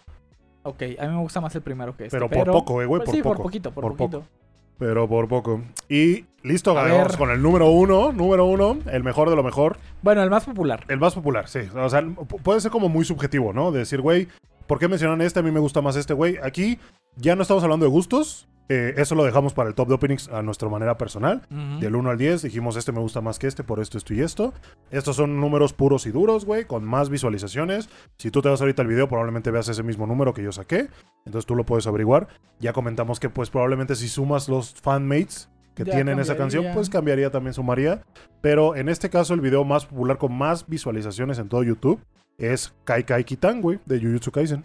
[0.65, 2.17] Ok, a mí me gusta más el primero que este.
[2.19, 3.35] Pero por poco, eh, güey, pues por sí, poco.
[3.37, 4.21] por poquito, por, Por poquito.
[4.21, 4.31] poco.
[4.79, 5.63] Pero por poco.
[5.89, 8.13] Y listo, vamos con el número uno.
[8.13, 9.77] Número uno, el mejor de lo mejor.
[10.03, 10.85] Bueno, el más popular.
[10.89, 11.61] El más popular, sí.
[11.77, 13.71] O sea, pu- puede ser como muy subjetivo, ¿no?
[13.71, 14.27] De decir, güey,
[14.67, 15.39] ¿por qué mencionan este?
[15.39, 16.39] A mí me gusta más este, güey.
[16.43, 16.81] Aquí
[17.15, 18.49] ya no estamos hablando de gustos.
[18.69, 21.43] Eh, eso lo dejamos para el top de openings a nuestra manera personal.
[21.81, 24.21] Del 1 al 10 dijimos, este me gusta más que este por esto, esto y
[24.21, 24.55] esto.
[24.91, 27.89] Estos son números puros y duros, güey, con más visualizaciones.
[28.19, 30.89] Si tú te vas ahorita al video, probablemente veas ese mismo número que yo saqué.
[31.27, 32.29] Entonces tú lo puedes averiguar.
[32.61, 36.89] Ya comentamos que pues probablemente si sumas los fanmates que Ya tienen esa canción, pues
[36.89, 38.03] cambiaría también, sumaría.
[38.41, 42.01] Pero en este caso el video más popular con más visualizaciones en todo YouTube
[42.39, 44.65] es Kai Kai Kitan, güey, de Jujutsu Kaisen.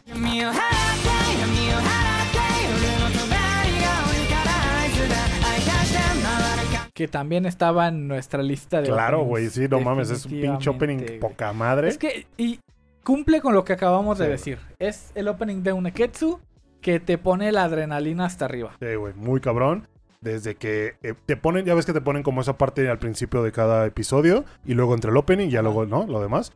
[6.99, 8.89] Que también estaba en nuestra lista de.
[8.89, 11.87] Claro, güey, sí, no mames, es un pinche opening poca madre.
[11.87, 12.27] Es que.
[12.35, 12.59] Y
[13.05, 14.59] cumple con lo que acabamos de decir.
[14.79, 16.41] Es el opening de un Neketsu
[16.81, 18.75] que te pone la adrenalina hasta arriba.
[18.81, 19.87] Sí, güey, muy cabrón.
[20.19, 23.43] Desde que eh, te ponen, ya ves que te ponen como esa parte al principio
[23.43, 26.05] de cada episodio y luego entre el opening y ya luego, ¿no?
[26.05, 26.51] Lo demás.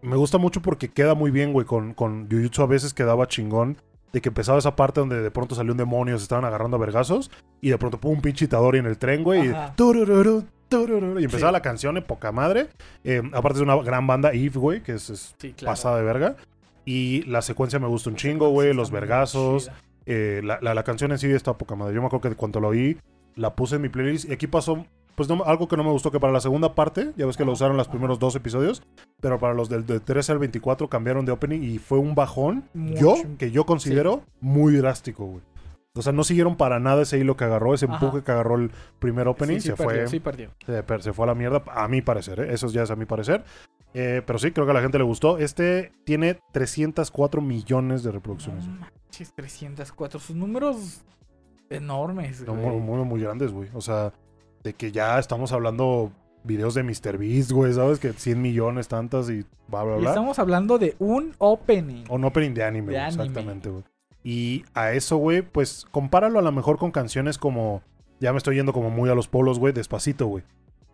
[0.00, 1.66] Me gusta mucho porque queda muy bien, güey.
[1.66, 3.76] Con, con Jujutsu a veces quedaba chingón
[4.12, 6.80] de que empezaba esa parte donde de pronto salió un demonio, se estaban agarrando a
[6.80, 7.30] vergazos
[7.60, 9.46] y de pronto pum, un pinche Itadori en el tren, güey.
[9.46, 9.74] Y, Ajá.
[9.76, 11.52] turururu, turururu, y empezaba Sí.
[11.54, 12.68] la canción en poca madre.
[13.04, 15.72] Eh, aparte es una gran banda, Eve, güey, que es, es Sí, claro.
[15.72, 16.36] pasada de verga.
[16.84, 18.72] Y la secuencia me gusta un chingo, güey.
[18.74, 19.70] Los vergazos.
[20.10, 21.94] eh, la, la- la canción en sí está poca madre.
[21.94, 22.96] Yo me acuerdo que cuando lo oí,
[23.36, 24.86] la puse en mi playlist y aquí pasó,
[25.18, 27.44] pues no- algo que no me gustó, que para la segunda parte, ya ves que
[27.44, 28.82] lo usaron los primeros dos episodios,
[29.20, 32.64] pero para los del de 13 al 24 cambiaron de opening y fue un bajón,
[32.72, 33.16] Mucho.
[33.16, 35.42] yo, que yo considero muy drástico, güey.
[35.94, 37.94] O sea, no siguieron para nada ese hilo que agarró, ese Ajá.
[37.96, 40.06] empuje que agarró el primer opening, Sí, sí se perdió, fue...
[40.08, 40.50] sí perdió.
[40.64, 42.54] Se, per- se fue a la mierda, a mi parecer, ¿eh?
[42.54, 43.44] eso ya es a mi parecer.
[43.94, 45.38] Eh, pero sí, creo que a la gente le gustó.
[45.38, 48.66] Este tiene 304 millones de reproducciones.
[48.68, 50.20] No manches, 304.
[50.20, 51.00] Sus números
[51.70, 52.56] enormes, güey.
[52.56, 53.68] muy, muy, muy grandes, güey.
[53.74, 54.12] O sea,
[54.68, 56.12] de que ya estamos hablando
[56.44, 57.16] videos de Mr.
[57.18, 57.98] Beast, güey, ¿sabes?
[57.98, 60.10] Que 100 millones tantas y bla, bla, Y bla.
[60.10, 62.04] estamos hablando de un opening.
[62.10, 63.24] Un opening de anime, De anime.
[63.24, 63.84] exactamente, güey.
[64.22, 67.82] Y a eso, güey, pues compáralo a lo mejor con canciones como.
[68.20, 70.44] Ya me estoy yendo como muy a los polos, güey, despacito, güey.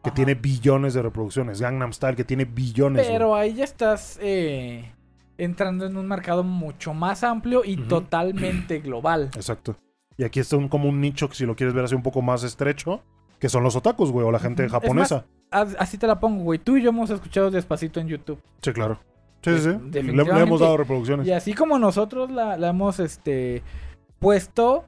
[0.02, 0.14] Que Ajá.
[0.14, 1.60] tiene billones de reproducciones.
[1.60, 3.06] Gangnam Style, que tiene billones.
[3.08, 4.92] Pero ahí ya estás eh,
[5.38, 9.30] entrando en un mercado mucho más amplio y totalmente global.
[9.34, 9.74] Exacto.
[10.18, 12.20] Y aquí está un, como un nicho que si lo quieres ver así un poco
[12.22, 13.02] más estrecho,
[13.44, 14.64] que son los otakus, güey, o la gente.
[14.64, 15.26] Es japonesa.
[15.50, 16.58] As- Así te la pongo, güey.
[16.58, 18.40] Tú y yo hemos escuchado despacito en YouTube.
[18.62, 18.98] Sí, claro.
[19.42, 19.78] Sí, sí, sí.
[20.02, 21.26] Le- Le, hemos dado reproducciones.
[21.26, 23.62] Y así como nosotros la, la hemos este
[24.18, 24.86] puesto,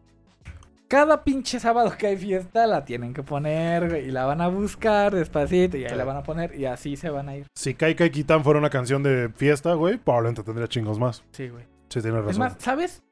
[0.89, 4.49] cada pinche sábado que hay fiesta la tienen que poner güey, y la van a
[4.49, 5.95] buscar despacito y ahí Sí.
[5.97, 7.47] la van a poner y así se van a ir.
[7.55, 11.23] Si Kai Kai Kitan fuera una canción de fiesta, güey, probablemente tendría chingos más.
[11.33, 11.65] Sí, güey.
[11.91, 12.31] Sí, tienes razón.
[12.31, 13.03] Es más, ¿sabes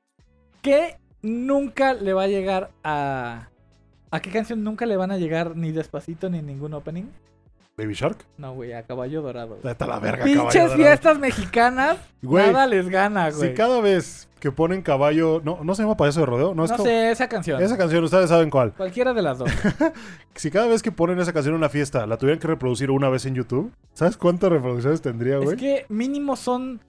[0.63, 3.51] qué nunca le va a llegar a...
[4.15, 7.07] ¿A qué canción nunca le van a llegar ni despacito ni ningún opening?
[7.77, 8.19] Baby Shark.
[8.39, 9.59] No, güey, a Caballo Dorado.
[9.65, 10.77] a la verga, caballo Pinches dorado.
[10.77, 13.49] fiestas mexicanas, Güey, nada les gana, güey.
[13.51, 15.41] si cada vez que ponen caballo.
[15.45, 17.61] No, no se llama payaso de rodeo, no, No es como- sé, esa canción.
[17.61, 18.73] Esa canción, ustedes saben cuál.
[18.75, 19.51] Cualquiera de las dos.
[20.37, 23.09] Si cada vez que ponen esa canción en una fiesta la tuvieran que reproducir una
[23.09, 25.51] vez en YouTube, ¿sabes cuántas reproducciones tendría, güey?
[25.51, 26.81] Es que mínimo son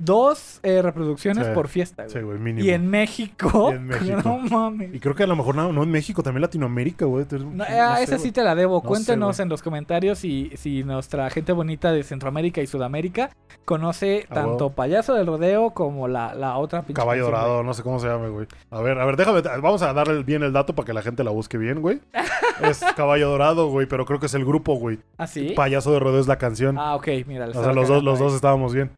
[0.00, 1.52] dos eh, reproducciones Sí.
[1.54, 2.12] por fiesta, güey.
[2.14, 2.66] Sí, güey, mínimo.
[2.66, 4.20] y en México, Y en México.
[4.24, 4.94] no mames.
[4.94, 7.22] Y creo que a lo mejor no, no en México, también Latinoamérica, güey.
[7.22, 8.82] Entonces, No, no a sé, esa sí te la debo.
[8.82, 13.30] Cuéntenos en los comentarios si, si nuestra gente bonita de Centroamérica y Sudamérica
[13.64, 14.70] conoce Ah, tanto.
[14.70, 18.08] Payaso del Rodeo como la, la otra pinche Caballo canción, dorado, no sé cómo se
[18.08, 18.46] llame, güey.
[18.70, 21.22] A ver, a ver, déjame, vamos a darle bien el dato para que la gente
[21.24, 22.00] la busque bien, güey.
[22.62, 24.98] Es Caballo Dorado, güey, pero creo que es el grupo, güey.
[25.16, 25.54] ¿Ah, sí?
[25.56, 26.76] Payaso de rodeo es la canción.
[26.78, 27.46] Ah, ok, mira.
[27.48, 28.90] o sea, los dos, los dos estábamos bien.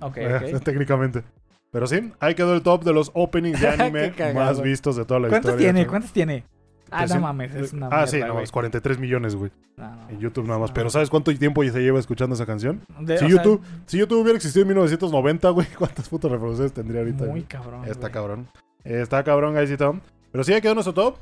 [0.00, 0.62] Ok, eh, ok.
[0.62, 1.22] técnicamente.
[1.70, 5.20] Pero sí, ahí quedó el top de los openings de anime más vistos de toda
[5.20, 5.72] la ¿Cuántos historia.
[5.72, 5.86] tiene?
[5.86, 6.44] ¿Cuántos tiene?
[6.90, 7.18] Ah, no sí.
[7.18, 9.50] mames, es una Ah, sí, no, es 43 millones, güey.
[9.76, 10.08] No, no.
[10.08, 10.70] En YouTube nada más.
[10.70, 10.74] No.
[10.74, 12.80] Pero ¿sabes cuánto tiempo ya se lleva escuchando esa canción?
[13.00, 17.00] De- Si sea, YouTube, si YouTube hubiera existido en 1990, güey, ¿cuántas putas reproducciones tendría
[17.02, 17.18] ahorita?
[17.24, 17.42] Muy güey?
[17.42, 17.84] cabrón.
[17.84, 18.48] Está cabrón.
[18.84, 20.00] Está cabrón, guysito.
[20.32, 21.16] Pero sí, ahí quedó nuestro top.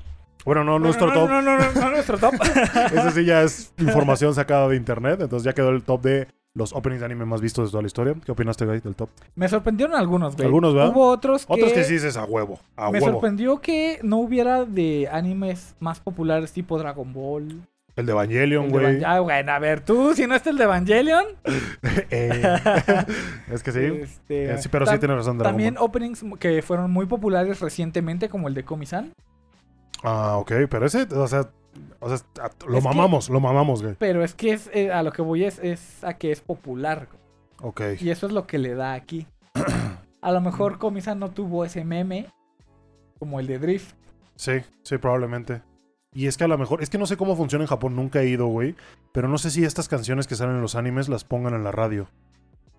[0.45, 1.29] Bueno, no No, nuestro no, top.
[1.31, 2.35] No, no, no, no, no nuestro top.
[2.95, 5.21] Ese sí ya es información sacada de internet.
[5.21, 7.87] Entonces ya quedó el top de los openings de anime más vistos de toda la
[7.87, 8.15] historia.
[8.25, 9.11] ¿Qué opinaste, güey, del top?
[9.35, 10.47] Me sorprendieron algunos, güey.
[10.47, 10.91] Algunos, ¿verdad?
[10.91, 11.53] Hubo otros que...
[11.53, 12.59] Otros que sí dices a huevo.
[12.77, 13.13] A Me huevo.
[13.13, 17.61] sorprendió que no hubiera de animes más populares tipo Dragon Ball.
[17.95, 19.03] El de Evangelion, güey.
[19.05, 21.25] Ah, bueno, a ver, tú, si no está el de Evangelion.
[22.11, 22.43] Eh,
[23.53, 23.81] es que sí.
[23.81, 25.39] este, Eh, sí, pero sí tienes razón.
[25.39, 25.85] Dragon También Ball.
[25.85, 29.13] openings que fueron muy populares recientemente, como el de Komi-san.
[30.03, 30.53] Ah, ok.
[30.71, 31.49] Pero ese, o sea,
[32.01, 32.19] o sea
[32.67, 33.95] lo Es que- mamamos, lo mamamos, güey.
[33.99, 37.09] Pero es que es, eh, a lo que voy es, es a que es popular.
[37.63, 37.81] Ok.
[38.01, 39.27] Y eso es lo que le da aquí.
[40.23, 42.27] A lo mejor Komi-san no tuvo ese meme
[43.19, 43.95] como el de Drift.
[44.35, 45.63] Sí, sí, probablemente.
[46.13, 48.21] Y es que a lo mejor, es que no sé cómo funciona en Japón, nunca
[48.23, 48.75] he ido, güey.
[49.13, 51.71] Pero no sé si estas canciones que salen en los animes las pongan en la
[51.73, 52.09] radio.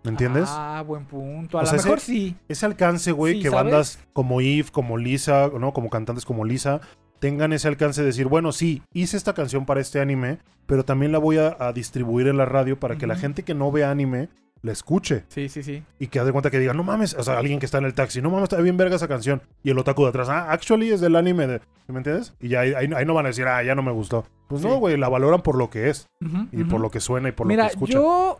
[0.03, 0.45] ¿Me entiendes?
[0.49, 1.57] Ah, buen punto.
[1.57, 2.36] A lo mejor ese- sí.
[2.47, 3.63] Ese alcance, güey, Sí, que ¿sabes?
[3.63, 5.72] bandas como Eve, como Lisa, ¿no?
[5.74, 6.82] Como cantantes como Lisa,
[7.20, 11.11] tengan ese alcance de decir, bueno, sí, hice esta canción para este anime, pero también
[11.11, 13.84] la voy a, a distribuir en la radio para que la gente que no ve
[13.86, 14.30] anime
[14.63, 15.24] la escuche.
[15.28, 15.84] Sí, sí, sí.
[15.99, 17.93] Y que de cuenta que diga, no mames, o sea, alguien que está en el
[17.93, 19.41] taxi, no mames, está bien verga esa canción.
[19.63, 21.61] Y el otaku de atrás, ah, actually es del anime de.
[21.88, 22.34] ¿Me entiendes?
[22.39, 24.26] Y ya ahí, ahí- no van a decir, ah, ya no me gustó.
[24.47, 24.68] Pues Sí.
[24.68, 26.07] no, güey, la valoran por lo que es.
[26.51, 27.93] Y por lo que suena y por Mira, lo que escucha.
[27.93, 28.39] yo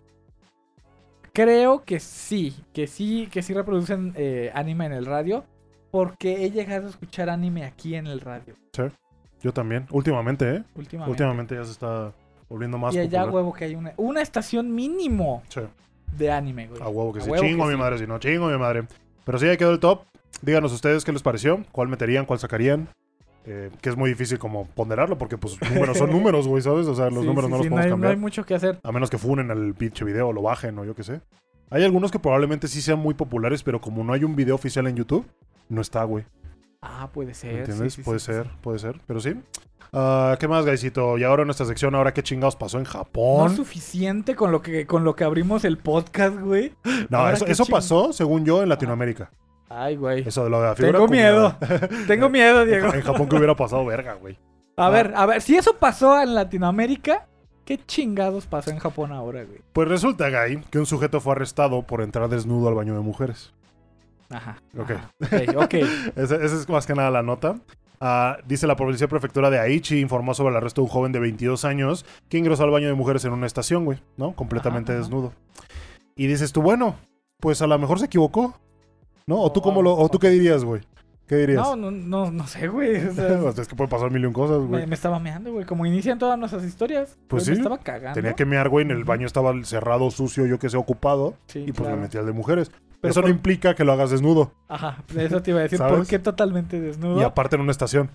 [1.34, 5.46] creo que sí, que sí, que sí reproducen eh, anime en el radio,
[5.92, 8.56] porque he llegado a escuchar anime aquí en el radio
[9.42, 9.86] Yo también.
[9.92, 10.64] Últimamente, ¿eh?
[10.76, 11.12] últimamente.
[11.12, 12.12] Últimamente ya se está
[12.50, 13.36] volviendo más y allá popular.
[13.36, 15.62] huevo que hay una, una estación mínimo Sí.
[16.18, 16.82] de anime, güey.
[16.82, 17.30] A huevo que A sí.
[17.30, 17.80] huevo chingo que a mi sí.
[17.80, 18.84] madre, si no, chingo a mi madre.
[19.26, 20.04] Pero sí, ahí quedó el top.
[20.42, 22.88] Díganos ustedes qué les pareció, cuál meterían, cuál sacarían.
[23.50, 26.86] Eh, que es muy difícil como ponderarlo porque pues números son números, güey, ¿sabes?
[26.88, 28.12] O sea, los Sí, números sí, no los sí, podemos hay, cambiar.
[28.14, 28.78] hay mucho que hacer.
[28.84, 31.22] A menos que funen al pinche video, lo bajen o yo qué sé.
[31.70, 34.86] Hay algunos que probablemente sí sean muy populares, pero como no hay un video oficial
[34.88, 35.26] en YouTube,
[35.70, 36.26] no está, güey.
[36.82, 37.56] Ah, puede ser.
[37.60, 37.94] ¿Entiendes?
[37.94, 39.02] sí, puede sí, ser, puede ser.
[39.08, 39.34] Pero sí.
[39.94, 41.18] Ah, ¿Qué más, Gaisito?
[41.18, 43.48] Y ahora en nuestra sección, ahora qué chingados pasó en No Japón.
[43.52, 46.74] es suficiente con lo que con lo que abrimos el podcast, güey.
[47.10, 49.32] No, eso, eso pasó, según yo, en Latinoamérica.
[49.70, 50.28] Ay, güey.
[50.28, 51.56] Eso de lo de la figura Tengo miedo.
[52.08, 52.94] Tengo miedo, Diego.
[52.94, 54.38] En Japón que hubiera pasado verga, güey.
[54.78, 54.90] A Ah.
[54.90, 57.28] ver, a ver, si eso pasó en Latinoamérica,
[57.66, 59.60] ¿qué chingados pasó en Japón ahora, güey?
[59.74, 63.54] Pues resulta, Guy, que un sujeto fue arrestado por entrar desnudo al baño de mujeres.
[64.30, 64.62] Ajá.
[64.78, 64.92] Ok.
[64.92, 65.74] ajá, Ok, ok.
[66.16, 67.56] Esa es más que nada la nota.
[68.00, 71.20] Ah, dice la policía prefectura de Aichi informó sobre el arresto de un joven de
[71.20, 74.34] 22 años que ingresó al baño de mujeres en una estación, güey, ¿no?
[74.36, 75.08] Completamente Ajá, ajá.
[75.10, 75.34] desnudo.
[76.16, 76.96] Y dices tú, bueno,
[77.40, 78.60] pues a lo mejor se equivocó,
[79.26, 79.42] ¿no?
[79.42, 80.82] ¿O tú cómo lo, o tú qué dirías, güey?
[81.28, 81.62] ¿Qué dirías?
[81.62, 82.96] No, no, no, no sé, güey.
[83.06, 84.82] o sea, es que puede pasar mil y un cosas, güey.
[84.82, 85.66] me, me estaba meando, güey.
[85.66, 87.18] Como inician todas nuestras historias.
[87.28, 87.52] Pues güey, sí.
[87.52, 88.14] Me estaba cagando.
[88.16, 91.36] Tenía que mear, güey, en el baño estaba cerrado, sucio, yo que sé, ocupado.
[91.48, 91.98] Sí, y pues claro.
[91.98, 92.72] me metí al de mujeres.
[93.02, 94.54] Pero Eso por- no implica que lo hagas desnudo.
[94.70, 95.78] Ajá, eso te iba a decir.
[95.78, 95.98] ¿Sabes?
[95.98, 97.20] ¿Por qué totalmente desnudo?
[97.20, 98.10] Y aparte en una estación.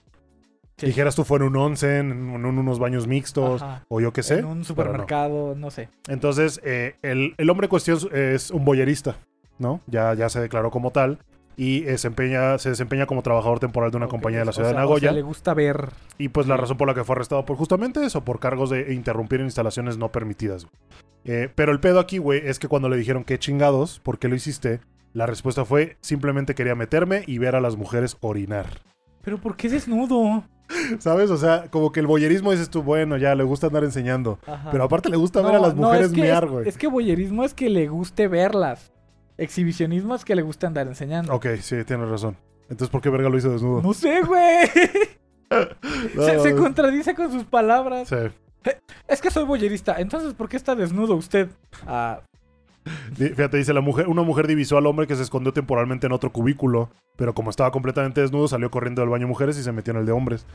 [0.78, 0.86] Sí.
[0.86, 3.84] Dijeras tú fue en un onsen, en, unos baños mixtos, Ajá.
[3.88, 4.38] o yo qué sé.
[4.38, 4.64] En un no.
[4.64, 5.70] supermercado, no.
[5.70, 5.90] sé.
[6.08, 9.16] Entonces, eh, el, el hombre en cuestión es un boyerista,
[9.58, 9.80] ¿no?
[9.86, 11.18] Ya, ya se declaró como tal.
[11.56, 14.70] Y eh, desempeña, se desempeña como trabajador temporal de una compañía de la o ciudad
[14.70, 15.08] sea- de o Nagoya.
[15.08, 15.90] sea, le gusta ver.
[16.18, 18.94] Y pues la razón por la que fue arrestado por justamente eso, por cargos de
[18.94, 20.66] interrumpir instalaciones no permitidas.
[21.24, 24.28] Eh, pero el pedo aquí, güey, es que cuando le dijeron qué chingados, ¿por qué
[24.28, 24.80] lo hiciste?
[25.12, 28.66] La respuesta fue simplemente quería meterme y ver a las mujeres orinar.
[29.22, 30.44] Pero ¿por qué desnudo?
[30.98, 31.30] ¿Sabes?
[31.30, 34.38] O sea, como que el boyerismo dices tú, bueno, ya le gusta andar enseñando.
[34.46, 34.70] Ajá.
[34.70, 36.68] Pero aparte le gusta ver a las no, mujeres es que mear, es- güey.
[36.68, 38.91] Es que boyerismo es que le guste verlas.
[39.42, 41.34] Exhibicionismo es que le gusta andar enseñando.
[41.34, 42.36] Ok, sí, tienes razón.
[42.68, 43.82] Entonces, ¿por qué verga lo hizo desnudo?
[43.82, 44.68] No sé, güey.
[46.14, 48.08] No, se, se contradice con sus palabras.
[48.08, 48.16] Sí.
[49.08, 49.96] Es que soy boyerista.
[49.98, 51.50] Entonces, ¿por qué está desnudo usted?
[51.86, 52.20] Ah,
[53.14, 56.32] Fíjate, dice la mujer, una mujer divisó al hombre que se escondió temporalmente en otro
[56.32, 60.00] cubículo, pero como estaba completamente desnudo, salió corriendo del baño mujeres y se metió en
[60.00, 60.46] el de hombres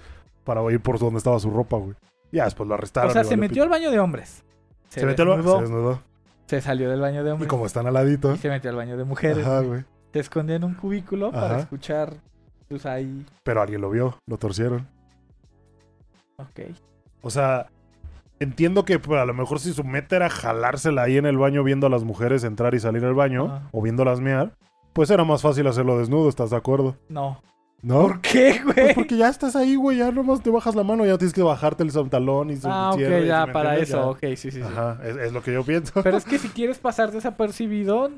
[0.43, 1.95] para ir por donde estaba su ropa, güey.
[2.31, 3.09] Ya después lo arrestaron.
[3.09, 4.43] o sea, se metió al baño de hombres.
[4.89, 4.99] pito.
[5.01, 5.55] Se metió al baño.
[5.55, 6.01] Se desnudó.
[6.47, 7.49] Se salió del baño de Y hombres.
[7.49, 8.33] como están al ladito.
[8.33, 9.45] Y se metió al baño de mujeres.
[9.45, 9.83] Ajá, güey.
[10.13, 12.13] Se escondió en un cubículo para escuchar.
[12.67, 13.25] Pues ahí.
[13.43, 14.87] Pero alguien lo vio, lo torcieron.
[16.37, 16.59] Ok.
[17.21, 17.67] O sea,
[18.39, 21.63] entiendo que pues, a lo mejor si su meta era jalársela ahí en el baño
[21.63, 23.69] viendo a las mujeres entrar y salir del baño, Ajá.
[23.71, 24.53] o viéndolas mear,
[24.93, 26.95] pues era más fácil hacerlo desnudo, ¿estás de acuerdo?
[27.09, 27.41] No.
[27.83, 28.01] ¿No?
[28.07, 28.73] ¿Por qué, güey?
[28.75, 31.43] Pues porque ya estás ahí, güey, ya nomás te bajas la mano, ya tienes que
[31.43, 33.89] bajarte el pantalón y su ah, ok, ya, ¿me para entiendes?
[33.89, 33.97] eso.
[33.99, 34.05] Ya.
[34.07, 34.61] Ok, sí, sí, sí.
[34.61, 36.01] Ajá, es, es lo que yo pienso.
[36.01, 38.09] Pero es que si quieres pasar desapercibido,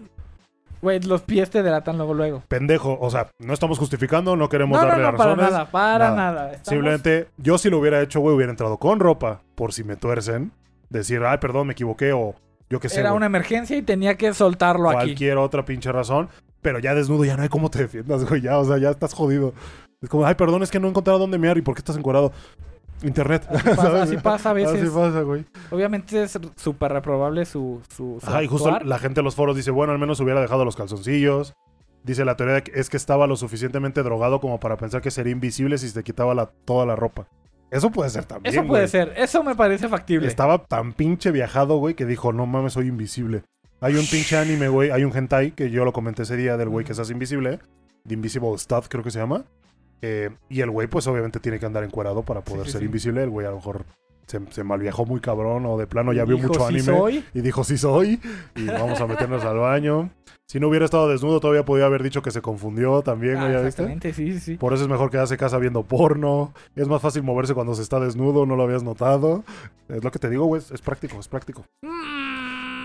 [0.81, 2.43] güey, los pies te delatan luego, luego.
[2.47, 5.51] Pendejo, o sea, no estamos justificando, no queremos No, no, darle no, para razones.
[5.51, 6.15] nada, para nada.
[6.15, 6.45] nada.
[6.53, 9.97] Estamos- Simplemente, yo si lo hubiera hecho, güey, hubiera entrado con ropa, por si me
[9.97, 10.51] tuercen.
[10.89, 12.33] Decir, ay, perdón, me equivoqué, o
[12.69, 13.01] yo qué sé.
[13.01, 14.95] Era una emergencia y tenía que soltarlo aquí.
[14.95, 16.29] cualquier otra pinche razón.
[16.61, 19.13] Pero ya desnudo, ya no hay cómo te defiendas, güey, ya, o sea, ya estás
[19.13, 19.53] jodido.
[20.01, 21.97] Es como, ay, perdón, es que no he encontrado dónde mear y por qué estás
[21.97, 22.31] encuadrado.
[23.01, 23.47] Internet.
[23.49, 24.01] Así pasa, ¿sabes?
[24.01, 24.81] así pasa a veces.
[24.81, 25.45] Así pasa, güey.
[25.71, 29.55] Obviamente es súper reprobable su, su, su Ajá, y justo la gente de los foros
[29.55, 31.53] dice, bueno, al menos hubiera dejado los calzoncillos.
[32.03, 35.33] Dice la teoría que es que estaba lo suficientemente drogado como para pensar que sería
[35.33, 37.27] invisible si se quitaba la, toda la ropa.
[37.71, 38.53] Eso puede ser también.
[38.53, 38.89] Eso puede güey.
[38.89, 40.27] ser, eso me parece factible.
[40.27, 43.43] Estaba tan pinche viajado, güey, que dijo, no mames, soy invisible.
[43.81, 46.67] Hay un pinche anime, güey, hay un hentai, que yo lo comenté ese día del
[46.69, 47.59] güey que se hace invisible,
[48.07, 49.45] The Invisible Stuff creo que se llama.
[50.01, 52.85] Eh, y el güey, pues obviamente tiene que andar encuerado para poder sí, ser sí.
[52.85, 53.23] invisible.
[53.23, 53.85] El güey a lo mejor
[54.27, 57.25] se, se malviajó muy cabrón o de plano ya vio Dijo, mucho "Sí anime soy".
[57.33, 58.19] y dijo sí soy
[58.55, 60.09] y vamos a meternos al baño.
[60.47, 64.13] Si no hubiera estado desnudo todavía podía haber dicho que se confundió también, Ah, sí,
[64.13, 64.55] sí, sí.
[64.55, 66.53] Por eso es mejor quedarse en casa viendo porno.
[66.75, 69.43] Es más fácil moverse cuando se está desnudo, no lo habías notado.
[69.89, 71.65] Es lo que te digo, güey, es práctico, es práctico.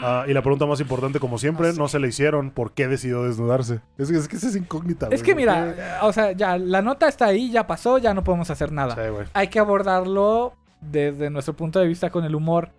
[0.05, 1.79] Ah, y la pregunta más importante, como siempre, No sé.
[1.81, 2.51] no se le hicieron.
[2.51, 3.81] ¿Por qué decidió desnudarse?
[3.99, 6.83] Es, es que esa es incógnita, Es güey, que ¿por mira, o sea, ya la
[6.83, 8.95] nota está ahí, ya pasó, ya no podemos hacer nada.
[8.95, 9.27] Sí, güey.
[9.33, 12.71] Hay que abordarlo desde nuestro punto de vista con el humor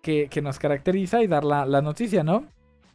[0.00, 2.44] que, que nos caracteriza y dar la, la noticia, ¿no?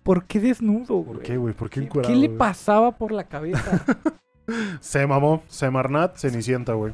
[0.04, 1.22] ¿Por qué desnudo, ¿Por güey?
[1.24, 1.54] qué, güey?
[1.54, 2.38] ¿Por qué ¿Qué, encuerado, qué le güey?
[2.38, 3.84] pasaba por la cabeza?
[4.80, 5.44] Se mamó.
[5.48, 6.94] Semarnat, Cenicienta, güey.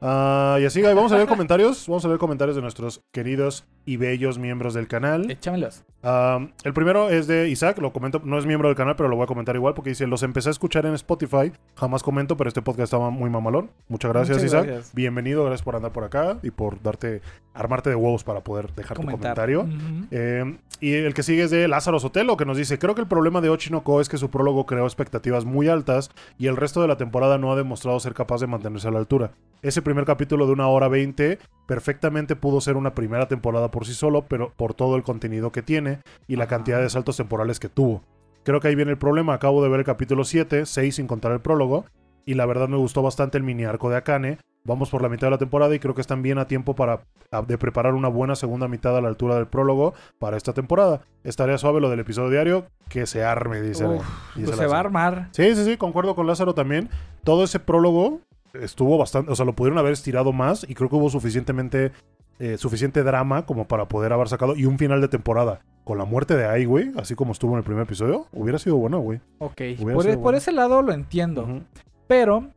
[0.00, 1.86] Ah, y así, güey, vamos a leer comentarios.
[1.88, 5.30] Vamos a leer comentarios de nuestros queridos y bellos miembros del canal.
[5.30, 5.84] Échamelos.
[6.06, 9.16] Ah, el primero es de Isaac, lo comento, no es miembro del canal, pero lo
[9.16, 12.48] voy a comentar igual porque dice, los empecé a escuchar en Spotify, jamás comento, pero
[12.48, 13.70] este podcast estaba muy mamalón.
[13.88, 14.66] Muchas gracias, Muchas Isaac.
[14.66, 14.94] gracias.
[14.94, 17.22] Bienvenido, gracias por andar por acá y por darte,
[17.54, 19.34] armarte de huevos para poder dejar tu Comentar.
[19.34, 19.66] comentario.
[20.10, 23.06] Eh, y el que sigue es de Lázaro Sotelo, que nos dice, creo que el
[23.08, 26.88] problema de Ochinoko es que su prólogo creó expectativas muy altas y el resto de
[26.88, 29.30] la temporada no ha demostrado ser capaz de mantenerse a la altura.
[29.62, 33.92] Ese primer capítulo de una hora 20 perfectamente pudo ser una primera temporada por sí
[33.92, 35.98] solo, pero por todo el contenido que tiene
[36.28, 38.02] y la cantidad de saltos temporales que tuvo.
[38.44, 39.34] Creo que ahí viene el problema.
[39.34, 41.84] Acabo de ver el capítulo 7, 6 sin contar el prólogo.
[42.24, 44.38] Y la verdad me gustó bastante el mini arco de Akane.
[44.66, 47.00] Vamos por la mitad de la temporada y creo que están bien a tiempo para
[47.30, 51.00] a- de preparar una buena segunda mitad a la altura del prólogo para esta temporada.
[51.24, 53.84] Estaría suave lo del episodio diario, que se arme, dice.
[53.86, 54.06] Uf,
[54.36, 55.28] dice Pues se va a armar.
[55.32, 56.88] Sí, sí, sí, concuerdo con Lázaro también.
[57.24, 58.20] Todo ese prólogo
[58.54, 61.90] estuvo bastante, o sea, lo pudieron haber estirado más y creo que hubo suficientemente,
[62.38, 66.04] eh, suficiente drama como para poder haber sacado y un final de temporada con la
[66.04, 69.20] muerte de Ai, güey, así como estuvo en el primer episodio, hubiera sido bueno, güey.
[69.38, 69.60] Ok.
[69.80, 70.38] Hubiera Por, bueno.
[70.38, 71.62] ese lado lo entiendo.
[72.06, 72.50] Pero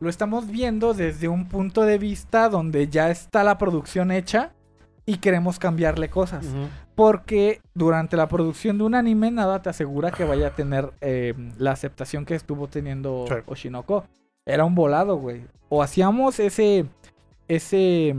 [0.00, 4.52] lo estamos viendo desde un punto de vista donde ya está la producción hecha
[5.06, 6.46] y queremos cambiarle cosas.
[6.94, 11.34] Porque durante la producción de un anime nada te asegura que vaya a tener eh,
[11.58, 13.34] la aceptación que estuvo teniendo Sí.
[13.46, 14.04] Oshinoko.
[14.46, 15.42] Era un volado, güey.
[15.68, 16.86] O hacíamos ese.
[17.48, 18.14] ese.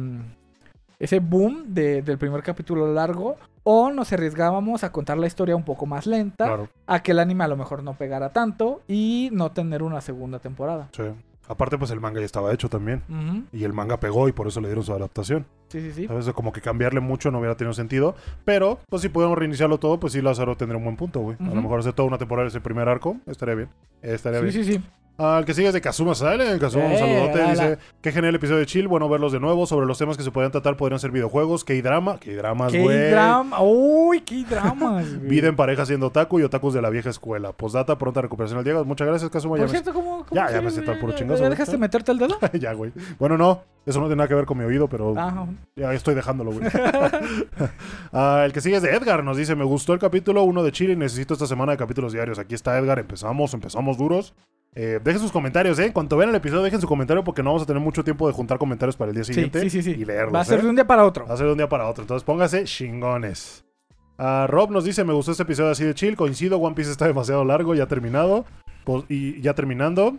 [0.99, 3.35] Ese boom de- del primer capítulo largo.
[3.63, 6.45] O nos arriesgábamos a contar la historia un poco más lenta.
[6.45, 8.81] Claro, A que el anime a lo mejor no pegara tanto.
[8.87, 10.89] Y no tener una segunda temporada.
[10.95, 11.03] sí.
[11.47, 13.03] Aparte, pues el manga ya estaba hecho también.
[13.51, 15.45] Y el manga pegó y por eso le dieron su adaptación.
[15.67, 16.07] Sí, sí, sí.
[16.09, 18.15] A veces como que cambiarle mucho no hubiera tenido sentido.
[18.45, 21.37] Pero, pues si pudiéramos reiniciarlo todo, pues sí, Lázaro tendría un buen punto, güey.
[21.39, 23.69] A lo mejor hacer toda una temporada ese primer arco, estaría bien.
[24.01, 24.53] Estaría Sí, bien.
[24.65, 24.81] sí, sí.
[25.17, 26.59] Al que sigue es de Kazuma Silent.
[26.59, 27.49] Kazuma, un Eh, saludote.
[27.51, 28.87] Dice: Qué genial episodio de Chill.
[28.89, 29.65] Bueno, verlos de nuevo.
[29.65, 32.17] Sobre los temas que se podrían tratar, podrían ser videojuegos, K-drama.
[32.19, 33.11] K-dramas, ¡Qué güey.
[33.11, 33.61] drama!
[33.61, 35.07] ¡Uy, qué dramas!
[35.17, 35.29] güey!
[35.29, 37.53] Vida en pareja siendo otaku y otakus de la vieja escuela.
[37.53, 38.83] Postdata, pronta recuperación al Diego.
[38.83, 39.57] Muchas gracias, Kazuma.
[39.57, 42.17] Ya Por me- ¿cómo, cómo Ya, ya me siento ya- chingazo, ¿Ya dejaste meterte el
[42.17, 42.37] dedo?
[42.59, 42.91] ya, güey.
[43.17, 43.61] Bueno, no.
[43.85, 45.45] Eso no tiene nada que ver con mi oído, pero Ah,
[45.77, 46.65] ya estoy dejándolo, güey.
[48.11, 49.23] Ah, el que sigue es de Edgar.
[49.23, 52.11] Nos dice: Me gustó el capítulo 1 de Chile y necesito esta semana de capítulos
[52.11, 52.39] diarios.
[52.39, 52.99] Aquí está Edgar.
[52.99, 54.33] Empezamos, empezamos duros.
[54.75, 55.91] Eh, dejen sus comentarios, ¿eh?
[55.93, 58.33] Cuando vean el episodio, dejen su comentario porque no vamos a tener mucho tiempo de
[58.33, 59.91] juntar comentarios para el día siguiente sí, sí, sí.
[59.91, 60.35] y leerlos.
[60.35, 60.63] Va a ser ¿eh?
[60.63, 61.25] de un día para otro.
[61.25, 62.01] Va a ser de un día para otro.
[62.03, 63.63] Entonces póngase chingones.
[64.17, 66.17] Ah, Rob nos dice, me gustó este episodio así de chill.
[66.17, 68.45] Coincido, One Piece está demasiado largo, ya terminado.
[68.83, 70.17] Pos- y ya terminando.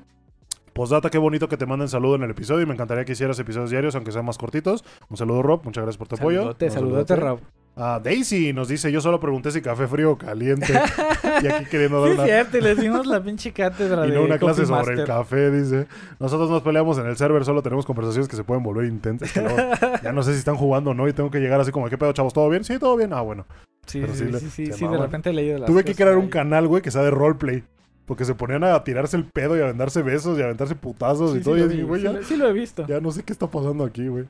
[0.73, 2.63] Postdata, qué bonito que te manden saludo en el episodio.
[2.63, 4.85] Y me encantaría que hicieras episodios diarios, aunque sean más cortitos.
[5.09, 5.65] Un saludo, Rob.
[5.65, 6.41] Muchas gracias por tu apoyo.
[6.41, 7.41] Saludote, saludote, Rob.
[7.79, 10.73] Ah, Daisy nos dice, yo solo pregunté si café frío o caliente.
[11.43, 12.25] y aquí queriendo dar Sí, una...
[12.25, 15.87] cierto, y les dimos la pinche cátedra Y no una clase sobre el café, dice.
[16.19, 19.31] Nosotros nos peleamos en el server, solo tenemos conversaciones que se pueden volver intensas.
[19.31, 19.59] Que luego
[20.03, 21.99] ya no sé si están jugando o no y tengo que llegar así como, ¿qué
[21.99, 22.33] pedo, chavos?
[22.33, 22.65] ¿Todo bien?
[22.65, 23.13] Sí, todo bien.
[23.13, 23.45] Ah, bueno.
[23.87, 25.95] Sí, Pero sí, sí sí, le- sí, sí, de repente he leído las Tuve que
[25.95, 27.63] crear un canal, güey, que sea de roleplay.
[28.07, 31.33] Porque se ponían a tirarse el pedo y a aventarse besos y a aventarse putazos
[31.33, 31.59] Sí, y sí todo.
[31.59, 32.87] y así, güey, sí ya, lo- sí lo he visto.
[32.87, 34.25] ya no sé qué está pasando aquí, güey.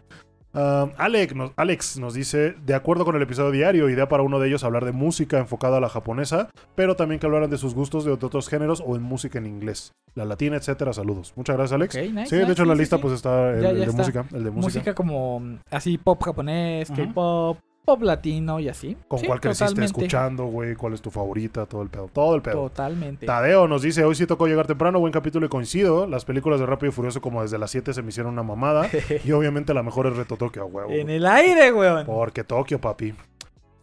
[0.57, 4.49] Alex, nos, Alex nos dice, de acuerdo con el episodio diario, idea para uno de
[4.49, 8.05] ellos hablar de música enfocada a la japonesa, pero también que hablaran de sus gustos
[8.05, 10.93] de otros géneros o en música en inglés, la latina, etcétera.
[10.93, 11.33] Saludos.
[11.37, 11.95] Muchas gracias, Alex.
[11.97, 13.03] Ok, nice, sí, de hecho en la sí, lista sí.
[13.03, 14.03] pues está el, Ya- el ya de está.
[14.03, 14.67] música, el de música.
[14.79, 16.91] Música como así pop japonés.
[16.91, 18.97] K-pop, pop latino y así.
[19.09, 19.93] Con Sí, cuál creciste totalmente.
[20.01, 22.65] escuchando, güey, cuál es tu favorita, todo el pedo, todo el pedo.
[22.65, 23.25] Totalmente.
[23.25, 26.07] Tadeo nos dice, hoy sí tocó llegar temprano, buen capítulo y coincido.
[26.07, 28.91] Las películas de Rápido y Furioso como desde las 7 se me hicieron una mamada.
[29.25, 30.91] y obviamente la mejor es Reto Tokio, huevo.
[30.91, 32.05] en el aire, weón.
[32.05, 33.15] Porque Tokio, papi.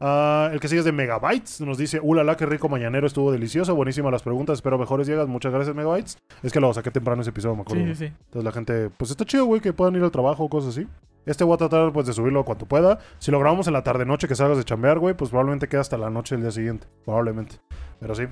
[0.06, 1.62] Ah, el que sigue es de Megabytes.
[1.62, 3.74] Nos dice, ulala, qué rico mañanero, estuvo delicioso.
[3.74, 5.28] Buenísimas las preguntas, espero mejores llegas.
[5.30, 6.18] Muchas gracias, Megabytes.
[6.43, 7.86] Es que lo saqué temprano ese episodio, me acuerdo.
[7.86, 8.14] Sí, sí, sí.
[8.26, 10.88] Entonces la gente, pues está chido, güey, que puedan ir al trabajo o cosas así.
[11.26, 12.99] Este voy a tratar, pues, de subirlo cuanto pueda.
[13.18, 15.97] Si lo grabamos en la tarde-noche que salgas de chambear, güey, pues probablemente queda hasta
[15.97, 16.86] la noche del día siguiente.
[17.06, 17.56] Probablemente.
[18.01, 18.24] Pero sí.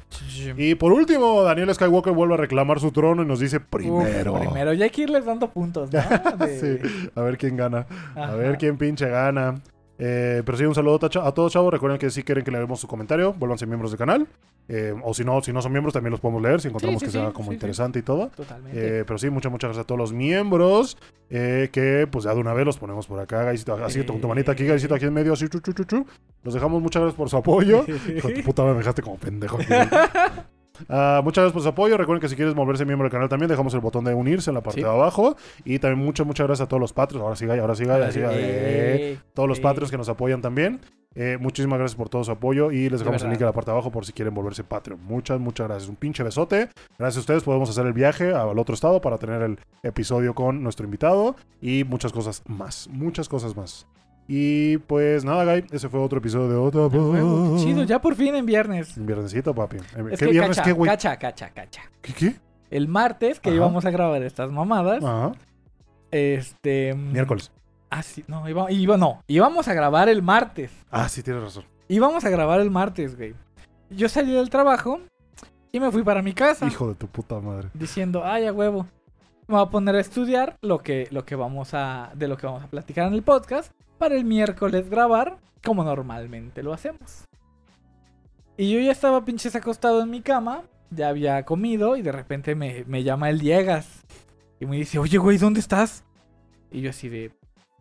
[0.58, 4.34] Y por último, Daniel Skywalker vuelve a reclamar su trono y nos dice primero.
[4.34, 6.00] Uf, primero, ya hay que irles dando puntos, ¿no?
[6.46, 7.86] De- Sí, a ver quién gana.
[8.14, 9.56] A ver quién pinche gana.
[10.04, 11.72] Eh, pero sí, un saludo a todos, chavos.
[11.72, 14.28] Recuerden que si quieren que leemos su comentario, vuélvanse miembros del canal.
[14.68, 17.06] Eh, o si no, si no son miembros, también los podemos leer si encontramos sí,
[17.06, 18.30] que sí, sea como interesante y todo.
[18.30, 19.00] Totalmente.
[19.02, 20.98] Eh, pero sí, muchas, muchas gracias a todos los miembros.
[21.30, 23.44] que pues ya de una vez los ponemos por acá.
[23.44, 26.06] Gaisito, así con tu manita aquí, Gaisito, aquí en medio, así, chu, chu, chu.
[26.44, 27.86] Los dejamos, muchas gracias por su apoyo.
[28.18, 29.58] Hijo de tu puta, me dejaste como pendejo.
[29.58, 29.68] aquí.
[30.90, 31.98] Ah, muchas gracias por su apoyo.
[31.98, 34.56] Recuerden que si quieres volverse miembro del canal también, dejamos el botón de unirse en
[34.56, 34.84] la parte Sí.
[34.84, 35.36] de abajo.
[35.66, 37.22] Y también muchas, muchas gracias a todos los patrios.
[37.24, 38.30] Ahora sí, ahora sí, ahora sí, Gay.
[38.32, 39.62] Eh, Eh, todos los eh.
[39.62, 40.80] patrios que nos apoyan también.
[41.14, 43.70] Eh, muchísimas gracias por todo su apoyo y les dejamos el link en la parte
[43.70, 45.00] de abajo por si quieren volverse Patreon.
[45.04, 45.90] Muchas, muchas gracias.
[45.90, 46.70] Un pinche besote.
[46.98, 50.64] Gracias a ustedes podemos hacer el viaje al otro estado para tener el episodio con
[50.64, 52.88] nuestro invitado y muchas cosas más.
[52.90, 53.86] Muchas cosas más.
[54.28, 58.16] Y pues nada, Guy, ese fue otro episodio de Otra Huevo, qué chido, ya por
[58.16, 58.94] fin en viernes.
[58.96, 59.78] Viernesito, papi.
[59.78, 60.90] Eh, Es ¿Qué que viernes cacha, qué, güey?
[60.90, 61.82] cacha, cacha, cacha.
[62.02, 62.36] ¿Qué, qué?
[62.70, 63.56] El martes que Ajá.
[63.58, 65.34] íbamos a grabar estas mamadas, Ajá.
[66.12, 66.94] este...
[66.94, 67.52] mm, Miércoles.
[67.90, 70.72] Ah, sí, no, iba, iba- no, íbamos a grabar el martes.
[70.90, 71.66] Ah, sí, tienes razón.
[71.90, 73.36] Íbamos a grabar el martes, güey.
[73.90, 75.02] Yo salí del trabajo
[75.74, 77.68] y me fui para mi casa Hijo de tu puta madre.
[77.74, 78.88] diciendo, ay, a huevo.
[79.48, 82.46] Me voy a poner a estudiar lo que, lo que vamos a, de lo que
[82.48, 87.26] vamos a platicar en el podcast para el miércoles grabar como normalmente lo hacemos.
[88.58, 92.56] Y yo ya estaba pinches acostado en mi cama, ya había comido y de repente
[92.56, 94.02] me, me llama el Diegas.
[94.60, 96.04] Y me dice, oye, güey, ¿dónde estás?
[96.72, 97.32] Y yo así de,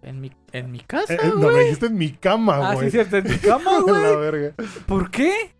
[0.03, 2.87] en mi, en mi casa, Eh, no, me dijiste en mi cama, ah, güey.
[2.91, 4.21] sí, cierto, en mi cama, la güey.
[4.21, 4.55] verga.
[4.87, 5.55] ¿Por qué?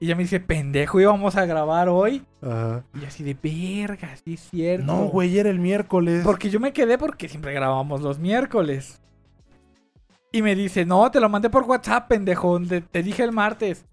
[0.00, 2.24] Y ella me dice, pendejo, íbamos a grabar hoy.
[2.40, 2.82] Ajá.
[2.94, 4.86] Y yo así de, verga, sí es cierto.
[4.86, 6.22] No, güey, era el miércoles.
[6.24, 9.02] Porque yo me quedé porque siempre grabamos los miércoles.
[10.36, 12.60] Y me dice, no, te lo mandé por WhatsApp, pendejo.
[12.60, 13.86] Te, te dije el martes.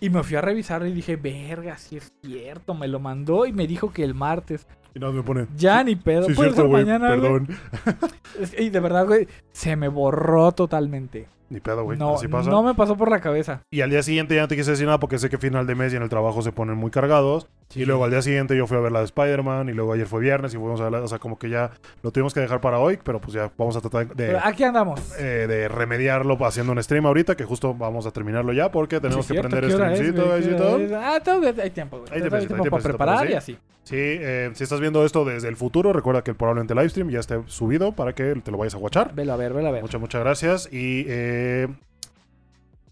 [0.00, 2.72] Y me fui a revisar y dije, verga, sí es cierto.
[2.72, 4.66] Me lo mandó y me dijo que el martes.
[4.94, 5.46] Y nada, me pone.
[5.54, 6.24] Ya ni pedo.
[6.24, 6.86] Sí, cierto, güey.
[6.86, 7.48] Perdón.
[8.58, 11.28] Y de verdad, güey, se me borró totalmente.
[11.50, 11.98] Ni pedo, güey.
[11.98, 12.48] No, Así pasa.
[12.48, 13.60] no me pasó por la cabeza.
[13.70, 15.74] Y al día siguiente ya no te quise decir nada porque sé que final de
[15.74, 17.46] mes y en el trabajo se ponen muy cargados.
[17.74, 19.68] Y luego al día siguiente yo fui a ver la de Spider-Man.
[19.68, 20.98] Y luego ayer fue viernes y fuimos a ver la.
[21.02, 21.70] O sea, como que ya
[22.02, 22.98] lo tuvimos que dejar para hoy.
[23.02, 24.26] Pero pues ya vamos a tratar de.
[24.26, 25.00] Pero aquí andamos.
[25.18, 29.24] eh, de remediarlo haciendo un stream ahorita, que justo vamos a terminarlo ya porque tenemos
[29.26, 30.78] Sí, que prender ¿qué hora es, streamcito, guysito.
[30.78, 30.92] es?
[30.92, 32.10] Ah, todavía hay tiempo, güey.
[32.22, 33.34] Hay tiempo para preparar y sí.
[33.34, 33.58] así.
[33.84, 37.18] Sí, eh, si estás viendo esto desde el futuro, recuerda que probablemente el livestream ya
[37.20, 39.14] esté subido para que te lo vayas a watchar.
[39.14, 39.82] Velo a ver, velo a ver.
[39.82, 40.68] Muchas, muchas gracias.
[40.72, 41.06] Y.
[41.08, 41.66] Eh,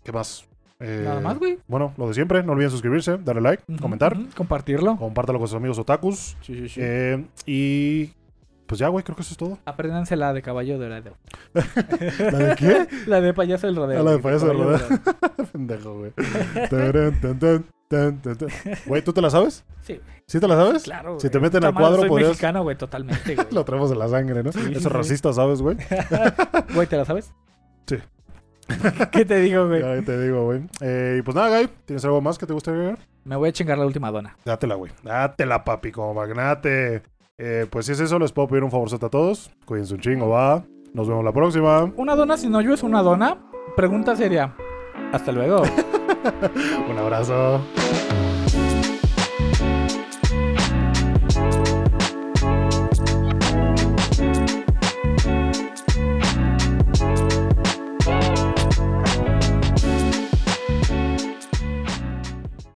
[0.02, 0.47] ¿Qué más?
[0.80, 1.58] Eh, Nada más, güey.
[1.66, 2.42] Bueno, lo de siempre.
[2.42, 4.16] No olviden suscribirse, darle like, comentar.
[4.36, 4.96] Compartirlo.
[4.96, 6.36] Compártalo con sus amigos otakus.
[6.42, 6.80] Sí, sí, sí.
[6.82, 8.12] Eh, y.
[8.66, 9.58] Pues ya, güey, creo que eso es todo.
[9.64, 11.16] Apréndanse la de caballo dorado.
[11.54, 12.86] ¿La de qué?
[13.06, 14.00] La de payaso del rodeo.
[14.00, 14.86] Ah, la de payaso del rodeo.
[15.52, 16.12] Pendejo, güey.
[18.86, 19.64] Güey, ¿tú te la sabes?
[19.82, 20.82] Sí, ¿Sí te la sabes?
[20.82, 21.18] claro.
[21.18, 21.32] Si güey.
[21.32, 23.46] te meten Puta al cuadro, soy podrías- mexicano, güey, totalmente, güey.
[23.52, 24.52] Lo traemos en la sangre, ¿no?
[24.52, 24.88] Sí, Eso es sí.
[24.88, 25.76] racista, ¿sabes, güey?
[26.74, 27.32] Güey, ¿te la sabes?
[27.86, 27.96] Sí.
[29.12, 29.80] ¿Qué te digo, güey?
[29.80, 30.62] Ya te digo, güey.
[30.80, 32.98] Eh, y pues nada, Guy, ¿tienes algo más que te agregar?
[33.24, 34.36] Me voy a chingar la última dona.
[34.44, 34.92] Dátela, güey.
[35.02, 37.02] Dátela, papi, como magnate.
[37.38, 39.50] Eh, pues si es eso, les puedo pedir un favorzote a todos.
[39.64, 40.64] Cuídense un chingo, va.
[40.92, 41.84] Nos vemos la próxima.
[41.96, 43.38] Una dona sin hoyo es una dona.
[43.76, 44.54] Pregunta seria.
[45.12, 45.62] Hasta luego.
[46.90, 47.60] Un abrazo.